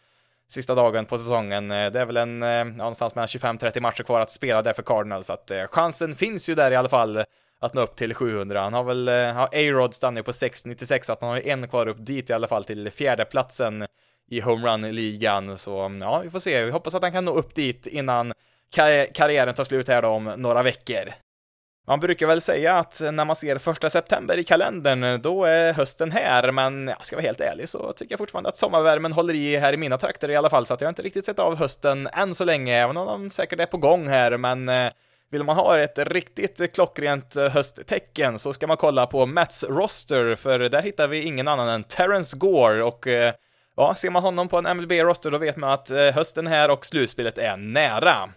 sista 0.48 0.74
dagen 0.74 1.04
på 1.06 1.18
säsongen. 1.18 1.70
Eh, 1.70 1.90
det 1.92 2.00
är 2.00 2.04
väl 2.04 2.16
en, 2.16 2.42
eh, 2.42 2.48
ja, 2.48 2.64
någonstans 2.64 3.14
mellan 3.14 3.26
25-30 3.26 3.80
matcher 3.80 4.02
kvar 4.02 4.20
att 4.20 4.30
spela 4.30 4.62
där 4.62 4.72
för 4.72 4.82
Cardinals, 4.82 5.26
så 5.26 5.32
att 5.32 5.50
eh, 5.50 5.66
chansen 5.66 6.14
finns 6.14 6.48
ju 6.48 6.54
där 6.54 6.70
i 6.70 6.76
alla 6.76 6.88
fall 6.88 7.24
att 7.61 7.74
nå 7.74 7.80
upp 7.80 7.96
till 7.96 8.14
700. 8.14 8.62
Han 8.62 8.72
har 8.72 8.85
väl, 8.85 9.09
eh, 9.09 9.14
ja 9.14 9.48
A-Rod 9.52 9.94
stannat 9.94 10.24
på 10.24 10.32
696, 10.32 11.06
så 11.06 11.12
att 11.12 11.20
han 11.20 11.30
har 11.30 11.37
ju 11.37 11.48
en 11.48 11.68
kvar 11.68 11.88
upp 11.88 11.96
dit 12.00 12.30
i 12.30 12.32
alla 12.32 12.48
fall 12.48 12.64
till 12.64 12.90
fjärde 12.90 13.24
platsen 13.24 13.87
i 14.30 14.40
homerun-ligan, 14.40 15.56
så 15.56 15.80
mm, 15.80 16.02
ja, 16.02 16.18
vi 16.18 16.30
får 16.30 16.38
se. 16.38 16.64
Vi 16.64 16.70
hoppas 16.70 16.94
att 16.94 17.02
han 17.02 17.12
kan 17.12 17.24
nå 17.24 17.32
upp 17.32 17.54
dit 17.54 17.87
innan 17.87 18.32
karriären 19.12 19.54
tar 19.54 19.64
slut 19.64 19.88
här 19.88 20.02
då 20.02 20.09
om 20.09 20.24
några 20.24 20.62
veckor. 20.62 21.12
Man 21.88 22.01
brukar 22.01 22.27
väl 22.27 22.40
säga 22.40 22.79
att 22.79 23.01
när 23.12 23.25
man 23.25 23.37
ser 23.37 23.59
första 23.59 23.90
september 23.90 24.38
i 24.38 24.44
kalendern, 24.44 25.22
då 25.22 25.44
är 25.44 25.72
hösten 25.72 26.12
här, 26.12 26.53
men 26.53 26.88
jag 26.88 27.05
ska 27.05 27.16
vara 27.16 27.27
helt 27.27 27.40
ärlig 27.40 27.68
så 27.68 27.92
tycker 27.92 28.12
jag 28.12 28.18
fortfarande 28.18 28.49
att 28.49 28.57
sommarvärmen 28.57 29.12
håller 29.12 29.35
i 29.35 29.57
här 29.57 29.72
i 29.72 29.77
mina 29.77 29.99
trakter 29.99 30.31
i 30.31 30.37
alla 30.37 30.51
fall, 30.51 30.66
så 30.66 30.75
att 30.75 30.81
jag 30.81 30.87
har 30.87 30.90
inte 30.90 31.03
riktigt 31.03 31.27
sett 31.27 31.38
av 31.38 31.57
hösten 31.57 32.07
än 32.07 32.35
så 32.35 32.44
länge, 32.44 32.83
även 32.83 32.96
om 32.96 33.07
de 33.07 33.31
säkert 33.31 33.61
är 33.61 33.66
på 33.66 33.77
gång 33.77 34.09
här, 34.09 34.37
men 34.37 34.68
eh, 34.68 34.90
vill 35.31 35.44
man 35.44 35.57
ha 35.57 35.79
ett 35.79 35.99
riktigt 35.99 36.75
klockrent 36.75 37.35
hösttecken 37.35 38.38
så 38.38 38.53
ska 38.53 38.66
man 38.66 38.77
kolla 38.77 39.07
på 39.07 39.27
Mats 39.27 39.64
roster, 39.68 40.35
för 40.37 40.59
där 40.59 40.83
hittar 40.83 41.09
vi 41.09 41.22
ingen 41.22 41.49
annan 41.49 41.68
än 41.68 41.85
Terrence 41.85 42.37
Gore 42.37 42.83
och 42.83 43.07
eh, 43.07 43.35
Ja, 43.77 43.94
ser 43.94 44.11
man 44.11 44.22
honom 44.22 44.49
på 44.49 44.59
en 44.59 44.77
MLB-roster 44.77 45.31
då 45.31 45.38
vet 45.38 45.57
man 45.57 45.70
att 45.70 45.90
eh, 45.90 45.99
hösten 45.99 46.46
här 46.46 46.70
och 46.70 46.87
slutspelet 46.87 47.38
är 47.38 47.57
nära. 47.57 48.29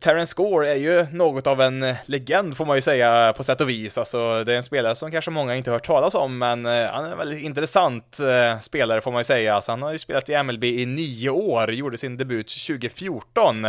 Terrence 0.00 0.34
Gore 0.36 0.68
är 0.68 0.76
ju 0.76 1.06
något 1.12 1.46
av 1.46 1.60
en 1.60 1.82
eh, 1.82 1.96
legend 2.06 2.56
får 2.56 2.64
man 2.64 2.76
ju 2.76 2.80
säga 2.80 3.32
på 3.36 3.42
sätt 3.42 3.60
och 3.60 3.68
vis. 3.68 3.98
Alltså, 3.98 4.44
det 4.44 4.52
är 4.52 4.56
en 4.56 4.62
spelare 4.62 4.94
som 4.94 5.10
kanske 5.10 5.30
många 5.30 5.56
inte 5.56 5.70
hört 5.70 5.86
talas 5.86 6.14
om, 6.14 6.38
men 6.38 6.66
eh, 6.66 6.90
han 6.90 7.04
är 7.04 7.12
en 7.12 7.18
väldigt 7.18 7.42
intressant 7.42 8.20
eh, 8.20 8.58
spelare 8.58 9.00
får 9.00 9.12
man 9.12 9.20
ju 9.20 9.24
säga. 9.24 9.54
Alltså, 9.54 9.72
han 9.72 9.82
har 9.82 9.92
ju 9.92 9.98
spelat 9.98 10.28
i 10.28 10.42
MLB 10.42 10.64
i 10.64 10.86
nio 10.86 11.30
år, 11.30 11.72
gjorde 11.72 11.96
sin 11.96 12.16
debut 12.16 12.48
2014. 12.66 13.66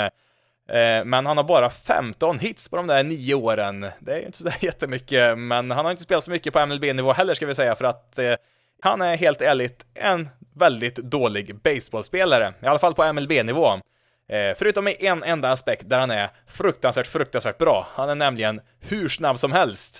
Men 1.05 1.25
han 1.25 1.37
har 1.37 1.43
bara 1.43 1.69
15 1.69 2.39
hits 2.39 2.69
på 2.69 2.75
de 2.75 2.87
där 2.87 3.03
nio 3.03 3.33
åren. 3.33 3.87
Det 3.99 4.11
är 4.11 4.17
ju 4.17 4.25
inte 4.25 4.37
sådär 4.37 4.55
jättemycket, 4.61 5.37
men 5.37 5.71
han 5.71 5.85
har 5.85 5.91
inte 5.91 6.03
spelat 6.03 6.23
så 6.23 6.31
mycket 6.31 6.53
på 6.53 6.65
MLB-nivå 6.65 7.13
heller 7.13 7.33
ska 7.33 7.45
vi 7.45 7.55
säga, 7.55 7.75
för 7.75 7.85
att 7.85 8.19
eh, 8.19 8.33
han 8.81 9.01
är 9.01 9.17
helt 9.17 9.41
ärligt 9.41 9.85
en 9.93 10.29
väldigt 10.55 10.95
dålig 10.95 11.55
baseballspelare, 11.55 12.53
i 12.63 12.65
alla 12.65 12.79
fall 12.79 12.93
på 12.93 13.13
MLB-nivå. 13.13 13.79
Eh, 14.29 14.55
förutom 14.57 14.87
i 14.87 14.95
en 14.99 15.23
enda 15.23 15.51
aspekt 15.51 15.89
där 15.89 15.99
han 15.99 16.11
är 16.11 16.29
fruktansvärt, 16.47 17.07
fruktansvärt 17.07 17.57
bra. 17.57 17.87
Han 17.93 18.09
är 18.09 18.15
nämligen 18.15 18.61
hur 18.79 19.07
snabb 19.07 19.39
som 19.39 19.51
helst. 19.51 19.99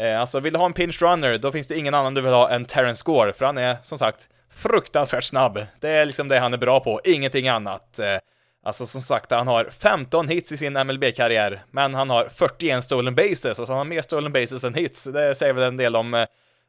Eh, 0.00 0.20
alltså, 0.20 0.40
vill 0.40 0.52
du 0.52 0.58
ha 0.58 0.66
en 0.66 0.72
pinch 0.72 1.02
runner, 1.02 1.38
då 1.38 1.52
finns 1.52 1.68
det 1.68 1.78
ingen 1.78 1.94
annan 1.94 2.14
du 2.14 2.20
vill 2.20 2.32
ha 2.32 2.50
än 2.50 2.64
Terrence 2.64 3.02
Gore, 3.06 3.32
för 3.32 3.46
han 3.46 3.58
är 3.58 3.76
som 3.82 3.98
sagt 3.98 4.28
fruktansvärt 4.54 5.24
snabb. 5.24 5.66
Det 5.80 5.88
är 5.88 6.06
liksom 6.06 6.28
det 6.28 6.38
han 6.38 6.54
är 6.54 6.58
bra 6.58 6.80
på, 6.80 7.00
ingenting 7.04 7.48
annat. 7.48 7.98
Eh, 7.98 8.18
alltså 8.62 8.86
som 8.86 9.02
sagt, 9.02 9.30
han 9.30 9.46
har 9.46 9.64
15 9.64 10.28
hits 10.28 10.52
i 10.52 10.56
sin 10.56 10.72
MLB-karriär, 10.72 11.62
men 11.70 11.94
han 11.94 12.10
har 12.10 12.28
41 12.28 12.84
stolen 12.84 13.14
bases, 13.14 13.58
alltså 13.58 13.72
han 13.72 13.78
har 13.78 13.84
mer 13.84 14.02
stolen 14.02 14.32
bases 14.32 14.64
än 14.64 14.74
hits. 14.74 15.04
Det 15.04 15.34
säger 15.34 15.52
väl 15.52 15.64
en 15.64 15.76
del 15.76 15.96
om, 15.96 16.26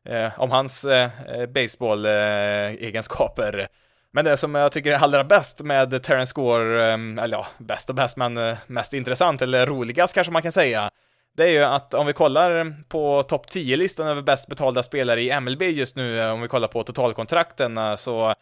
eh, 0.09 0.29
om 0.37 0.51
hans 0.51 0.85
eh, 0.85 1.09
eh 1.27 1.45
baseball-egenskaper. 1.45 3.59
Eh, 3.59 3.65
men 4.15 4.25
det 4.25 4.37
som 4.37 4.55
jag 4.55 4.71
tycker 4.71 4.91
är 4.91 4.97
allra 4.97 5.23
bäst 5.23 5.61
med 5.61 6.03
Terrence 6.03 6.33
Gore, 6.35 6.93
ehm, 6.93 7.19
eller 7.19 7.37
ja, 7.37 7.47
bäst 7.57 7.89
och 7.89 7.95
bäst, 7.95 8.17
men 8.17 8.37
eh, 8.37 8.57
mest 8.67 8.93
intressant 8.93 9.41
eller 9.41 9.65
roligast 9.65 10.15
kanske 10.15 10.33
man 10.33 10.41
kan 10.41 10.51
säga, 10.51 10.91
det 11.37 11.43
är 11.43 11.51
ju 11.51 11.63
att 11.63 11.93
om 11.93 12.07
vi 12.07 12.13
kollar 12.13 12.75
på 12.87 13.23
topp 13.23 13.45
10-listan 13.51 14.07
över 14.07 14.21
bäst 14.21 14.47
betalda 14.47 14.83
spelare 14.83 15.21
i 15.21 15.39
MLB 15.39 15.61
just 15.61 15.95
nu, 15.95 16.19
eh, 16.19 16.31
om 16.31 16.41
vi 16.41 16.47
kollar 16.47 16.67
på 16.67 16.83
totalkontrakten, 16.83 17.77
eh, 17.77 17.95
så 17.95 18.33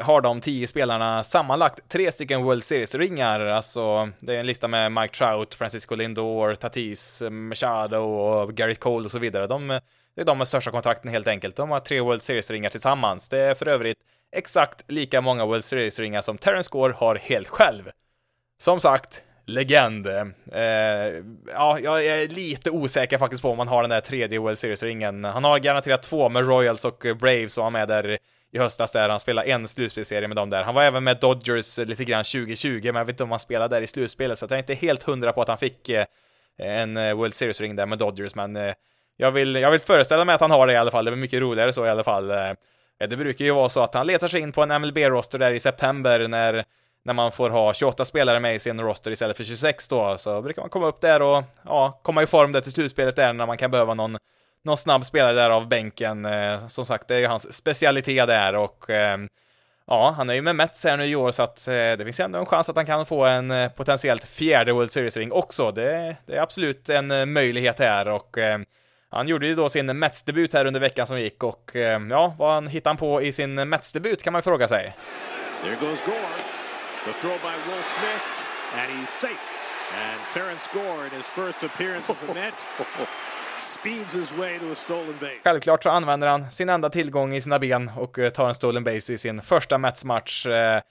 har 0.00 0.20
de 0.20 0.40
tio 0.40 0.66
spelarna 0.66 1.24
sammanlagt 1.24 1.88
tre 1.88 2.12
stycken 2.12 2.42
World 2.42 2.62
Series-ringar, 2.62 3.40
alltså 3.40 4.10
det 4.20 4.34
är 4.34 4.40
en 4.40 4.46
lista 4.46 4.68
med 4.68 4.92
Mike 4.92 5.14
Trout, 5.14 5.54
Francisco 5.54 5.94
Lindor, 5.94 6.54
Tatis, 6.54 7.22
Machado 7.30 7.98
och 7.98 8.54
Garrett 8.54 8.80
Cole 8.80 9.04
och 9.04 9.10
så 9.10 9.18
vidare. 9.18 9.46
De, 9.46 9.80
det 10.14 10.20
är 10.20 10.24
de 10.24 10.38
med 10.38 10.48
största 10.48 10.70
kontrakten 10.70 11.10
helt 11.10 11.26
enkelt. 11.26 11.56
De 11.56 11.70
har 11.70 11.80
tre 11.80 12.00
World 12.00 12.22
Series-ringar 12.22 12.68
tillsammans. 12.68 13.28
Det 13.28 13.38
är 13.38 13.54
för 13.54 13.68
övrigt 13.68 13.98
exakt 14.32 14.90
lika 14.90 15.20
många 15.20 15.46
World 15.46 15.64
Series-ringar 15.64 16.20
som 16.20 16.38
Terrence 16.38 16.70
Gore 16.72 16.92
har 16.96 17.14
helt 17.14 17.48
själv. 17.48 17.90
Som 18.58 18.80
sagt, 18.80 19.22
legend. 19.46 20.06
Eh, 20.06 20.62
ja, 21.52 21.78
jag 21.82 22.06
är 22.06 22.28
lite 22.28 22.70
osäker 22.70 23.18
faktiskt 23.18 23.42
på 23.42 23.50
om 23.50 23.58
han 23.58 23.68
har 23.68 23.82
den 23.82 23.90
där 23.90 24.00
tredje 24.00 24.38
World 24.38 24.58
Series-ringen. 24.58 25.24
Han 25.24 25.44
har 25.44 25.58
garanterat 25.58 26.02
två 26.02 26.28
med 26.28 26.46
Royals 26.46 26.84
och 26.84 27.06
Braves 27.20 27.58
och 27.58 27.64
han 27.64 27.72
med 27.72 27.88
där 27.88 28.18
i 28.52 28.58
höstas 28.58 28.92
där 28.92 29.08
han 29.08 29.20
spelade 29.20 29.48
en 29.48 29.68
slutspelserie 29.68 30.28
med 30.28 30.36
dem 30.36 30.50
där. 30.50 30.62
Han 30.62 30.74
var 30.74 30.82
även 30.82 31.04
med 31.04 31.20
Dodgers 31.20 31.78
lite 31.78 32.04
grann 32.04 32.24
2020, 32.24 32.80
men 32.84 32.94
jag 32.94 33.04
vet 33.04 33.12
inte 33.12 33.22
om 33.22 33.30
han 33.30 33.38
spelade 33.38 33.76
där 33.76 33.82
i 33.82 33.86
slutspelet, 33.86 34.38
så 34.38 34.44
jag 34.44 34.52
är 34.52 34.58
inte 34.58 34.74
helt 34.74 35.02
hundra 35.02 35.32
på 35.32 35.42
att 35.42 35.48
han 35.48 35.58
fick 35.58 35.88
eh, 35.88 36.06
en 36.58 36.96
eh, 36.96 37.14
World 37.14 37.34
Series-ring 37.34 37.76
där 37.76 37.86
med 37.86 37.98
Dodgers, 37.98 38.34
men 38.34 38.56
eh, 38.56 38.74
jag, 39.22 39.32
vill, 39.32 39.54
jag 39.54 39.70
vill 39.70 39.80
föreställa 39.80 40.24
mig 40.24 40.34
att 40.34 40.40
han 40.40 40.50
har 40.50 40.66
det 40.66 40.72
i 40.72 40.76
alla 40.76 40.90
fall. 40.90 41.04
Det 41.04 41.10
är 41.10 41.16
mycket 41.16 41.40
roligare 41.40 41.72
så 41.72 41.86
i 41.86 41.88
alla 41.88 42.04
fall. 42.04 42.30
Eh, 42.30 42.52
det 43.08 43.16
brukar 43.16 43.44
ju 43.44 43.50
vara 43.50 43.68
så 43.68 43.80
att 43.80 43.94
han 43.94 44.06
letar 44.06 44.28
sig 44.28 44.40
in 44.40 44.52
på 44.52 44.62
en 44.62 44.82
MLB-roster 44.82 45.38
där 45.38 45.52
i 45.52 45.60
september 45.60 46.28
när 46.28 46.64
när 47.04 47.14
man 47.14 47.32
får 47.32 47.50
ha 47.50 47.74
28 47.74 48.04
spelare 48.04 48.40
med 48.40 48.54
i 48.54 48.58
sin 48.58 48.80
roster 48.80 49.10
istället 49.10 49.36
för 49.36 49.44
26 49.44 49.88
då, 49.88 50.18
så 50.18 50.42
brukar 50.42 50.62
man 50.62 50.70
komma 50.70 50.86
upp 50.86 51.00
där 51.00 51.22
och 51.22 51.44
ja, 51.64 52.00
komma 52.02 52.22
i 52.22 52.26
form 52.26 52.52
där 52.52 52.60
till 52.60 52.72
slutspelet 52.72 53.16
där 53.16 53.32
när 53.32 53.46
man 53.46 53.58
kan 53.58 53.70
behöva 53.70 53.94
någon, 53.94 54.18
någon 54.64 54.76
snabb 54.76 55.04
spelare 55.04 55.34
där 55.34 55.50
av 55.50 55.68
bänken. 55.68 56.24
Eh, 56.24 56.66
som 56.66 56.86
sagt, 56.86 57.08
det 57.08 57.14
är 57.14 57.18
ju 57.18 57.26
hans 57.26 57.54
specialitet 57.54 58.26
där 58.26 58.56
och 58.56 58.90
eh, 58.90 59.18
ja, 59.86 60.14
han 60.16 60.30
är 60.30 60.34
ju 60.34 60.42
med 60.42 60.56
Mets 60.56 60.84
här 60.84 60.96
nu 60.96 61.06
i 61.06 61.16
år 61.16 61.30
så 61.30 61.42
att 61.42 61.64
det 61.66 62.04
finns 62.04 62.20
ändå 62.20 62.38
en 62.38 62.46
chans 62.46 62.68
att 62.68 62.76
han 62.76 62.86
kan 62.86 63.06
få 63.06 63.24
en 63.24 63.70
potentiellt 63.76 64.24
fjärde 64.24 64.72
World 64.72 64.92
Series-ring 64.92 65.32
också. 65.32 65.72
Det, 65.72 66.16
det, 66.26 66.36
är 66.36 66.42
absolut 66.42 66.88
en 66.88 67.32
möjlighet 67.32 67.78
här 67.78 68.08
och 68.08 68.38
han 69.12 69.28
gjorde 69.28 69.46
ju 69.46 69.54
då 69.54 69.68
sin 69.68 69.98
Mets-debut 69.98 70.52
här 70.52 70.64
under 70.64 70.80
veckan 70.80 71.06
som 71.06 71.20
gick 71.20 71.42
och 71.44 71.70
ja, 72.10 72.34
vad 72.38 72.52
han 72.52 72.66
hittade 72.66 72.90
han 72.90 72.96
på 72.96 73.22
i 73.22 73.32
sin 73.32 73.68
Mets-debut 73.68 74.22
kan 74.22 74.32
man 74.32 74.38
ju 74.40 74.42
fråga 74.42 74.68
sig. 74.68 74.94
There 75.62 75.76
goes 75.80 76.00
Gore. 76.04 76.42
The 77.04 77.12
throw 77.20 77.38
by 77.38 77.54
Will 77.66 77.82
Smith, 77.82 78.24
and 78.74 78.90
he's 78.92 79.10
safe. 79.10 79.42
And 79.94 80.20
Terrence 80.32 80.68
Gore 80.72 81.06
in 81.06 81.10
his 81.10 81.26
first 81.26 81.64
appearance 81.64 82.12
as 82.12 82.22
a 82.22 82.34
net 82.34 82.54
speeds 83.58 84.14
his 84.14 84.32
way 84.32 84.58
to 84.58 84.72
a 84.72 84.74
stolen 84.74 85.14
base. 85.20 85.40
Självklart 85.44 85.82
så 85.82 85.90
använder 85.90 86.26
han 86.26 86.50
sin 86.50 86.68
enda 86.68 86.90
tillgång 86.90 87.34
i 87.34 87.40
sina 87.40 87.58
ben 87.58 87.90
och 87.96 88.18
eh, 88.18 88.30
tar 88.30 88.48
en 88.48 88.54
stolen 88.54 88.84
base 88.84 89.12
i 89.12 89.18
sin 89.18 89.42
första 89.42 89.78
Mets-match. 89.78 90.46
Eh, 90.46 90.82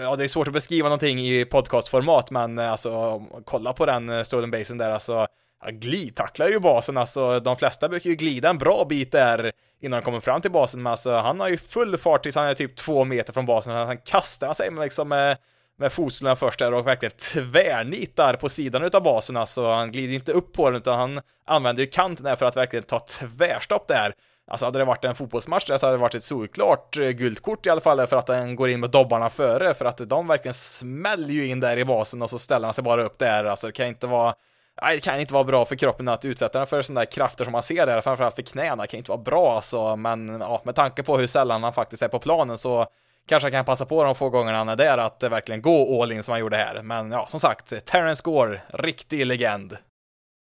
ja, 0.00 0.16
det 0.16 0.24
är 0.24 0.28
svårt 0.28 0.46
att 0.46 0.52
beskriva 0.52 0.88
någonting 0.88 1.20
i 1.20 1.44
podcastformat, 1.44 2.30
men 2.30 2.58
eh, 2.58 2.72
alltså 2.72 3.22
kolla 3.44 3.72
på 3.72 3.86
den 3.86 4.24
stolen 4.24 4.50
basen 4.50 4.78
där, 4.78 4.90
alltså 4.90 5.26
han 5.62 5.80
glidtacklar 5.80 6.48
ju 6.48 6.58
basen, 6.58 6.96
alltså 6.96 7.40
de 7.40 7.56
flesta 7.56 7.88
brukar 7.88 8.10
ju 8.10 8.16
glida 8.16 8.48
en 8.48 8.58
bra 8.58 8.84
bit 8.84 9.12
där 9.12 9.52
innan 9.80 10.00
de 10.00 10.04
kommer 10.04 10.20
fram 10.20 10.40
till 10.40 10.50
basen, 10.50 10.82
men 10.82 10.90
alltså 10.90 11.12
han 11.12 11.40
har 11.40 11.48
ju 11.48 11.56
full 11.56 11.98
fart 11.98 12.22
tills 12.22 12.36
han 12.36 12.46
är 12.46 12.54
typ 12.54 12.76
två 12.76 13.04
meter 13.04 13.32
från 13.32 13.46
basen, 13.46 13.74
han 13.74 13.98
kastar 13.98 14.52
sig 14.52 14.70
liksom 14.70 15.08
med, 15.08 15.36
med 15.78 15.92
fotsulorna 15.92 16.36
först 16.36 16.58
där 16.58 16.74
och 16.74 16.86
verkligen 16.86 17.16
tvärnitar 17.16 18.34
på 18.34 18.48
sidan 18.48 18.82
utav 18.82 19.02
basen, 19.02 19.36
alltså 19.36 19.70
han 19.70 19.92
glider 19.92 20.14
inte 20.14 20.32
upp 20.32 20.52
på 20.52 20.70
den 20.70 20.76
utan 20.76 20.98
han 20.98 21.20
använder 21.46 21.82
ju 21.82 21.86
kanten 21.86 22.24
där 22.24 22.36
för 22.36 22.46
att 22.46 22.56
verkligen 22.56 22.84
ta 22.84 22.98
tvärstopp 22.98 23.88
där. 23.88 24.14
Alltså 24.50 24.66
hade 24.66 24.78
det 24.78 24.84
varit 24.84 25.04
en 25.04 25.14
fotbollsmatch 25.14 25.64
där 25.64 25.76
så 25.76 25.86
hade 25.86 25.96
det 25.96 26.00
varit 26.00 26.14
ett 26.14 26.22
solklart 26.22 26.96
eh, 26.96 27.08
guldkort 27.08 27.66
i 27.66 27.70
alla 27.70 27.80
fall 27.80 28.06
för 28.06 28.16
att 28.16 28.26
den 28.26 28.56
går 28.56 28.70
in 28.70 28.80
med 28.80 28.90
dobbarna 28.90 29.30
före, 29.30 29.74
för 29.74 29.84
att 29.84 29.98
de 30.08 30.26
verkligen 30.26 30.54
smäller 30.54 31.34
ju 31.34 31.46
in 31.46 31.60
där 31.60 31.76
i 31.76 31.84
basen 31.84 32.22
och 32.22 32.30
så 32.30 32.38
ställer 32.38 32.66
han 32.66 32.74
sig 32.74 32.84
bara 32.84 33.02
upp 33.02 33.18
där, 33.18 33.44
alltså 33.44 33.66
det 33.66 33.72
kan 33.72 33.86
inte 33.86 34.06
vara 34.06 34.34
Nej, 34.82 34.94
det 34.94 35.00
kan 35.00 35.20
inte 35.20 35.34
vara 35.34 35.44
bra 35.44 35.64
för 35.64 35.76
kroppen 35.76 36.08
att 36.08 36.24
utsätta 36.24 36.58
den 36.58 36.66
för 36.66 36.82
sådana 36.82 37.00
där 37.00 37.06
krafter 37.06 37.44
som 37.44 37.52
man 37.52 37.62
ser 37.62 37.86
där, 37.86 38.00
framförallt 38.00 38.34
för 38.34 38.42
knäna, 38.42 38.82
det 38.82 38.88
kan 38.88 38.98
inte 38.98 39.10
vara 39.10 39.22
bra 39.22 39.54
alltså, 39.54 39.96
men 39.96 40.40
ja, 40.40 40.60
med 40.64 40.74
tanke 40.74 41.02
på 41.02 41.18
hur 41.18 41.26
sällan 41.26 41.62
han 41.62 41.72
faktiskt 41.72 42.02
är 42.02 42.08
på 42.08 42.18
planen 42.18 42.58
så 42.58 42.86
kanske 43.26 43.44
han 43.46 43.52
kan 43.52 43.64
passa 43.64 43.86
på 43.86 44.04
de 44.04 44.14
få 44.14 44.30
gångerna 44.30 44.58
han 44.58 44.68
är 44.68 44.76
där 44.76 44.98
att 44.98 45.22
eh, 45.22 45.30
verkligen 45.30 45.62
gå 45.62 46.02
all 46.02 46.12
in 46.12 46.22
som 46.22 46.32
han 46.32 46.40
gjorde 46.40 46.56
här. 46.56 46.82
Men 46.82 47.10
ja, 47.10 47.26
som 47.26 47.40
sagt, 47.40 47.86
Terrence 47.86 48.22
Gore, 48.24 48.60
riktig 48.68 49.26
legend. 49.26 49.76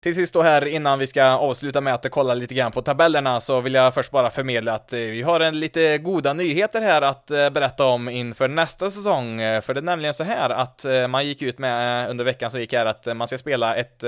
Till 0.04 0.16
sist 0.16 0.34
då 0.34 0.42
här 0.42 0.66
innan 0.66 1.00
vi 1.00 1.08
ska 1.08 1.24
avsluta 1.24 1.82
med 1.82 1.94
att 1.94 2.12
kolla 2.12 2.34
lite 2.34 2.54
grann 2.54 2.72
på 2.72 2.82
tabellerna 2.82 3.40
så 3.40 3.62
vill 3.62 3.74
jag 3.74 3.94
först 3.94 4.12
bara 4.12 4.30
förmedla 4.30 4.74
att 4.74 4.94
eh, 4.94 5.00
vi 5.00 5.22
har 5.22 5.40
en 5.40 5.60
lite 5.60 5.98
goda 5.98 6.34
nyheter 6.34 6.82
här 6.82 7.02
att 7.02 7.32
eh, 7.32 7.50
berätta 7.50 7.86
om 7.86 8.10
inför 8.10 8.48
nästa 8.48 8.90
säsong. 8.90 9.42
Eh, 9.42 9.62
för 9.62 9.74
det 9.74 9.80
är 9.80 9.82
nämligen 9.82 10.14
så 10.14 10.24
här 10.24 10.50
att 10.50 10.86
man 11.10 11.26
gick 11.26 11.42
ut 11.42 11.60
med 11.60 12.10
under 12.10 12.26
veckan 12.26 12.52
som 12.52 12.60
gick 12.60 12.74
här 12.74 12.86
att 12.86 13.18
man 13.18 13.28
ska 13.28 13.38
spela 13.38 13.76
ett 13.76 14.04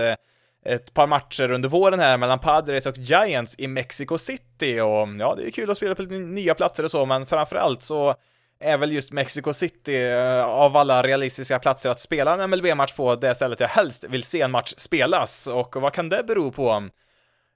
ett 0.65 0.93
par 0.93 1.08
matcher 1.08 1.51
under 1.51 1.69
våren 1.69 1.99
här 1.99 2.17
mellan 2.17 2.39
Padres 2.39 2.86
och 2.86 2.97
Giants 2.97 3.60
i 3.60 3.67
Mexico 3.67 4.17
City 4.17 4.80
och 4.80 5.08
ja, 5.19 5.36
det 5.38 5.47
är 5.47 5.51
kul 5.51 5.69
att 5.69 5.77
spela 5.77 5.95
på 5.95 6.01
lite 6.01 6.15
nya 6.15 6.54
platser 6.54 6.84
och 6.84 6.91
så, 6.91 7.06
men 7.06 7.25
framförallt 7.25 7.84
så 7.84 8.15
är 8.62 8.78
väl 8.78 8.91
just 8.91 9.12
Mexico 9.12 9.54
City 9.54 10.10
eh, 10.12 10.43
av 10.43 10.78
alla 10.78 11.04
realistiska 11.04 11.60
platser 11.60 11.89
att 11.89 12.00
spela 12.00 12.34
en 12.34 12.50
MLB-match 12.50 12.93
på 12.93 13.15
det 13.15 13.36
stället 13.36 13.60
jag 13.60 13.67
helst 13.67 14.04
vill 14.04 14.24
se 14.24 14.41
en 14.41 14.52
match 14.52 14.74
spelas. 14.78 15.47
Och 15.47 15.76
vad 15.76 15.93
kan 15.93 16.10
det 16.10 16.24
bero 16.28 16.52
på? 16.52 16.89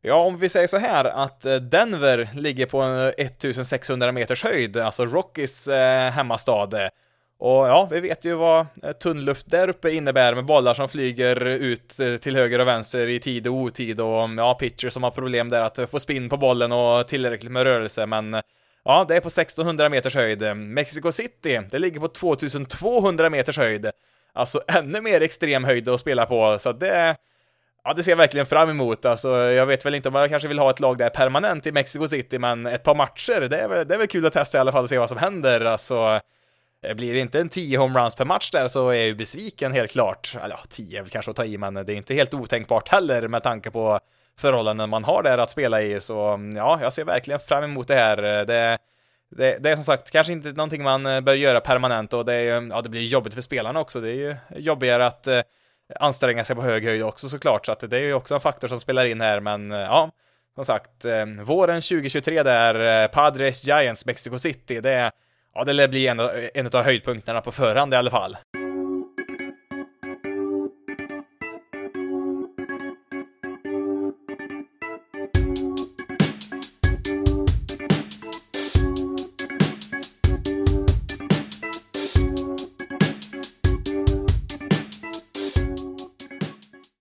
Ja, 0.02 0.15
om 0.15 0.38
vi 0.38 0.50
säger 0.50 0.68
så 0.68 0.78
här 0.78 1.06
att 1.06 1.46
eh, 1.46 1.56
Denver 1.56 2.30
ligger 2.34 2.65
på 2.65 2.84
1600 3.18 4.08
eh, 4.08 4.13
meters 4.13 4.44
höjd, 4.44 4.78
alltså 4.78 5.06
Rockies 5.06 5.70
hemmastad. 6.12 6.89
Och 7.38 7.68
ja, 7.68 7.88
vi 7.91 8.00
vet 8.00 8.26
ju 8.26 8.36
vad 8.36 8.65
tunn 9.00 9.26
luft 9.26 9.52
där 9.52 9.70
uppe 9.70 9.91
innebär 9.91 10.36
med 10.36 10.46
bollar 10.46 10.74
som 10.74 10.89
flyger 10.89 11.46
ut 11.46 11.98
till 12.22 12.36
höger 12.36 12.60
och 12.60 12.68
vänster 12.68 13.08
i 13.08 13.20
tid 13.20 13.48
och 13.48 13.54
otid 13.54 14.02
och 14.02 14.30
ja, 14.38 14.54
pitchers 14.54 14.94
som 14.94 15.04
har 15.04 15.12
problem 15.12 15.50
där 15.50 15.62
att 15.62 15.89
få 15.89 16.00
spinn 16.00 16.30
på 16.30 16.38
bollen 16.38 16.72
och 16.72 17.08
tillräckligt 17.08 17.52
med 17.52 17.63
rörelse, 17.63 18.06
men 18.06 18.41
Ja, 18.88 19.06
det 19.08 19.15
är 19.15 19.21
på 19.21 19.28
1600 19.28 19.89
meters 19.89 20.15
höjd. 20.15 20.58
Mexico 20.58 21.12
City, 21.12 21.62
det 21.71 21.80
ligger 21.80 22.00
på 22.00 22.08
2200 22.08 23.30
meters 23.30 23.58
höjd. 23.58 23.91
Alltså 24.34 24.62
ännu 24.67 25.02
mer 25.02 25.21
extrem 25.21 25.63
höjd 25.63 25.89
att 25.89 26.00
spela 26.00 26.26
på, 26.26 26.60
så 26.60 26.71
det... 26.71 27.15
Ja, 27.84 27.93
det 27.93 28.04
ser 28.04 28.12
jag 28.12 28.17
verkligen 28.17 28.45
fram 28.45 28.69
emot. 28.69 29.06
Alltså, 29.06 29.30
jag 29.30 29.65
vet 29.65 29.86
väl 29.86 29.95
inte 29.95 30.10
om 30.10 30.15
jag 30.15 30.30
kanske 30.30 30.48
vill 30.48 30.60
ha 30.60 30.69
ett 30.69 30.80
lag 30.80 30.98
där 30.98 31.10
permanent 31.10 31.67
i 31.67 31.71
Mexico 31.71 32.08
City, 32.08 32.39
men 32.39 32.65
ett 32.65 32.84
par 32.84 32.95
matcher, 32.95 33.48
det 33.50 33.58
är 33.58 33.67
väl, 33.67 33.88
det 33.88 33.93
är 33.93 33.98
väl 33.98 34.08
kul 34.08 34.26
att 34.26 34.34
testa 34.34 34.58
i 34.58 34.62
alla 34.62 34.71
fall 34.71 34.84
och 34.84 34.89
se 34.89 34.98
vad 34.98 35.10
som 35.10 35.17
händer. 35.17 35.62
Alltså, 35.62 36.19
eh, 36.84 36.95
blir 36.95 37.13
det 37.13 37.19
inte 37.19 37.39
en 37.39 37.50
10 37.50 37.78
homeruns 37.78 38.15
per 38.15 38.26
match 38.26 38.52
där 38.52 38.67
så 38.67 38.89
är 38.89 38.95
jag 38.95 39.06
ju 39.06 39.15
besviken 39.15 39.74
helt 39.74 39.91
klart. 39.91 40.36
Eller 40.43 40.56
ja, 40.56 40.63
10 40.69 41.00
är 41.00 41.04
väl 41.04 41.12
kanske 41.12 41.32
att 41.32 41.38
ta 41.38 41.45
i, 41.45 41.58
men 41.58 41.74
det 41.74 41.93
är 41.93 41.95
inte 41.95 42.13
helt 42.13 42.34
otänkbart 42.34 42.89
heller 42.89 43.28
med 43.28 43.43
tanke 43.43 43.71
på 43.71 44.00
förhållanden 44.39 44.89
man 44.89 45.04
har 45.04 45.24
där 45.24 45.38
att 45.38 45.50
spela 45.50 45.82
i, 45.82 46.00
så 46.00 46.28
mm, 46.28 46.58
ja, 46.58 46.80
jag 46.82 46.93
ser 46.93 47.06
verkligen 47.06 47.39
fram 47.39 47.63
emot 47.63 47.88
det 47.88 47.95
här. 47.95 48.17
Eh, 48.17 48.45
det, 48.45 48.78
det, 49.36 49.58
det, 49.60 49.71
är 49.71 49.76
som 49.76 49.84
sagt 49.84 50.12
kanske 50.12 50.34
inte 50.34 50.52
någonting 50.52 50.84
man 50.84 51.06
eh, 51.06 51.21
bör 51.21 51.34
göra 51.34 51.60
permanent 51.60 52.13
och 52.13 52.26
det, 52.26 52.34
är, 52.34 52.58
mm, 52.58 52.71
ja, 52.71 52.82
det 52.82 52.89
blir 52.89 53.06
jobbigt 53.06 53.34
för 53.34 53.41
spelarna 53.41 53.80
också. 53.80 54.02
Det 54.02 54.10
är 54.10 54.13
ju 54.13 54.36
jobbigare 54.56 55.06
att 55.06 55.28
eh, 55.28 55.41
anstränga 56.00 56.43
sig 56.43 56.56
på 56.56 56.62
hög 56.62 56.84
höjd 56.84 57.04
också 57.04 57.30
såklart, 57.30 57.65
så 57.65 57.71
att 57.71 57.89
det 57.89 57.98
är 57.98 58.02
ju 58.02 58.13
också 58.13 58.34
en 58.34 58.41
faktor 58.41 58.67
som 58.67 58.80
spelar 58.80 59.06
in 59.06 59.21
här, 59.21 59.39
men 59.39 59.71
ja, 59.71 60.12
som 60.56 60.65
sagt, 60.65 61.06
eh, 61.06 61.26
våren 61.43 61.82
2023 61.82 62.43
där, 62.43 63.08
Padres 63.08 63.63
Giants 63.63 64.06
Mexico 64.06 64.38
City, 64.38 64.82
det, 64.82 65.12
ja, 65.54 65.63
det 65.63 65.74
lär 65.74 65.88
bli 65.88 66.08
en, 66.08 66.19
en 66.54 66.65
av 66.65 66.84
höjdpunkterna 66.84 67.41
på 67.41 67.52
förhand 67.52 67.93
i 67.93 67.98
alla 67.98 68.12
fall. 68.12 68.38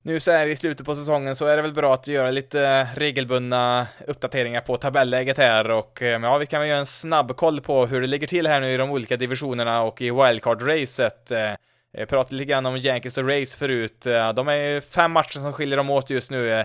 Nu 0.06 0.20
så 0.20 0.30
här 0.30 0.46
i 0.46 0.56
slutet 0.56 0.86
på 0.86 0.94
säsongen 0.94 1.36
så 1.36 1.46
är 1.46 1.56
det 1.56 1.62
väl 1.62 1.72
bra 1.72 1.94
att 1.94 2.08
göra 2.08 2.30
lite 2.30 2.68
eh, 2.68 2.98
regelbundna 2.98 3.86
uppdateringar 4.06 4.60
på 4.60 4.76
tabelläget 4.76 5.38
här 5.38 5.70
och 5.70 6.02
eh, 6.02 6.22
ja, 6.22 6.38
vi 6.38 6.46
kan 6.46 6.60
väl 6.60 6.68
göra 6.68 6.78
en 6.78 6.86
snabb 6.86 7.36
koll 7.36 7.60
på 7.60 7.86
hur 7.86 8.00
det 8.00 8.06
ligger 8.06 8.26
till 8.26 8.46
här 8.46 8.60
nu 8.60 8.70
i 8.70 8.76
de 8.76 8.90
olika 8.90 9.16
divisionerna 9.16 9.82
och 9.82 10.02
i 10.02 10.10
wildcard-racet. 10.10 11.56
Jag 11.92 12.08
pratade 12.08 12.36
lite 12.36 12.50
grann 12.50 12.66
om 12.66 12.76
Yankees 12.76 13.18
och 13.18 13.28
Race 13.28 13.58
förut. 13.58 14.06
De 14.34 14.48
är 14.48 14.54
ju 14.56 14.80
fem 14.80 15.12
matcher 15.12 15.38
som 15.38 15.52
skiljer 15.52 15.76
dem 15.76 15.90
åt 15.90 16.10
just 16.10 16.30
nu. 16.30 16.64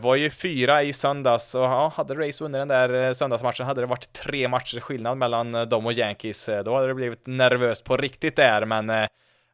Var 0.00 0.16
ju 0.16 0.30
fyra 0.30 0.82
i 0.82 0.92
söndags 0.92 1.54
och 1.54 1.62
ja, 1.62 1.92
hade 1.96 2.14
Race 2.14 2.44
vunnit 2.44 2.60
den 2.60 2.68
där 2.68 3.12
söndagsmatchen 3.12 3.66
hade 3.66 3.80
det 3.80 3.86
varit 3.86 4.12
tre 4.12 4.48
matchers 4.48 4.82
skillnad 4.82 5.18
mellan 5.18 5.52
dem 5.52 5.86
och 5.86 5.92
Yankees. 5.92 6.50
Då 6.64 6.74
hade 6.74 6.88
det 6.88 6.94
blivit 6.94 7.26
nervöst 7.26 7.84
på 7.84 7.96
riktigt 7.96 8.36
där, 8.36 8.64
men 8.64 9.08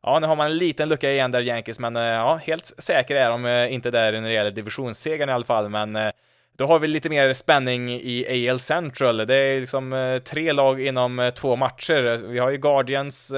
ja, 0.05 0.19
nu 0.21 0.27
har 0.27 0.37
man 0.37 0.47
en 0.47 0.59
liten 0.59 0.89
lucka 0.89 1.11
igen 1.11 1.31
där 1.31 1.41
Yankees, 1.41 1.79
men 1.79 1.97
eh, 1.97 2.03
ja, 2.03 2.37
helt 2.37 2.73
säkra 2.79 3.21
är 3.21 3.31
de 3.31 3.47
eh, 3.47 3.75
inte 3.75 3.91
där 3.91 4.13
när 4.13 4.29
det 4.29 4.35
gäller 4.35 4.51
divisionssegern 4.51 5.29
i 5.29 5.33
alla 5.33 5.45
fall, 5.45 5.69
men 5.69 5.97
eh, 5.97 6.11
då 6.57 6.67
har 6.67 6.79
vi 6.79 6.89
lite 6.89 7.09
mer 7.09 7.33
spänning 7.33 7.91
i 7.91 8.49
AL 8.51 8.59
Central. 8.59 9.17
Det 9.17 9.35
är 9.35 9.61
liksom 9.61 10.21
tre 10.25 10.53
lag 10.53 10.81
inom 10.81 11.33
två 11.35 11.57
matcher. 11.57 12.27
Vi 12.27 12.39
har 12.39 12.51
ju 12.51 12.57
Guardians 12.57 13.33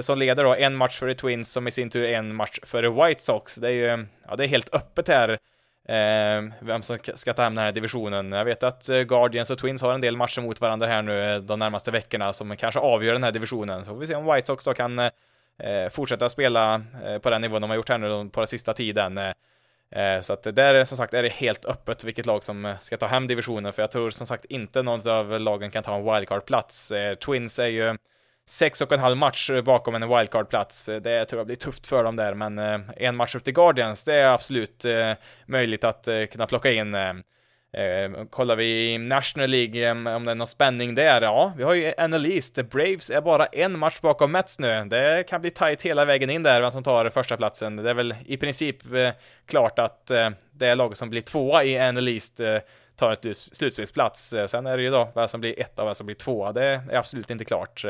som 0.00 0.18
leder 0.18 0.44
då 0.44 0.54
en 0.54 0.76
match 0.76 0.98
före 0.98 1.14
Twins 1.14 1.52
som 1.52 1.68
i 1.68 1.70
sin 1.70 1.90
tur 1.90 2.04
är 2.04 2.18
en 2.18 2.34
match 2.34 2.58
före 2.62 2.90
White 2.90 3.22
Sox. 3.22 3.56
Det 3.56 3.68
är 3.68 3.72
ju, 3.72 4.06
ja, 4.28 4.36
det 4.36 4.44
är 4.44 4.48
helt 4.48 4.74
öppet 4.74 5.08
här 5.08 5.38
vem 6.60 6.82
som 6.82 6.98
ska 7.14 7.32
ta 7.32 7.42
hem 7.42 7.54
den 7.54 7.64
här 7.64 7.72
divisionen. 7.72 8.32
Jag 8.32 8.44
vet 8.44 8.62
att 8.62 8.86
Guardians 8.86 9.50
och 9.50 9.58
Twins 9.58 9.82
har 9.82 9.94
en 9.94 10.00
del 10.00 10.16
matcher 10.16 10.40
mot 10.40 10.60
varandra 10.60 10.86
här 10.86 11.02
nu 11.02 11.40
de 11.40 11.58
närmaste 11.58 11.90
veckorna 11.90 12.32
som 12.32 12.56
kanske 12.56 12.80
avgör 12.80 13.12
den 13.12 13.24
här 13.24 13.32
divisionen. 13.32 13.84
Så 13.84 13.90
får 13.90 13.98
vi 13.98 14.06
se 14.06 14.14
om 14.14 14.34
White 14.34 14.46
Sox 14.46 14.64
då 14.64 14.74
kan 14.74 15.10
Eh, 15.60 15.90
fortsätta 15.90 16.28
spela 16.28 16.82
eh, 17.04 17.18
på 17.18 17.30
den 17.30 17.42
nivån 17.42 17.60
de 17.60 17.70
har 17.70 17.76
gjort 17.76 17.88
här 17.88 17.98
nu 17.98 18.30
på 18.30 18.40
den 18.40 18.46
sista 18.46 18.72
tiden. 18.72 19.18
Eh, 19.18 19.32
eh, 19.90 20.20
så 20.20 20.32
att 20.32 20.42
där 20.42 20.84
som 20.84 20.96
sagt 20.96 21.14
är 21.14 21.22
det 21.22 21.32
helt 21.32 21.64
öppet 21.64 22.04
vilket 22.04 22.26
lag 22.26 22.44
som 22.44 22.64
eh, 22.64 22.78
ska 22.78 22.96
ta 22.96 23.06
hem 23.06 23.26
divisionen, 23.26 23.72
för 23.72 23.82
jag 23.82 23.90
tror 23.90 24.10
som 24.10 24.26
sagt 24.26 24.44
inte 24.44 24.82
något 24.82 25.06
av 25.06 25.40
lagen 25.40 25.70
kan 25.70 25.82
ta 25.82 25.96
en 25.96 26.04
wildcard-plats. 26.04 26.92
Twins 27.20 27.58
är 27.58 27.66
ju 27.66 27.96
sex 28.50 28.80
och 28.80 28.92
en 28.92 29.00
halv 29.00 29.16
match 29.16 29.50
bakom 29.64 29.94
en 29.94 30.08
wildcard-plats. 30.08 30.86
Det 30.86 31.24
tror 31.24 31.40
jag 31.40 31.46
blir 31.46 31.56
tufft 31.56 31.86
för 31.86 32.04
dem 32.04 32.16
där, 32.16 32.34
men 32.34 32.58
eh, 32.58 32.80
en 32.96 33.16
match 33.16 33.34
upp 33.34 33.44
till 33.44 33.54
Guardians, 33.54 34.04
det 34.04 34.14
är 34.14 34.28
absolut 34.28 34.84
eh, 34.84 35.12
möjligt 35.46 35.84
att 35.84 36.08
eh, 36.08 36.24
kunna 36.24 36.46
plocka 36.46 36.72
in. 36.72 36.96
Ehm, 37.72 38.26
kollar 38.26 38.56
vi 38.56 38.98
National 38.98 39.50
League, 39.50 39.90
om 39.90 40.24
det 40.24 40.30
är 40.30 40.34
någon 40.34 40.46
spänning 40.46 40.94
där, 40.94 41.22
ja, 41.22 41.52
vi 41.56 41.62
har 41.62 41.74
ju 41.74 42.08
NL 42.08 42.26
East. 42.26 42.54
Braves 42.54 43.10
är 43.10 43.20
bara 43.20 43.46
en 43.46 43.78
match 43.78 44.00
bakom 44.00 44.32
Mets 44.32 44.58
nu. 44.58 44.84
Det 44.84 45.24
kan 45.28 45.40
bli 45.40 45.50
tight 45.50 45.82
hela 45.82 46.04
vägen 46.04 46.30
in 46.30 46.42
där, 46.42 46.60
vem 46.60 46.70
som 46.70 46.82
tar 46.82 47.10
första 47.10 47.36
platsen. 47.36 47.76
Det 47.76 47.90
är 47.90 47.94
väl 47.94 48.14
i 48.26 48.36
princip 48.36 48.94
eh, 48.94 49.10
klart 49.46 49.78
att 49.78 50.10
eh, 50.10 50.30
det 50.52 50.66
är 50.66 50.76
laget 50.76 50.98
som 50.98 51.10
blir 51.10 51.20
tvåa 51.20 51.64
i 51.64 51.92
NL 51.92 52.08
East 52.08 52.40
eh, 52.40 52.58
tar 52.96 53.12
ett 53.12 53.36
slutspelsplats. 53.36 54.34
Sen 54.46 54.66
är 54.66 54.76
det 54.76 54.82
ju 54.82 54.90
då 54.90 55.08
vem 55.14 55.28
som 55.28 55.40
blir 55.40 55.60
etta 55.60 55.82
och 55.82 55.88
vem 55.88 55.94
som 55.94 56.06
blir 56.06 56.16
tvåa. 56.16 56.52
Det 56.52 56.64
är 56.64 56.94
absolut 56.94 57.30
inte 57.30 57.44
klart. 57.44 57.84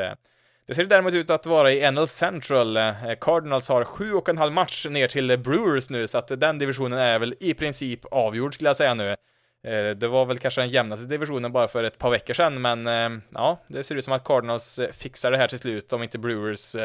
Det 0.66 0.75
ser 0.75 0.85
däremot 0.85 1.14
ut 1.14 1.31
att 1.31 1.47
vara 1.47 1.73
i 1.73 1.90
NL 1.90 2.09
Central. 2.09 2.79
Cardinals 3.21 3.69
har 3.69 3.85
sju 3.85 4.12
och 4.12 4.29
en 4.29 4.38
halv 4.38 4.53
match 4.53 4.87
ner 4.87 5.09
till 5.09 5.38
Brewers 5.38 5.90
nu, 5.90 6.07
så 6.07 6.19
att 6.19 6.40
den 6.40 6.59
divisionen 6.59 6.99
är 6.99 7.19
väl 7.19 7.35
i 7.40 7.55
princip 7.55 8.05
avgjord 8.11 8.55
skulle 8.55 8.69
jag 8.69 8.77
säga 8.77 8.95
nu. 8.95 9.16
Eh, 9.62 9.90
det 9.96 10.09
var 10.09 10.27
väl 10.27 10.38
kanske 10.38 10.61
den 10.61 10.68
jämnaste 10.68 11.07
divisionen 11.07 11.53
bara 11.53 11.68
för 11.68 11.85
ett 11.85 11.99
par 11.99 12.11
veckor 12.11 12.35
sedan, 12.35 12.61
men 12.61 12.87
eh, 12.87 13.20
ja, 13.35 13.59
det 13.66 13.83
ser 13.83 13.94
ut 13.94 14.05
som 14.05 14.14
att 14.14 14.25
Cardinals 14.25 14.79
eh, 14.79 14.92
fixar 14.92 15.31
det 15.31 15.37
här 15.37 15.49
till 15.49 15.59
slut 15.59 15.92
om 15.92 16.03
inte 16.03 16.18
Brewers 16.18 16.77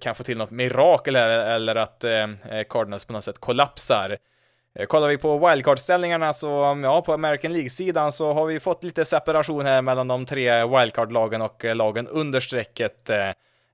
kan 0.00 0.14
få 0.14 0.22
till 0.22 0.38
något 0.38 0.50
mirakel 0.50 1.16
här, 1.16 1.28
eller 1.28 1.76
att 1.76 2.04
Cardinals 2.68 3.04
på 3.04 3.12
något 3.12 3.24
sätt 3.24 3.38
kollapsar. 3.38 4.16
Kollar 4.86 5.08
vi 5.08 5.18
på 5.18 5.38
wildcard-ställningarna 5.48 6.32
så, 6.32 6.80
ja, 6.82 7.02
på 7.02 7.12
American 7.12 7.52
League-sidan 7.52 8.12
så 8.12 8.32
har 8.32 8.46
vi 8.46 8.60
fått 8.60 8.84
lite 8.84 9.04
separation 9.04 9.66
här 9.66 9.82
mellan 9.82 10.08
de 10.08 10.26
tre 10.26 10.64
wildcard-lagen 10.64 11.42
och 11.42 11.64
lagen 11.64 12.08
under 12.08 12.40
strecket. 12.40 13.10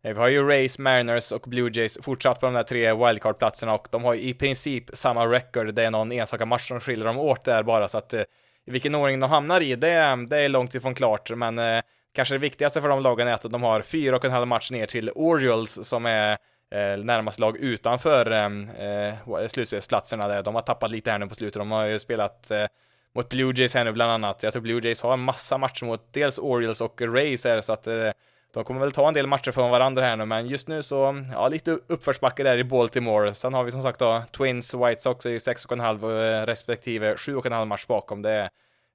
Eh, 0.07 0.15
vi 0.15 0.21
har 0.21 0.29
ju 0.29 0.49
Rays, 0.49 0.79
Mariners 0.79 1.33
och 1.33 1.43
Blue 1.47 1.71
Jays 1.75 1.99
fortsatt 2.03 2.41
på 2.41 2.47
de 2.47 2.55
där 2.55 2.63
tre 2.63 2.93
wildcard-platserna 2.93 3.75
och 3.75 3.89
de 3.91 4.05
har 4.05 4.15
i 4.15 4.35
princip 4.35 4.85
samma 4.93 5.27
record. 5.27 5.75
Det 5.75 5.85
är 5.85 5.91
någon 5.91 6.13
enstaka 6.13 6.47
match 6.47 6.69
som 6.69 6.81
skiljer 6.81 7.05
dem 7.05 7.19
åt 7.19 7.45
där 7.45 7.63
bara, 7.63 7.89
så 7.89 7.99
att 7.99 8.13
eh, 8.13 8.21
i 8.67 8.71
vilken 8.71 8.95
ordning 8.95 9.21
de 9.21 9.31
hamnar 9.31 9.61
i, 9.61 9.75
det, 9.75 10.27
det 10.29 10.39
är 10.39 10.49
långt 10.49 10.75
ifrån 10.75 10.95
klart, 10.95 11.31
men 11.31 11.59
eh, 11.59 11.83
kanske 12.15 12.35
det 12.35 12.39
viktigaste 12.39 12.81
för 12.81 12.89
de 12.89 13.03
lagen 13.03 13.29
är 13.29 13.33
att 13.33 13.43
de 13.43 13.63
har 13.63 13.81
fyra 13.81 14.17
och 14.17 14.25
en 14.25 14.31
halv 14.31 14.47
match 14.47 14.71
ner 14.71 14.87
till 14.87 15.11
Orioles 15.15 15.89
som 15.89 16.07
är 16.07 16.33
eh, 16.71 16.99
närmaste 16.99 17.41
lag 17.41 17.57
utanför 17.57 18.33
eh, 18.33 19.47
slutspelsplatserna 19.47 20.29
där. 20.29 20.43
De 20.43 20.55
har 20.55 20.63
tappat 20.63 20.91
lite 20.91 21.11
här 21.11 21.19
nu 21.19 21.27
på 21.27 21.35
slutet. 21.35 21.61
De 21.61 21.71
har 21.71 21.85
ju 21.85 21.99
spelat 21.99 22.51
eh, 22.51 22.67
mot 23.15 23.29
Blue 23.29 23.53
Jays 23.57 23.75
här 23.75 23.85
nu 23.85 23.93
bland 23.93 24.13
annat. 24.13 24.43
Jag 24.43 24.53
tror 24.53 24.63
Blue 24.63 24.81
Jays 24.85 25.03
har 25.03 25.13
en 25.13 25.21
massa 25.21 25.59
matcher 25.59 25.85
mot 25.85 26.13
dels 26.13 26.39
Orioles 26.39 26.81
och 26.81 27.01
Rays 27.01 27.45
här, 27.45 27.61
så 27.61 27.73
att 27.73 27.87
eh, 27.87 28.11
de 28.53 28.65
kommer 28.65 28.81
väl 28.81 28.93
ta 28.93 29.09
en 29.09 29.15
del 29.15 29.27
matcher 29.27 29.53
från 29.53 29.71
varandra 29.71 30.03
här 30.03 30.17
nu, 30.17 30.25
men 30.25 30.47
just 30.47 30.69
nu 30.69 30.83
så, 30.83 31.25
ja, 31.33 31.49
lite 31.49 31.79
uppförsbacke 31.87 32.43
där 32.43 32.59
i 32.59 32.65
Baltimore. 32.65 33.35
Sen 33.35 33.55
har 33.55 33.65
vi 33.65 33.71
som 33.71 33.83
sagt 33.83 33.99
då 33.99 34.23
Twins, 34.37 34.75
White 34.75 35.03
Sox 35.03 35.27
är 35.27 35.31
ju 35.31 35.39
6,5 35.39 36.41
eh, 36.43 36.47
respektive 36.47 37.15
7,5 37.15 37.65
match 37.65 37.87
bakom. 37.87 38.23
Det, 38.23 38.51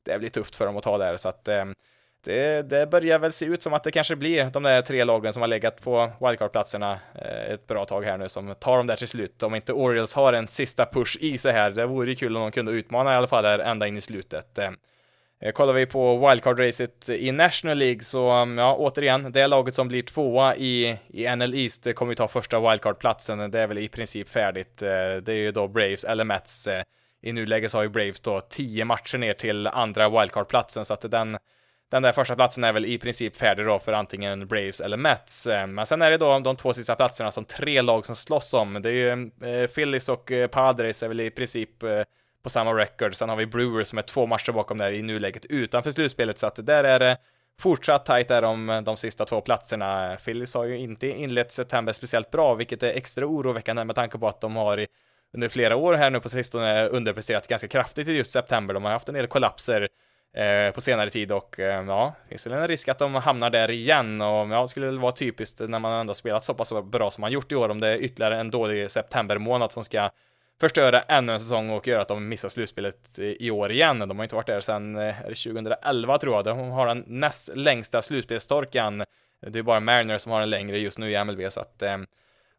det 0.06 0.20
blir 0.20 0.30
tufft 0.30 0.56
för 0.56 0.66
dem 0.66 0.78
att 0.78 0.84
ta 0.84 0.98
där, 0.98 1.18
så 1.18 1.30
att 1.30 1.48
eh, 1.48 1.66
det, 2.24 2.70
det, 2.70 2.88
börjar 2.88 3.20
väl 3.20 3.32
se 3.32 3.46
ut 3.46 3.64
som 3.64 3.74
att 3.74 3.84
det 3.84 3.92
kanske 3.92 4.16
blir 4.16 4.46
de 4.46 4.64
där 4.64 4.82
tre 4.82 5.04
lagen 5.04 5.34
som 5.34 5.42
har 5.42 5.48
legat 5.48 5.82
på 5.82 6.12
wildcard-platserna 6.20 7.00
eh, 7.16 7.54
ett 7.54 7.68
bra 7.68 7.86
tag 7.86 8.06
här 8.06 8.18
nu 8.18 8.30
som 8.30 8.56
tar 8.56 8.78
dem 8.78 8.88
där 8.88 8.96
till 8.96 9.08
slut. 9.08 9.44
Om 9.44 9.56
inte 9.56 9.74
Orioles 9.74 10.14
har 10.14 10.34
en 10.34 10.48
sista 10.48 10.86
push 10.86 11.18
i 11.20 11.38
sig 11.38 11.54
här, 11.54 11.72
det 11.72 11.86
vore 11.86 12.10
ju 12.10 12.16
kul 12.16 12.36
om 12.38 12.42
de 12.42 12.52
kunde 12.52 12.72
utmana 12.72 13.14
i 13.14 13.16
alla 13.16 13.28
fall 13.28 13.44
där 13.44 13.60
ända 13.60 13.88
in 13.88 13.98
i 13.98 14.02
slutet. 14.02 14.60
Eh, 15.42 15.52
kollar 15.52 15.74
vi 15.74 15.86
på 15.86 16.30
wildcard-racet 16.30 17.10
i 17.10 17.32
National 17.32 17.78
League 17.78 18.02
så, 18.02 18.42
um, 18.42 18.58
ja, 18.58 18.76
återigen, 18.76 19.32
det 19.32 19.48
laget 19.48 19.76
som 19.76 19.88
blir 19.88 20.02
tvåa 20.04 20.56
i, 20.56 20.98
i 21.08 21.36
NL 21.36 21.54
East 21.54 21.88
eh, 21.88 21.94
kommer 21.94 22.12
ju 22.12 22.16
ta 22.16 22.28
första 22.28 22.60
wildcard-platsen. 22.60 23.52
Det 23.52 23.60
är 23.60 23.68
väl 23.68 23.78
i 23.78 23.88
princip 23.88 24.30
färdigt. 24.30 24.82
Eh, 24.82 25.16
det 25.22 25.34
är 25.34 25.36
ju 25.36 25.52
då 25.52 25.68
Braves 25.68 26.04
eller 26.04 26.24
Mets. 26.24 26.68
I 27.24 27.34
nuläget 27.34 27.72
så 27.72 27.78
har 27.78 27.84
ju 27.84 27.90
Braves 27.90 28.22
då 28.22 28.42
tio 28.42 28.86
matcher 28.86 29.18
ner 29.18 29.34
till 29.34 29.68
andra 29.68 30.10
wildcard-platsen, 30.10 30.86
så 30.86 30.94
att 30.94 31.12
den 31.12 31.38
den 31.92 32.04
där 32.04 32.12
första 32.12 32.36
platsen 32.36 32.64
är 32.64 32.74
väl 32.74 32.86
i 32.86 32.98
princip 32.98 33.38
färdig 33.38 33.66
då 33.66 33.80
för 33.80 33.94
antingen 33.94 34.48
Braves 34.48 34.82
eller 34.82 34.98
Mets. 34.98 35.48
Men 35.68 35.86
sen 35.86 36.02
är 36.02 36.12
det 36.12 36.18
då 36.18 36.40
de 36.40 36.56
två 36.56 36.74
sista 36.74 36.96
platserna 36.96 37.32
som 37.32 37.46
tre 37.46 37.82
lag 37.82 38.06
som 38.06 38.16
slåss 38.16 38.54
om. 38.54 38.82
Det 38.82 38.90
är 38.90 38.94
ju 38.94 39.68
Phillies 39.68 40.10
och 40.10 40.32
Padres 40.52 41.04
är 41.04 41.08
väl 41.08 41.20
i 41.20 41.30
princip 41.30 41.70
på 42.44 42.50
samma 42.50 42.74
record. 42.74 43.16
Sen 43.16 43.30
har 43.30 43.36
vi 43.36 43.46
Brewers 43.46 43.88
som 43.88 43.98
är 43.98 44.02
två 44.02 44.26
matcher 44.26 44.52
bakom 44.52 44.78
där 44.78 44.92
i 44.92 45.02
nuläget 45.02 45.46
utanför 45.46 45.92
slutspelet, 45.92 46.40
så 46.40 46.48
att 46.48 46.66
där 46.66 46.84
är 46.84 47.00
det 47.00 47.18
fortsatt 47.60 48.06
tajt 48.06 48.28
där 48.28 48.44
om 48.44 48.82
de 48.86 48.98
sista 48.98 49.26
två 49.26 49.42
platserna. 49.42 50.18
Phillies 50.26 50.56
har 50.56 50.66
ju 50.66 50.78
inte 50.78 51.08
inlett 51.08 51.52
september 51.52 51.94
speciellt 51.94 52.32
bra, 52.32 52.54
vilket 52.54 52.84
är 52.84 52.90
extra 52.90 53.26
oroväckande 53.26 53.84
med 53.84 53.96
tanke 53.96 54.18
på 54.18 54.28
att 54.28 54.42
de 54.42 54.56
har 54.56 54.86
under 55.34 55.50
flera 55.50 55.76
år 55.76 55.94
här 55.94 56.10
nu 56.10 56.20
på 56.20 56.30
sistone 56.30 56.88
underpresterat 56.88 57.48
ganska 57.48 57.68
kraftigt 57.68 58.08
i 58.08 58.18
just 58.18 58.32
september. 58.32 58.74
De 58.74 58.84
har 58.84 58.92
haft 58.92 59.10
en 59.10 59.16
del 59.16 59.28
kollapser 59.28 59.88
Eh, 60.34 60.74
på 60.74 60.82
senare 60.82 61.10
tid 61.10 61.32
och 61.32 61.60
eh, 61.60 61.86
ja, 61.86 62.14
finns 62.30 62.48
väl 62.48 62.54
en 62.54 62.68
risk 62.68 62.88
att 62.88 63.00
de 63.00 63.16
hamnar 63.16 63.50
där 63.50 63.72
igen 63.72 64.22
och 64.22 64.50
ja, 64.50 64.62
det 64.62 64.68
skulle 64.68 64.86
väl 64.86 65.00
vara 65.00 65.12
typiskt 65.12 65.60
när 65.60 65.80
man 65.80 66.00
ändå 66.00 66.14
spelat 66.14 66.44
så 66.44 66.54
pass 66.54 66.74
bra 66.84 67.12
som 67.12 67.22
man 67.22 67.32
gjort 67.32 67.52
i 67.52 67.56
år 67.56 67.70
om 67.70 67.80
det 67.80 67.88
är 67.88 67.98
ytterligare 67.98 68.40
en 68.40 68.52
dålig 68.52 68.92
septembermånad 68.92 69.72
som 69.72 69.84
ska 69.84 70.10
förstöra 70.62 71.02
ännu 71.02 71.34
en 71.34 71.40
säsong 71.40 71.70
och 71.70 71.88
göra 71.88 72.02
att 72.02 72.08
de 72.08 72.28
missar 72.28 72.50
slutspelet 72.50 73.20
i 73.20 73.52
år 73.52 73.72
igen. 73.72 74.00
De 74.00 74.18
har 74.20 74.24
inte 74.24 74.36
varit 74.36 74.48
där 74.48 74.62
sedan 74.62 74.96
eh, 74.96 75.16
2011 75.24 76.18
tror 76.18 76.36
jag. 76.36 76.46
De 76.46 76.70
har 76.70 76.88
den 76.88 77.04
näst 77.08 77.50
längsta 77.56 78.02
slutspelstorkan. 78.02 79.04
Det 79.48 79.60
är 79.60 79.64
bara 79.64 79.80
Mariners 79.80 80.22
som 80.22 80.32
har 80.32 80.42
en 80.42 80.50
längre 80.50 80.80
just 80.80 81.00
nu 81.00 81.12
i 81.12 81.24
MLB 81.24 81.52
så 81.52 81.62
att 81.62 81.82
eh, 81.82 81.98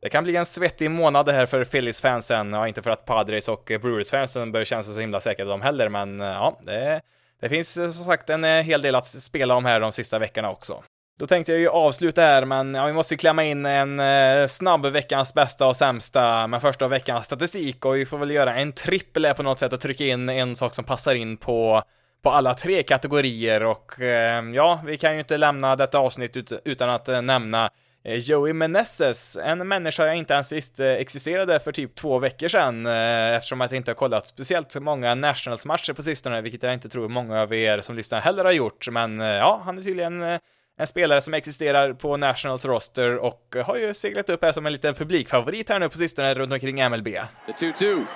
det 0.03 0.09
kan 0.09 0.25
bli 0.25 0.37
en 0.37 0.47
svettig 0.47 0.91
månad 0.91 1.27
det 1.27 1.33
här 1.33 1.47
för 1.47 1.65
Phillies-fansen. 1.65 2.53
Ja, 2.53 2.69
inte 2.69 2.83
för 2.83 2.91
att 2.91 3.05
Padres 3.05 3.49
och 3.49 3.65
Brewers-fansen 3.65 4.53
börjar 4.53 4.65
känna 4.65 4.83
sig 4.83 4.95
så 4.95 5.01
himla 5.01 5.21
säkra 5.21 5.45
de 5.45 5.63
heller, 5.63 5.89
men 5.89 6.21
eh, 6.21 6.27
ja, 6.27 6.61
det 6.63 7.01
det 7.41 7.49
finns 7.49 7.77
eh, 7.77 7.91
som 7.91 8.05
sagt 8.05 8.31
en 8.31 8.45
hel 8.45 8.83
del 8.83 8.95
att 8.95 9.07
spela 9.07 9.55
om 9.55 9.65
här 9.65 9.81
de 9.81 9.93
sista 9.93 10.19
veckorna 10.19 10.51
också. 10.51 10.83
Då 11.19 11.27
tänkte 11.27 11.53
jag 11.53 11.61
ju 11.61 11.69
avsluta 11.69 12.21
här, 12.21 12.45
men 12.45 12.75
ja, 12.75 12.87
vi 12.87 12.93
måste 12.93 13.17
klämma 13.17 13.45
in 13.45 13.67
en 13.67 14.01
eh, 14.01 14.47
snabb 14.47 14.87
veckans 14.87 15.35
bästa 15.35 15.67
och 15.67 15.77
sämsta, 15.77 16.47
men 16.47 16.61
första 16.61 16.89
veckans 16.89 17.27
statistik. 17.27 17.85
Och 17.85 17.97
vi 17.97 18.07
får 18.07 18.19
väl 18.19 18.31
göra 18.31 18.55
en 18.55 18.73
trippel 18.73 19.35
på 19.37 19.43
något 19.43 19.59
sätt 19.59 19.73
och 19.73 19.81
trycka 19.81 20.05
in 20.05 20.29
en 20.29 20.57
sak 20.57 20.75
som 20.75 20.85
passar 20.85 21.15
in 21.15 21.37
på 21.37 21.83
på 22.23 22.31
alla 22.31 22.55
tre 22.55 22.83
kategorier. 22.83 23.63
Och 23.63 24.01
eh, 24.01 24.45
ja, 24.55 24.83
vi 24.87 24.97
kan 24.97 25.13
ju 25.13 25.19
inte 25.19 25.37
lämna 25.37 25.77
detta 25.77 25.99
avsnitt 25.99 26.37
ut, 26.37 26.53
utan 26.65 26.91
att 26.91 27.09
eh, 27.09 27.23
nämna 27.23 27.71
Eh, 28.05 28.17
Joey 28.17 28.53
Meneses, 28.53 29.37
en 29.37 29.69
människa 29.69 30.07
jag 30.07 30.17
inte 30.17 30.35
ens 30.35 30.53
visste 30.53 30.97
existerade 30.97 31.61
för 31.61 31.73
typ 31.73 31.95
två 31.95 32.19
veckor 32.19 32.49
sedan, 32.49 32.87
eh, 32.87 33.37
eftersom 33.37 33.61
jag 33.61 33.73
inte 33.73 33.91
har 33.91 33.97
kollat 33.97 34.27
speciellt 34.27 34.81
många 34.81 35.15
Nationals-matcher 35.15 35.93
på 35.93 36.03
sistone, 36.03 36.41
vilket 36.41 36.63
jag 36.63 36.75
inte 36.75 36.89
tror 36.89 37.09
många 37.09 37.43
av 37.43 37.55
er 37.55 37.81
som 37.81 37.97
lyssnar 37.97 38.21
heller 38.21 38.45
har 38.45 38.53
gjort, 38.53 38.89
men 38.89 39.21
eh, 39.21 39.27
ja, 39.27 39.63
han 39.65 39.79
är 39.79 39.83
tydligen 39.83 40.23
eh, 40.23 40.39
en 40.79 40.87
spelare 40.87 41.21
som 41.21 41.35
existerar 41.35 41.93
på 41.93 42.17
Nationals 42.17 42.65
roster 42.65 43.17
och 43.17 43.57
har 43.67 43.77
ju 43.77 43.95
seglat 43.95 44.31
upp 44.31 44.45
här 44.45 44.53
som 44.53 44.67
en 44.67 44.73
liten 44.73 44.95
publikfavorit 44.95 45.69
här 45.69 45.79
nu 45.79 45.89
på 45.89 45.97
sistone 45.97 46.35
runt 46.35 46.53
omkring 46.53 46.89
MLB. 46.91 47.09
The 47.47 47.53
2-2. 47.53 48.07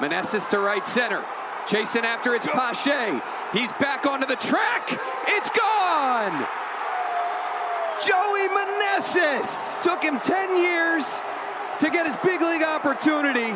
Meneses 0.00 0.48
to 0.48 0.56
right 0.56 0.86
center. 0.86 1.20
Chasing 1.68 2.04
after 2.04 2.34
it's 2.34 2.46
Pache. 2.46 3.20
He's 3.52 3.70
back 3.78 4.06
onto 4.06 4.26
the 4.26 4.36
track. 4.36 4.98
It's 5.26 5.50
gone! 5.50 6.46
Joey 8.06 8.48
Meneses 8.48 9.82
took 9.82 10.02
him 10.02 10.18
10 10.20 10.56
years 10.62 11.20
to 11.80 11.90
get 11.90 12.06
his 12.06 12.16
big 12.24 12.40
league 12.40 12.64
opportunity. 12.64 13.52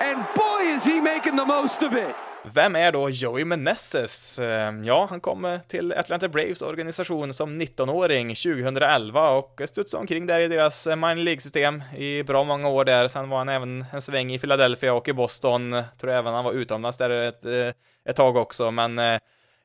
And 0.00 0.26
boy, 0.34 0.60
is 0.62 0.84
he 0.84 1.00
making 1.00 1.36
the 1.36 1.46
most 1.46 1.82
of 1.82 1.94
it. 1.94 2.14
Vem 2.44 2.76
är 2.76 2.92
då 2.92 3.10
Joey 3.10 3.44
Meneses? 3.44 4.38
Ehm, 4.38 4.84
ja, 4.84 5.06
han 5.10 5.20
kom 5.20 5.58
till 5.68 5.92
Atlanta 5.92 6.28
Braves 6.28 6.62
organisation 6.62 7.34
som 7.34 7.60
19-åring 7.60 8.34
2011 8.34 9.30
och 9.30 9.60
studsade 9.64 10.00
omkring 10.00 10.26
där 10.26 10.40
i 10.40 10.48
deras 10.48 10.86
eh, 10.86 10.96
minor 10.96 11.24
League-system 11.24 11.82
i 11.96 12.22
bra 12.22 12.44
många 12.44 12.68
år 12.68 12.84
där. 12.84 13.08
Sen 13.08 13.28
var 13.28 13.38
han 13.38 13.48
även 13.48 13.84
en 13.92 14.02
sväng 14.02 14.32
i 14.32 14.38
Philadelphia 14.38 14.94
och 14.94 15.08
i 15.08 15.12
Boston. 15.12 15.82
Tror 16.00 16.10
även 16.10 16.34
han 16.34 16.44
var 16.44 16.52
utomlands 16.52 16.98
där 16.98 17.10
ett, 17.10 17.44
eh, 17.44 17.72
ett 18.08 18.16
tag 18.16 18.36
också, 18.36 18.70
men 18.70 18.98
eh, 18.98 19.18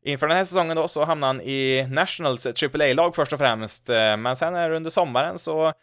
Inför 0.04 0.28
den 0.28 0.38
här 0.38 0.46
säsongen 0.46 0.76
då 0.76 0.88
så 0.88 1.04
hamnade 1.04 1.30
han 1.30 1.42
i 1.42 1.88
Nationals 1.90 2.46
AAA-lag 2.46 3.16
först 3.16 3.34
och 3.34 3.40
främst, 3.40 3.88
men 3.88 4.36
sen 4.36 4.56
här 4.56 4.72
under 4.72 4.90
sommaren 4.90 5.40
så 5.40 5.74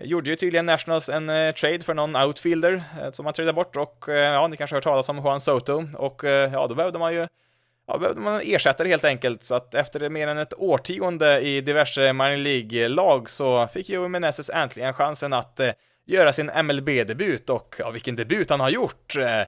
Eh, 0.00 0.06
gjorde 0.06 0.30
ju 0.30 0.36
tydligen 0.36 0.66
Nationals 0.66 1.08
en 1.08 1.28
eh, 1.28 1.54
trade 1.54 1.80
för 1.80 1.94
någon 1.94 2.16
outfielder 2.16 2.82
eh, 3.02 3.10
som 3.12 3.24
man 3.24 3.34
tradade 3.34 3.52
bort 3.52 3.76
och 3.76 4.08
eh, 4.08 4.32
ja, 4.32 4.48
ni 4.48 4.56
kanske 4.56 4.74
har 4.74 4.78
hört 4.78 4.84
talas 4.84 5.08
om 5.08 5.16
Juan 5.16 5.40
Soto 5.40 5.84
och 5.96 6.24
eh, 6.24 6.52
ja, 6.52 6.66
då 6.66 6.74
behövde 6.74 6.98
man 6.98 7.14
ju 7.14 7.26
Ja, 7.86 7.98
behövde 7.98 8.20
man 8.20 8.40
ersättare 8.44 8.88
helt 8.88 9.04
enkelt, 9.04 9.44
så 9.44 9.54
att 9.54 9.74
efter 9.74 10.08
mer 10.08 10.28
än 10.28 10.38
ett 10.38 10.54
årtionde 10.54 11.40
i 11.40 11.60
diverse 11.60 12.12
minor 12.12 12.36
League-lag 12.36 13.30
så 13.30 13.66
fick 13.66 13.88
Joey 13.90 14.08
Meneses 14.08 14.50
äntligen 14.50 14.94
chansen 14.94 15.32
att 15.32 15.60
eh, 15.60 15.70
göra 16.06 16.32
sin 16.32 16.50
MLB-debut 16.64 17.50
och 17.50 17.76
ja, 17.78 17.90
vilken 17.90 18.16
debut 18.16 18.50
han 18.50 18.60
har 18.60 18.70
gjort! 18.70 19.16
Eh, 19.16 19.42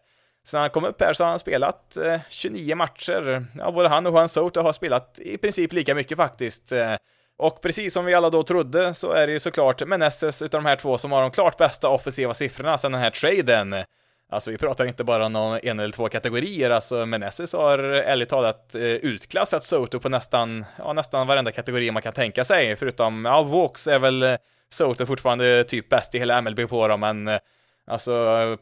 sen 0.47 0.61
han 0.61 0.71
kom 0.71 0.85
upp 0.85 1.03
här 1.03 1.13
så 1.13 1.25
har 1.25 1.31
han 1.31 1.39
spelat 1.39 1.97
eh, 1.97 2.21
29 2.29 2.75
matcher. 2.75 3.47
Ja, 3.59 3.73
både 3.73 3.89
han 3.89 4.07
och 4.07 4.13
Juan 4.13 4.29
Soto 4.29 4.61
har 4.61 4.73
spelat 4.73 5.19
i 5.19 5.39
princip 5.39 5.73
lika 5.73 5.95
mycket 5.95 6.17
faktiskt. 6.17 6.73
Eh, 6.73 6.95
och 7.39 7.61
precis 7.63 7.93
som 7.93 8.05
vi 8.05 8.15
alla 8.15 8.31
då 8.31 8.43
trodde 8.43 8.95
så 8.95 9.13
är 9.13 9.27
det 9.27 9.33
ju 9.33 9.41
såklart 9.41 9.87
Meneses 9.87 10.43
utav 10.43 10.63
de 10.63 10.69
här 10.69 10.77
två 10.77 10.99
som 10.99 11.13
har 11.13 11.23
de 11.23 11.31
klart 11.31 11.57
bästa 11.57 11.89
offensiva 11.89 12.35
siffrorna 12.35 12.79
sedan 12.79 12.93
den 12.93 13.01
här 13.01 13.11
traden. 13.11 13.85
Alltså 14.31 14.51
vi 14.51 14.59
pratar 14.59 14.87
inte 14.87 15.05
bara 15.05 15.27
om 15.27 15.59
en 15.63 15.81
eller 15.81 15.93
två 15.93 16.09
kategorier, 16.09 16.71
alltså 16.71 17.07
Meneses 17.07 17.53
har 17.53 17.79
ärligt 17.79 18.29
talat 18.29 18.75
eh, 18.75 18.83
utklassat 18.83 19.65
Soto 19.65 20.01
på 20.01 20.09
nästan, 20.09 20.65
ja 20.79 20.93
nästan 20.93 21.27
varenda 21.27 21.53
kategori 21.53 21.91
man 21.91 22.03
kan 22.03 22.13
tänka 22.13 22.45
sig, 22.45 22.77
förutom, 22.77 23.25
ja, 23.25 23.43
Walks 23.43 23.87
är 23.87 23.99
väl 23.99 24.37
Soto 24.69 25.07
fortfarande 25.07 25.65
typ 25.65 25.89
bäst 25.89 26.15
i 26.15 26.19
hela 26.19 26.41
MLB 26.41 26.69
på 26.69 26.89
dem, 26.89 27.01
men 27.01 27.29
eh, 27.29 27.39
Alltså 27.87 28.13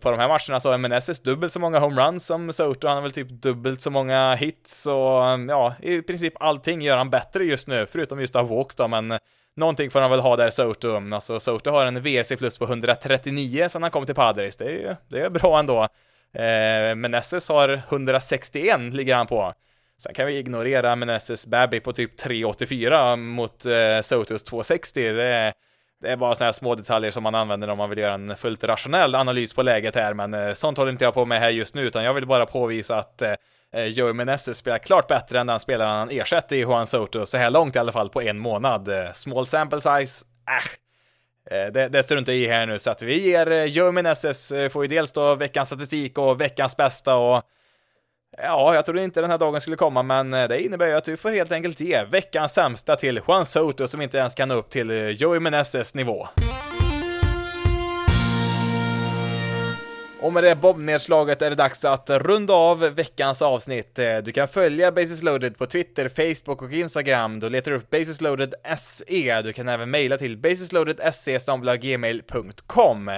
på 0.01 0.11
de 0.11 0.20
här 0.20 0.29
matcherna 0.29 0.61
så 0.61 0.70
har 0.70 0.79
MNSS 0.79 1.20
dubbelt 1.20 1.53
så 1.53 1.61
många 1.61 1.79
homeruns 1.79 2.27
som 2.27 2.53
Soto, 2.53 2.87
han 2.87 2.97
har 2.97 3.03
väl 3.03 3.12
typ 3.12 3.29
dubbelt 3.29 3.81
så 3.81 3.91
många 3.91 4.35
hits 4.35 4.87
och 4.87 5.31
mm, 5.31 5.49
ja, 5.49 5.75
i 5.83 6.03
princip 6.03 6.35
allting 6.41 6.83
gör 6.83 6.97
han 6.97 7.11
bättre 7.11 7.45
just 7.45 7.68
nu, 7.68 7.87
förutom 7.87 8.20
just 8.20 8.37
av 8.37 8.49
walks 8.49 8.77
då, 8.77 8.89
men 8.89 9.18
någonting 9.57 9.91
får 9.91 10.01
han 10.01 10.11
väl 10.11 10.20
ha 10.20 10.37
där 10.37 10.51
Soto. 10.51 11.14
Alltså 11.14 11.41
Soto 11.41 11.70
har 11.70 11.87
en 11.87 12.03
VRC 12.03 12.37
plus 12.37 12.59
på 12.59 12.64
139 12.64 13.68
sen 13.68 13.83
han 13.83 13.91
kom 13.91 14.07
till 14.07 14.14
Padres, 14.14 14.57
det 14.57 14.64
är 14.64 14.70
ju, 14.70 14.95
det 15.09 15.20
är 15.20 15.31
bra 15.31 15.59
ändå. 15.59 15.83
Eh, 16.35 16.95
Meneses 16.95 17.49
har 17.49 17.83
161 17.89 18.81
ligger 18.81 19.14
han 19.14 19.27
på. 19.27 19.53
Sen 19.99 20.14
kan 20.14 20.27
vi 20.27 20.39
ignorera 20.39 20.97
Meneses 20.97 21.47
Babby 21.47 21.81
på 21.81 21.93
typ 21.93 22.16
384 22.16 23.16
mot 23.16 23.66
eh, 23.66 24.01
Sotos 24.03 24.43
260, 24.43 25.12
det 25.12 25.27
är 25.27 25.53
det 26.03 26.11
är 26.11 26.16
bara 26.16 26.34
sådana 26.34 26.46
här 26.48 26.53
små 26.53 26.74
detaljer 26.74 27.11
som 27.11 27.22
man 27.22 27.34
använder 27.34 27.70
om 27.70 27.78
man 27.78 27.90
vill 27.90 27.98
göra 27.98 28.14
en 28.14 28.36
fullt 28.36 28.64
rationell 28.64 29.14
analys 29.14 29.55
på 29.55 29.62
läget 29.62 29.94
här, 29.94 30.14
men 30.14 30.34
eh, 30.34 30.53
sånt 30.53 30.78
håller 30.78 30.92
inte 30.92 31.05
jag 31.05 31.14
på 31.14 31.24
med 31.24 31.40
här 31.40 31.50
just 31.50 31.74
nu, 31.74 31.82
utan 31.82 32.05
jag 32.05 32.14
vill 32.14 32.26
bara 32.26 32.46
påvisa 32.46 32.96
att 32.96 33.22
eh, 33.22 33.34
eh, 33.72 33.84
Joey 33.84 34.12
Meneses 34.12 34.57
spelar 34.57 34.78
klart 34.78 35.09
bättre 35.09 35.40
än 35.40 35.46
den 35.46 35.61
spelaren 35.61 35.96
han 35.96 36.11
ersätter 36.11 36.57
i 36.57 36.59
Juan 36.59 36.86
Soto, 36.86 37.26
så 37.26 37.38
här 37.38 37.50
långt 37.50 37.76
i 37.76 37.78
alla 37.78 37.92
fall 37.92 38.11
på 38.11 38.22
en 38.22 38.38
månad. 38.38 38.88
Small 39.12 39.46
sample 39.46 39.80
size, 39.80 40.26
äh. 40.48 40.70
Det, 41.72 41.88
det 41.88 42.03
struntar 42.03 42.32
i 42.32 42.46
här 42.46 42.66
nu, 42.66 42.78
så 42.78 42.90
att 42.90 43.03
vi 43.03 43.30
ger 43.30 43.64
Joey 43.64 43.92
Meneses, 43.92 44.53
får 44.70 44.84
ju 44.84 44.88
dels 44.88 45.12
då 45.12 45.34
veckans 45.34 45.68
statistik 45.68 46.18
och 46.18 46.40
veckans 46.40 46.76
bästa 46.76 47.14
och 47.14 47.42
Ja, 48.39 48.74
jag 48.74 48.85
trodde 48.85 49.05
inte 49.05 49.20
den 49.20 49.30
här 49.30 49.39
dagen 49.39 49.61
skulle 49.61 49.76
komma, 49.76 50.03
men 50.03 50.33
eh, 50.33 50.49
det 50.49 50.62
innebär 50.62 50.87
ju 50.87 50.93
att 50.93 51.09
vi 51.09 51.16
får 51.16 51.30
helt 51.30 51.53
enkelt 51.53 51.80
ge 51.80 52.05
veckans 52.05 52.53
sämsta 52.53 52.97
till 52.97 53.20
Juan 53.28 53.47
Soto 53.47 53.89
som 53.89 54.01
inte 54.01 54.18
ens 54.18 54.35
kan 54.35 54.49
nå 54.49 54.55
upp 54.55 54.70
till 54.70 54.91
eh, 54.91 55.09
Joey 55.09 55.41
Meneses 55.41 55.95
nivå. 55.95 56.28
Och 60.20 60.33
med 60.33 60.45
det 60.45 60.57
bombnedslaget 60.57 61.43
är 61.43 61.51
det 61.51 61.57
dags 61.57 61.85
att 61.85 62.11
runda 62.11 62.55
av 62.55 62.78
veckans 62.78 63.43
avsnitt. 63.43 63.99
Eh, 63.99 64.18
du 64.18 64.33
kan 64.33 64.49
följa 64.49 64.93
Basis 64.93 65.22
Loaded 65.22 65.59
på 65.59 65.66
Twitter, 65.66 66.09
Facebook 66.09 66.62
och 66.62 66.72
Instagram. 66.72 67.41
Då 67.41 67.49
letar 67.49 67.70
du 67.70 67.76
upp 67.76 67.91
Basisloaded 67.91 68.55
SE. 68.78 69.43
Du 69.43 69.53
kan 69.53 69.68
även 69.68 69.91
mejla 69.91 70.18
till 70.18 70.39
basisloaded.se.gmail.com. 70.39 73.11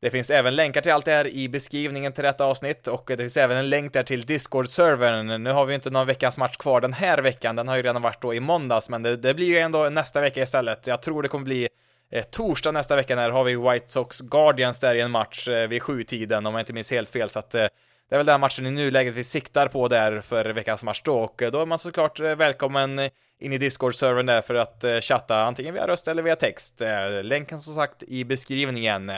Det 0.00 0.10
finns 0.10 0.30
även 0.30 0.56
länkar 0.56 0.80
till 0.80 0.92
allt 0.92 1.04
det 1.04 1.10
här 1.10 1.26
i 1.26 1.48
beskrivningen 1.48 2.12
till 2.12 2.24
detta 2.24 2.44
avsnitt 2.44 2.88
och 2.88 3.04
det 3.06 3.16
finns 3.16 3.36
även 3.36 3.56
en 3.56 3.68
länk 3.68 3.92
där 3.92 4.02
till 4.02 4.22
Discord-servern. 4.22 5.42
Nu 5.42 5.50
har 5.50 5.64
vi 5.64 5.74
inte 5.74 5.90
någon 5.90 6.06
veckans 6.06 6.38
match 6.38 6.56
kvar 6.56 6.80
den 6.80 6.92
här 6.92 7.18
veckan, 7.18 7.56
den 7.56 7.68
har 7.68 7.76
ju 7.76 7.82
redan 7.82 8.02
varit 8.02 8.22
då 8.22 8.34
i 8.34 8.40
måndags, 8.40 8.90
men 8.90 9.02
det, 9.02 9.16
det 9.16 9.34
blir 9.34 9.46
ju 9.46 9.58
ändå 9.58 9.88
nästa 9.88 10.20
vecka 10.20 10.42
istället. 10.42 10.86
Jag 10.86 11.02
tror 11.02 11.22
det 11.22 11.28
kommer 11.28 11.44
bli 11.44 11.68
eh, 12.12 12.24
torsdag 12.24 12.72
nästa 12.72 12.96
vecka 12.96 13.16
när 13.16 13.30
har 13.30 13.44
vi 13.44 13.56
White 13.56 13.88
Sox 13.88 14.20
Guardians 14.20 14.80
där 14.80 14.94
i 14.94 15.00
en 15.00 15.10
match 15.10 15.48
eh, 15.48 15.68
vid 15.68 15.82
sjutiden 15.82 16.46
om 16.46 16.54
jag 16.54 16.60
inte 16.60 16.72
minns 16.72 16.90
helt 16.90 17.10
fel, 17.10 17.30
så 17.30 17.38
att 17.38 17.54
eh, 17.54 17.66
det 18.08 18.14
är 18.14 18.18
väl 18.18 18.26
den 18.26 18.40
matchen 18.40 18.66
i 18.66 18.70
nuläget 18.70 19.14
vi 19.14 19.24
siktar 19.24 19.68
på 19.68 19.88
där 19.88 20.20
för 20.20 20.44
veckans 20.44 20.84
match 20.84 21.02
då 21.04 21.18
och 21.18 21.42
eh, 21.42 21.50
då 21.50 21.60
är 21.60 21.66
man 21.66 21.78
såklart 21.78 22.20
eh, 22.20 22.34
välkommen 22.34 22.98
eh, 22.98 23.10
in 23.40 23.52
i 23.52 23.58
Discord-servern 23.58 24.26
där 24.26 24.40
för 24.40 24.54
att 24.54 24.84
chatta 25.00 25.42
antingen 25.42 25.74
via 25.74 25.86
röst 25.86 26.08
eller 26.08 26.22
via 26.22 26.36
text. 26.36 26.82
Länken 27.22 27.58
som 27.58 27.74
sagt 27.74 28.02
i 28.02 28.24
beskrivningen. 28.24 29.12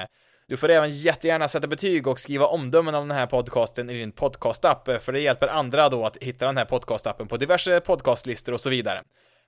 Du 0.51 0.57
får 0.57 0.71
även 0.71 0.91
jättegärna 0.91 1.49
sätta 1.49 1.67
betyg 1.67 2.07
och 2.07 2.21
skriva 2.21 2.47
omdömen 2.47 2.95
om 2.95 3.09
den 3.09 3.17
här 3.17 3.27
podcasten 3.27 3.91
i 3.91 3.99
din 3.99 4.13
podcastapp, 4.13 4.89
eh, 4.89 4.99
för 4.99 5.13
det 5.13 5.21
hjälper 5.21 5.49
andra 5.49 5.89
då 5.89 6.07
att 6.07 6.17
hitta 6.17 6.47
den 6.47 6.57
här 6.57 6.65
podcastappen 6.65 7.29
på 7.29 7.37
diverse 7.37 7.81
podcastlistor 7.81 8.53
och 8.53 8.61
så 8.61 8.71
vidare. 8.71 9.03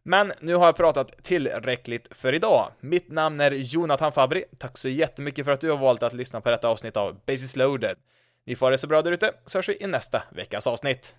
Men 0.04 0.32
nu 0.40 0.54
har 0.54 0.66
jag 0.66 0.76
pratat 0.76 1.22
tillräckligt 1.22 2.08
för 2.10 2.34
idag. 2.34 2.72
Mitt 2.80 3.10
namn 3.10 3.40
är 3.40 3.50
Jonathan 3.50 4.12
Fabri. 4.12 4.44
Tack 4.58 4.78
så 4.78 4.88
jättemycket 4.88 5.44
för 5.44 5.52
att 5.52 5.60
du 5.60 5.70
har 5.70 5.78
valt 5.78 6.02
att 6.02 6.12
lyssna 6.12 6.40
på 6.40 6.50
detta 6.50 6.68
avsnitt 6.68 6.96
av 6.96 7.20
Basis 7.26 7.56
loaded. 7.56 7.96
Ni 8.46 8.54
får 8.54 8.66
ha 8.66 8.70
det 8.70 8.78
så 8.78 8.86
bra 8.86 9.02
där 9.02 9.12
ute, 9.12 9.30
så 9.46 9.58
hörs 9.58 9.68
vi 9.68 9.76
i 9.80 9.86
nästa 9.86 10.22
veckas 10.30 10.66
avsnitt. 10.66 11.14